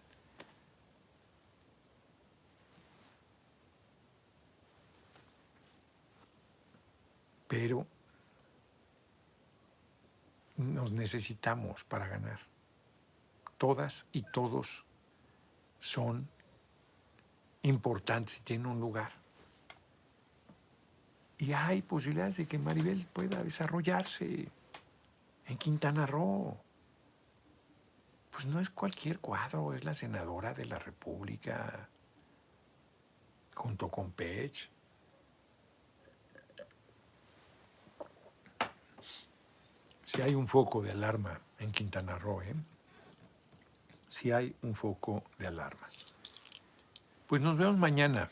Pero 7.47 7.85
nos 10.57 10.91
necesitamos 10.91 11.83
para 11.83 12.07
ganar. 12.07 12.50
Todas 13.61 14.07
y 14.11 14.23
todos 14.23 14.85
son 15.79 16.27
importantes 17.61 18.39
y 18.39 18.41
tienen 18.41 18.65
un 18.65 18.79
lugar. 18.79 19.11
Y 21.37 21.53
hay 21.53 21.83
posibilidades 21.83 22.37
de 22.37 22.47
que 22.47 22.57
Maribel 22.57 23.05
pueda 23.05 23.43
desarrollarse 23.43 24.49
en 25.45 25.57
Quintana 25.59 26.07
Roo. 26.07 26.57
Pues 28.31 28.47
no 28.47 28.59
es 28.59 28.71
cualquier 28.71 29.19
cuadro, 29.19 29.75
es 29.75 29.83
la 29.83 29.93
senadora 29.93 30.55
de 30.55 30.65
la 30.65 30.79
República, 30.79 31.87
junto 33.53 33.89
con 33.89 34.11
Pech. 34.11 34.71
si 40.03 40.19
hay 40.23 40.33
un 40.33 40.47
foco 40.47 40.81
de 40.81 40.89
alarma 40.89 41.39
en 41.59 41.71
Quintana 41.71 42.17
Roo, 42.17 42.41
¿eh? 42.41 42.55
Si 44.11 44.29
hay 44.31 44.53
un 44.61 44.75
foco 44.75 45.23
de 45.39 45.47
alarma. 45.47 45.87
Pues 47.27 47.41
nos 47.41 47.57
vemos 47.57 47.77
mañana. 47.77 48.29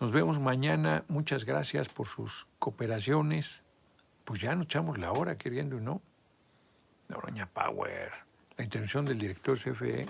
Nos 0.00 0.10
vemos 0.10 0.40
mañana. 0.40 1.04
Muchas 1.06 1.44
gracias 1.44 1.88
por 1.88 2.08
sus 2.08 2.48
cooperaciones. 2.58 3.62
Pues 4.24 4.40
ya 4.40 4.56
nos 4.56 4.64
echamos 4.64 4.98
la 4.98 5.12
hora 5.12 5.38
queriendo 5.38 5.78
y 5.78 5.82
no. 5.82 6.02
Noroña 7.08 7.46
Power, 7.46 8.10
la 8.56 8.64
intención 8.64 9.04
del 9.04 9.18
director 9.18 9.56
CFE 9.56 10.08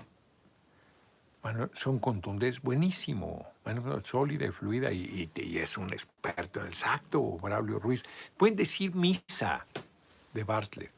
son 1.73 1.99
contundentes, 1.99 2.61
buenísimo, 2.61 3.47
sólida 4.03 4.45
y 4.45 4.51
fluida, 4.51 4.91
y, 4.91 5.29
es 5.35 5.77
un 5.77 5.93
experto 5.93 6.59
en 6.59 6.65
el 6.65 6.71
exacto, 6.71 7.21
Braulio 7.37 7.79
Ruiz. 7.79 8.03
Pueden 8.35 8.55
decir 8.55 8.95
misa 8.95 9.67
de 10.33 10.43
Bartlett, 10.43 10.91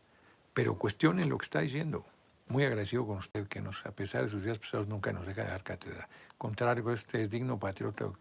pero 0.53 0.75
cuestionen 0.75 1.29
lo 1.29 1.37
que 1.37 1.43
está 1.43 1.59
diciendo. 1.59 2.05
Muy 2.51 2.65
agradecido 2.65 3.07
con 3.07 3.17
usted 3.17 3.47
que 3.47 3.61
nos, 3.61 3.85
a 3.85 3.91
pesar 3.91 4.23
de 4.23 4.27
sus 4.27 4.43
días 4.43 4.59
pesados, 4.59 4.85
nunca 4.85 5.13
nos 5.13 5.25
deja 5.25 5.43
de 5.43 5.51
dar 5.51 5.63
cátedra. 5.63 6.09
Contrario, 6.37 6.91
este 6.91 7.21
es 7.21 7.29
digno 7.29 7.57
patriota. 7.57 8.11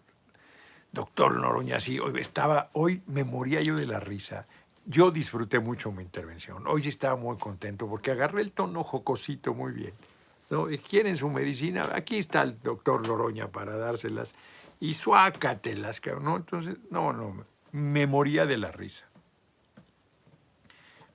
Doctor 0.92 1.40
Noroña, 1.40 1.80
sí, 1.80 1.98
hoy 1.98 2.12
estaba, 2.20 2.70
hoy 2.74 3.02
me 3.08 3.24
moría 3.24 3.60
yo 3.60 3.74
de 3.74 3.88
la 3.88 3.98
risa. 3.98 4.46
Yo 4.86 5.10
disfruté 5.10 5.58
mucho 5.58 5.90
mi 5.90 6.04
intervención. 6.04 6.64
Hoy 6.68 6.84
sí 6.84 6.90
estaba 6.90 7.16
muy 7.16 7.38
contento 7.38 7.88
porque 7.88 8.12
agarré 8.12 8.42
el 8.42 8.52
tono 8.52 8.84
jocosito 8.84 9.52
muy 9.52 9.72
bien. 9.72 9.94
¿no? 10.48 10.68
¿Quieren 10.88 11.16
su 11.16 11.28
medicina? 11.28 11.90
Aquí 11.92 12.18
está 12.18 12.42
el 12.42 12.62
doctor 12.62 13.08
Loroña 13.08 13.48
para 13.48 13.76
dárselas. 13.76 14.32
Y 14.78 14.94
suácatelas, 14.94 16.00
¿no? 16.22 16.36
Entonces, 16.36 16.78
no, 16.92 17.12
no, 17.12 17.44
me 17.72 18.06
moría 18.06 18.46
de 18.46 18.58
la 18.58 18.70
risa. 18.70 19.08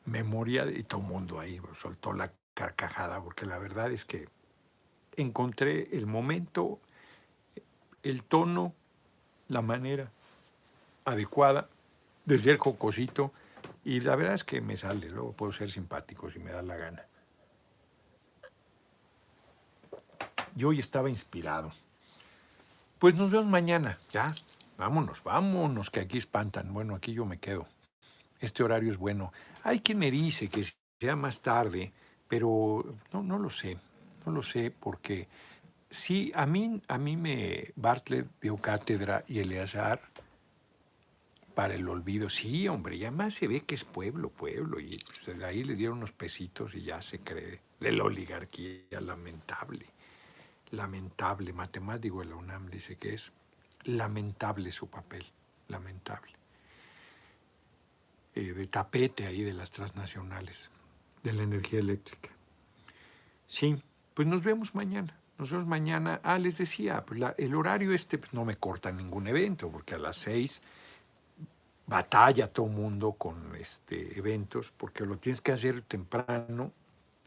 Me 0.03 0.21
moría, 0.21 0.65
de, 0.65 0.79
y 0.79 0.83
todo 0.83 0.99
el 0.99 1.07
mundo 1.07 1.39
ahí 1.39 1.61
soltó 1.73 2.11
la 2.11 2.33
carcajada, 2.55 3.21
porque 3.21 3.45
la 3.45 3.59
verdad 3.59 3.91
es 3.91 4.05
que 4.05 4.27
encontré 5.15 5.95
el 5.95 6.07
momento, 6.07 6.79
el 8.01 8.23
tono, 8.23 8.73
la 9.47 9.61
manera 9.61 10.11
adecuada 11.05 11.69
de 12.25 12.39
ser 12.39 12.57
jocosito, 12.57 13.31
y 13.83 13.99
la 13.99 14.15
verdad 14.15 14.33
es 14.33 14.43
que 14.43 14.61
me 14.61 14.77
sale, 14.77 15.09
luego 15.09 15.33
puedo 15.33 15.51
ser 15.51 15.69
simpático 15.69 16.31
si 16.31 16.39
me 16.39 16.51
da 16.51 16.63
la 16.63 16.75
gana. 16.75 17.05
Yo 20.55 20.69
hoy 20.69 20.79
estaba 20.79 21.09
inspirado. 21.09 21.71
Pues 22.97 23.13
nos 23.13 23.29
vemos 23.29 23.45
mañana, 23.47 23.97
ya. 24.11 24.33
Vámonos, 24.77 25.23
vámonos, 25.23 25.89
que 25.91 25.99
aquí 25.99 26.17
espantan. 26.17 26.73
Bueno, 26.73 26.95
aquí 26.95 27.13
yo 27.13 27.25
me 27.25 27.39
quedo. 27.39 27.67
Este 28.39 28.63
horario 28.63 28.89
es 28.89 28.97
bueno. 28.97 29.31
Hay 29.63 29.81
quien 29.81 29.99
me 29.99 30.09
dice 30.09 30.49
que 30.49 30.65
sea 30.99 31.15
más 31.15 31.41
tarde, 31.41 31.93
pero 32.27 32.97
no, 33.13 33.23
no 33.23 33.39
lo 33.39 33.49
sé. 33.49 33.77
No 34.25 34.31
lo 34.31 34.41
sé 34.41 34.71
porque 34.71 35.27
sí, 35.89 36.31
a 36.35 36.45
mí, 36.45 36.81
a 36.87 36.97
mí 36.97 37.15
me 37.15 37.71
Bartlett 37.75 38.27
dio 38.41 38.57
cátedra 38.57 39.23
y 39.27 39.39
Eleazar 39.39 40.01
para 41.53 41.75
el 41.75 41.87
olvido. 41.87 42.27
Sí, 42.27 42.67
hombre, 42.67 42.97
ya 42.97 43.11
más 43.11 43.35
se 43.35 43.47
ve 43.47 43.61
que 43.61 43.75
es 43.75 43.83
pueblo, 43.83 44.29
pueblo. 44.29 44.79
Y 44.79 44.97
pues, 44.97 45.37
ahí 45.43 45.63
le 45.63 45.75
dieron 45.75 45.99
unos 45.99 46.11
pesitos 46.11 46.75
y 46.75 46.83
ya 46.83 47.01
se 47.01 47.19
cree. 47.19 47.61
De 47.79 47.91
la 47.91 48.03
oligarquía 48.03 48.99
lamentable 49.01 49.85
lamentable, 50.71 51.53
matemático 51.53 52.19
de 52.19 52.25
la 52.25 52.35
UNAM 52.35 52.67
dice 52.67 52.97
que 52.97 53.13
es 53.13 53.31
lamentable 53.83 54.71
su 54.71 54.87
papel, 54.87 55.25
lamentable. 55.67 56.33
Eh, 58.33 58.53
de 58.53 58.67
tapete 58.67 59.25
ahí 59.25 59.43
de 59.43 59.53
las 59.53 59.71
transnacionales, 59.71 60.71
de 61.25 61.33
la 61.33 61.43
energía 61.43 61.79
eléctrica. 61.79 62.29
Sí, 63.47 63.81
pues 64.13 64.27
nos 64.27 64.43
vemos 64.43 64.75
mañana. 64.75 65.19
Nos 65.37 65.51
vemos 65.51 65.65
mañana. 65.65 66.21
Ah, 66.23 66.39
les 66.39 66.57
decía, 66.57 67.03
pues 67.05 67.21
el 67.37 67.55
horario 67.55 67.93
este 67.93 68.17
pues 68.17 68.33
no 68.33 68.45
me 68.45 68.55
corta 68.55 68.91
ningún 68.91 69.27
evento, 69.27 69.69
porque 69.69 69.95
a 69.95 69.97
las 69.97 70.15
seis 70.15 70.61
batalla 71.87 72.51
todo 72.51 72.67
mundo 72.67 73.13
con 73.13 73.55
este, 73.55 74.17
eventos, 74.17 74.71
porque 74.75 75.05
lo 75.05 75.17
tienes 75.17 75.41
que 75.41 75.51
hacer 75.51 75.81
temprano, 75.81 76.71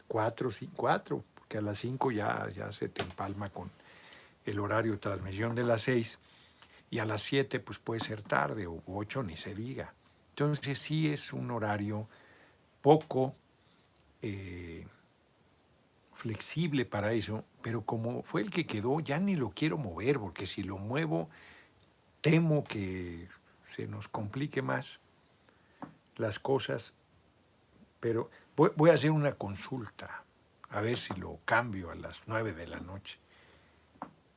cuatro, 0.07 0.51
sí, 0.51 0.69
cuatro, 0.75 1.23
que 1.47 1.57
a 1.57 1.61
las 1.61 1.79
5 1.79 2.11
ya, 2.11 2.47
ya 2.55 2.71
se 2.71 2.89
te 2.89 3.01
empalma 3.01 3.49
con 3.49 3.71
el 4.45 4.59
horario 4.59 4.93
de 4.93 4.97
transmisión 4.99 5.55
de 5.55 5.63
las 5.63 5.81
6 5.83 6.19
y 6.91 6.99
a 6.99 7.05
las 7.05 7.21
7 7.21 7.59
pues 7.59 7.79
puede 7.79 8.01
ser 8.01 8.21
tarde 8.21 8.67
o 8.67 8.81
8 8.85 9.23
ni 9.23 9.35
se 9.35 9.55
diga. 9.55 9.93
Entonces 10.31 10.79
sí 10.79 11.11
es 11.11 11.33
un 11.33 11.51
horario 11.51 12.07
poco 12.81 13.35
eh, 14.21 14.85
flexible 16.13 16.85
para 16.85 17.13
eso, 17.13 17.45
pero 17.61 17.83
como 17.83 18.23
fue 18.23 18.41
el 18.41 18.49
que 18.49 18.65
quedó, 18.65 18.99
ya 18.99 19.19
ni 19.19 19.35
lo 19.35 19.51
quiero 19.51 19.77
mover, 19.77 20.19
porque 20.19 20.45
si 20.45 20.63
lo 20.63 20.77
muevo, 20.77 21.29
temo 22.21 22.63
que 22.63 23.27
se 23.61 23.87
nos 23.87 24.07
complique 24.07 24.61
más 24.61 24.99
las 26.17 26.39
cosas, 26.39 26.93
pero 27.99 28.29
voy 28.55 28.89
a 28.89 28.93
hacer 28.93 29.11
una 29.11 29.35
consulta 29.35 30.23
a 30.69 30.81
ver 30.81 30.97
si 30.97 31.13
lo 31.13 31.39
cambio 31.45 31.91
a 31.91 31.95
las 31.95 32.27
nueve 32.27 32.53
de 32.53 32.67
la 32.67 32.79
noche 32.79 33.17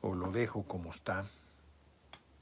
o 0.01 0.15
lo 0.15 0.31
dejo 0.31 0.65
como 0.65 0.91
está, 0.91 1.27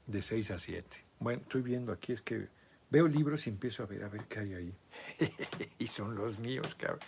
de 0.07 0.21
seis 0.21 0.51
a 0.51 0.59
siete. 0.59 1.03
Bueno, 1.19 1.41
estoy 1.41 1.61
viendo 1.61 1.91
aquí, 1.91 2.11
es 2.11 2.21
que 2.21 2.47
veo 2.91 3.07
libros 3.07 3.47
y 3.47 3.49
empiezo 3.49 3.83
a 3.83 3.85
ver, 3.87 4.03
a 4.03 4.09
ver 4.09 4.25
qué 4.25 4.39
hay 4.39 4.53
ahí. 4.53 4.73
y 5.79 5.87
son 5.87 6.15
los 6.15 6.37
míos, 6.37 6.75
cabrón. 6.75 6.99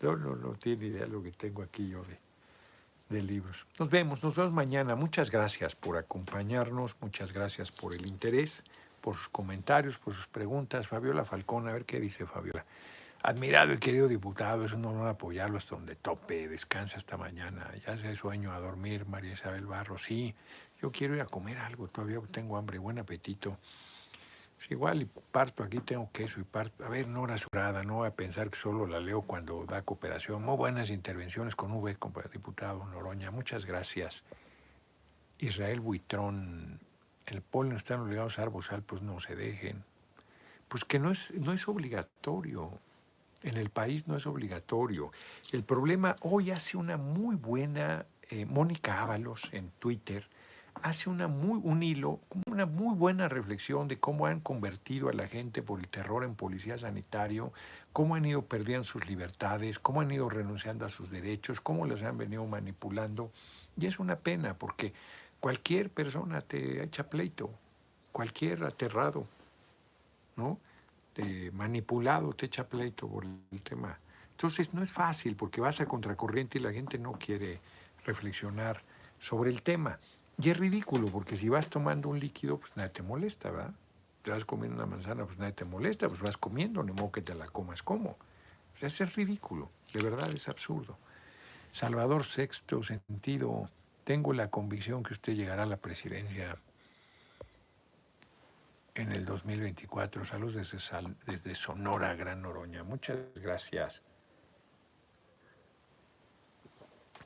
No, 0.00 0.16
no, 0.16 0.36
no 0.36 0.52
tiene 0.52 0.86
idea 0.86 1.06
lo 1.06 1.22
que 1.22 1.32
tengo 1.32 1.62
aquí 1.62 1.88
yo 1.88 2.04
de, 3.08 3.22
libros. 3.22 3.66
Nos 3.78 3.90
vemos, 3.90 4.22
nos 4.22 4.36
vemos 4.36 4.52
mañana. 4.52 4.94
Muchas 4.94 5.30
gracias 5.30 5.76
por 5.76 5.98
acompañarnos, 5.98 6.96
muchas 7.00 7.32
gracias 7.32 7.70
por 7.70 7.92
el 7.92 8.06
interés, 8.06 8.64
por 9.02 9.16
sus 9.16 9.28
comentarios, 9.28 9.98
por 9.98 10.14
sus 10.14 10.26
preguntas. 10.28 10.88
Fabiola 10.88 11.26
Falcón, 11.26 11.68
a 11.68 11.72
ver 11.72 11.84
qué 11.84 12.00
dice 12.00 12.24
Fabiola. 12.24 12.64
Admirado 13.22 13.74
y 13.74 13.78
querido 13.78 14.08
diputado, 14.08 14.64
es 14.64 14.72
un 14.72 14.84
honor 14.86 15.08
apoyarlo 15.08 15.58
hasta 15.58 15.76
donde 15.76 15.94
tope, 15.94 16.48
descansa 16.48 16.96
hasta 16.96 17.16
mañana, 17.16 17.70
ya 17.86 17.96
sea 17.96 18.12
sueño 18.16 18.52
a 18.52 18.58
dormir, 18.58 19.06
María 19.06 19.34
Isabel 19.34 19.66
Barro, 19.66 19.96
sí, 19.96 20.34
yo 20.80 20.90
quiero 20.90 21.14
ir 21.14 21.20
a 21.20 21.26
comer 21.26 21.58
algo, 21.58 21.86
todavía 21.86 22.18
tengo 22.32 22.56
hambre, 22.56 22.78
buen 22.78 22.98
apetito. 22.98 23.58
Pues 24.62 24.70
igual 24.70 25.02
y 25.02 25.06
parto 25.06 25.64
aquí, 25.64 25.80
tengo 25.80 26.08
queso 26.12 26.40
y 26.40 26.44
parto. 26.44 26.84
A 26.84 26.88
ver, 26.88 27.08
Nora 27.08 27.36
Surada, 27.36 27.82
no 27.82 27.94
voy 27.94 28.06
a 28.06 28.14
pensar 28.14 28.48
que 28.48 28.56
solo 28.56 28.86
la 28.86 29.00
leo 29.00 29.22
cuando 29.22 29.64
da 29.64 29.82
cooperación. 29.82 30.44
Muy 30.44 30.56
buenas 30.56 30.90
intervenciones 30.90 31.56
con 31.56 31.72
V, 31.72 31.96
diputado 32.32 32.86
Noroña, 32.86 33.32
muchas 33.32 33.66
gracias. 33.66 34.22
Israel 35.40 35.80
Buitrón, 35.80 36.78
el 37.26 37.42
polen 37.42 37.72
están 37.72 38.02
obligados 38.02 38.38
a 38.38 38.42
dar 38.42 38.52
pues 38.82 39.02
no 39.02 39.18
se 39.18 39.34
dejen. 39.34 39.82
Pues 40.68 40.84
que 40.84 41.00
no 41.00 41.10
es, 41.10 41.34
no 41.34 41.52
es 41.52 41.66
obligatorio. 41.66 42.70
En 43.42 43.56
el 43.56 43.68
país 43.68 44.06
no 44.06 44.14
es 44.14 44.28
obligatorio. 44.28 45.10
El 45.50 45.64
problema, 45.64 46.14
hoy 46.20 46.52
hace 46.52 46.76
una 46.76 46.96
muy 46.96 47.34
buena, 47.34 48.06
eh, 48.30 48.46
Mónica 48.46 49.02
Ábalos 49.02 49.48
en 49.50 49.70
Twitter, 49.80 50.28
hace 50.82 51.10
una 51.10 51.28
muy, 51.28 51.60
un 51.62 51.82
hilo, 51.82 52.20
una 52.46 52.66
muy 52.66 52.94
buena 52.94 53.28
reflexión 53.28 53.88
de 53.88 53.98
cómo 53.98 54.26
han 54.26 54.40
convertido 54.40 55.08
a 55.08 55.12
la 55.12 55.28
gente 55.28 55.62
por 55.62 55.80
el 55.80 55.88
terror 55.88 56.24
en 56.24 56.34
policía 56.34 56.78
sanitario, 56.78 57.52
cómo 57.92 58.14
han 58.14 58.24
ido 58.24 58.42
perdiendo 58.42 58.84
sus 58.84 59.06
libertades, 59.06 59.78
cómo 59.78 60.00
han 60.00 60.10
ido 60.10 60.28
renunciando 60.28 60.84
a 60.84 60.88
sus 60.88 61.10
derechos, 61.10 61.60
cómo 61.60 61.86
los 61.86 62.02
han 62.02 62.18
venido 62.18 62.46
manipulando. 62.46 63.30
Y 63.76 63.86
es 63.86 63.98
una 63.98 64.16
pena 64.16 64.54
porque 64.54 64.92
cualquier 65.40 65.90
persona 65.90 66.40
te 66.40 66.82
echa 66.82 67.08
pleito, 67.08 67.50
cualquier 68.10 68.64
aterrado, 68.64 69.26
¿no? 70.36 70.58
manipulado, 71.52 72.32
te 72.32 72.46
echa 72.46 72.66
pleito 72.66 73.06
por 73.06 73.24
el 73.24 73.62
tema. 73.62 73.98
Entonces 74.30 74.72
no 74.72 74.82
es 74.82 74.92
fácil 74.92 75.36
porque 75.36 75.60
vas 75.60 75.80
a 75.80 75.86
contracorriente 75.86 76.58
y 76.58 76.62
la 76.62 76.72
gente 76.72 76.98
no 76.98 77.12
quiere 77.12 77.60
reflexionar 78.04 78.82
sobre 79.18 79.50
el 79.50 79.62
tema. 79.62 79.98
Y 80.40 80.50
es 80.50 80.56
ridículo 80.56 81.08
porque 81.08 81.36
si 81.36 81.48
vas 81.48 81.68
tomando 81.68 82.08
un 82.08 82.18
líquido, 82.18 82.58
pues 82.58 82.76
nadie 82.76 82.90
te 82.90 83.02
molesta, 83.02 83.50
¿verdad? 83.50 83.74
Te 84.22 84.30
vas 84.30 84.44
comiendo 84.44 84.76
una 84.76 84.86
manzana, 84.86 85.24
pues 85.24 85.38
nadie 85.38 85.52
te 85.52 85.64
molesta, 85.64 86.08
pues 86.08 86.20
vas 86.20 86.36
comiendo, 86.36 86.82
ni 86.82 86.92
modo 86.92 87.12
que 87.12 87.22
te 87.22 87.34
la 87.34 87.46
comas 87.46 87.82
como. 87.82 88.10
O 88.10 88.78
sea, 88.78 88.88
es 88.88 89.14
ridículo, 89.14 89.68
de 89.92 90.02
verdad 90.02 90.30
es 90.32 90.48
absurdo. 90.48 90.96
Salvador 91.72 92.24
Sexto 92.24 92.82
Sentido, 92.82 93.68
tengo 94.04 94.32
la 94.32 94.48
convicción 94.48 95.02
que 95.02 95.12
usted 95.12 95.34
llegará 95.34 95.64
a 95.64 95.66
la 95.66 95.76
presidencia 95.76 96.56
en 98.94 99.12
el 99.12 99.24
2024. 99.24 100.24
Saludos 100.24 100.54
desde, 100.54 100.78
desde 101.26 101.54
Sonora, 101.54 102.14
Gran 102.14 102.42
Noroña. 102.42 102.84
Muchas 102.84 103.18
gracias. 103.36 104.02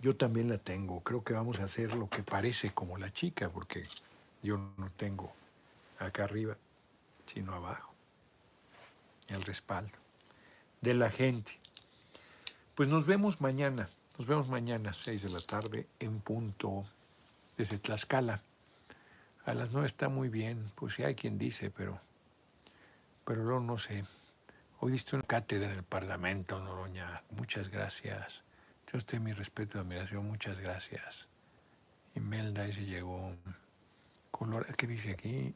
Yo 0.01 0.17
también 0.17 0.49
la 0.49 0.59
tengo. 0.59 1.01
Creo 1.03 1.25
que 1.25 1.33
vamos 1.33 1.61
a 1.61 1.65
hacer 1.65 1.95
lo 1.95 2.09
que 2.09 2.23
parece 2.23 2.71
como 2.71 2.99
la 2.99 3.13
chica, 3.13 3.49
porque 3.49 3.83
yo 4.43 4.59
no 4.77 4.91
tengo 4.97 5.33
acá 5.99 6.25
arriba, 6.25 6.57
sino 7.27 7.55
abajo. 7.55 7.93
El 9.29 9.43
respaldo. 9.43 9.93
de 10.81 10.95
la 10.95 11.11
gente. 11.11 11.59
Pues 12.77 12.89
nos 12.89 13.07
vemos 13.07 13.41
mañana, 13.41 13.89
nos 14.19 14.29
vemos 14.29 14.49
mañana 14.49 14.91
a 14.91 14.95
6 14.95 15.23
de 15.23 15.31
la 15.31 15.41
tarde 15.41 15.87
en 15.99 16.21
punto 16.21 16.85
desde 17.57 17.79
Tlaxcala. 17.79 18.43
A 19.47 19.55
las 19.55 19.73
9 19.73 19.87
está 19.87 20.09
muy 20.09 20.29
bien, 20.29 20.71
pues 20.75 20.95
sí 20.95 21.03
hay 21.03 21.15
quien 21.15 21.39
dice, 21.39 21.71
pero, 21.71 21.99
pero 23.25 23.43
luego 23.43 23.61
no 23.61 23.79
sé. 23.79 24.05
Hoy 24.79 24.93
diste 24.93 25.17
una 25.17 25.25
cátedra 25.25 25.73
en 25.73 25.79
el 25.79 25.83
Parlamento, 25.85 26.61
Noroña. 26.61 27.23
Muchas 27.31 27.71
gracias. 27.71 28.45
Tiene 28.87 28.99
usted 28.99 29.21
mi 29.21 29.33
respeto 29.33 29.79
y 29.79 29.81
admiración. 29.81 30.27
Muchas 30.27 30.59
gracias. 30.59 31.29
Imelda, 32.15 32.65
ese 32.65 32.85
llegó. 32.85 33.35
Colorado, 34.31 34.73
¿qué 34.77 34.87
dice 34.87 35.11
aquí? 35.11 35.55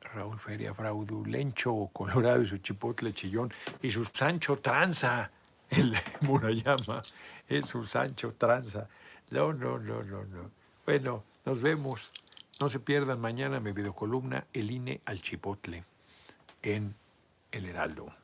Raúl 0.00 0.38
Feria, 0.38 0.72
fraudulencho, 0.72 1.90
colorado 1.92 2.42
y 2.42 2.46
su 2.46 2.58
chipotle 2.58 3.12
chillón 3.12 3.52
y 3.82 3.90
su 3.90 4.04
Sancho 4.04 4.58
tranza, 4.58 5.30
el 5.68 5.96
Murayama, 6.20 7.02
es 7.48 7.66
su 7.66 7.84
Sancho 7.84 8.32
tranza. 8.34 8.88
No, 9.30 9.52
no, 9.52 9.78
no, 9.78 10.04
no, 10.04 10.24
no. 10.24 10.50
Bueno, 10.84 11.24
nos 11.44 11.60
vemos. 11.60 12.12
No 12.60 12.68
se 12.68 12.78
pierdan 12.78 13.20
mañana 13.20 13.60
mi 13.60 13.72
videocolumna 13.72 14.46
El 14.52 14.70
INE 14.70 15.00
al 15.04 15.20
Chipotle 15.20 15.84
en 16.62 16.94
El 17.50 17.66
Heraldo. 17.66 18.14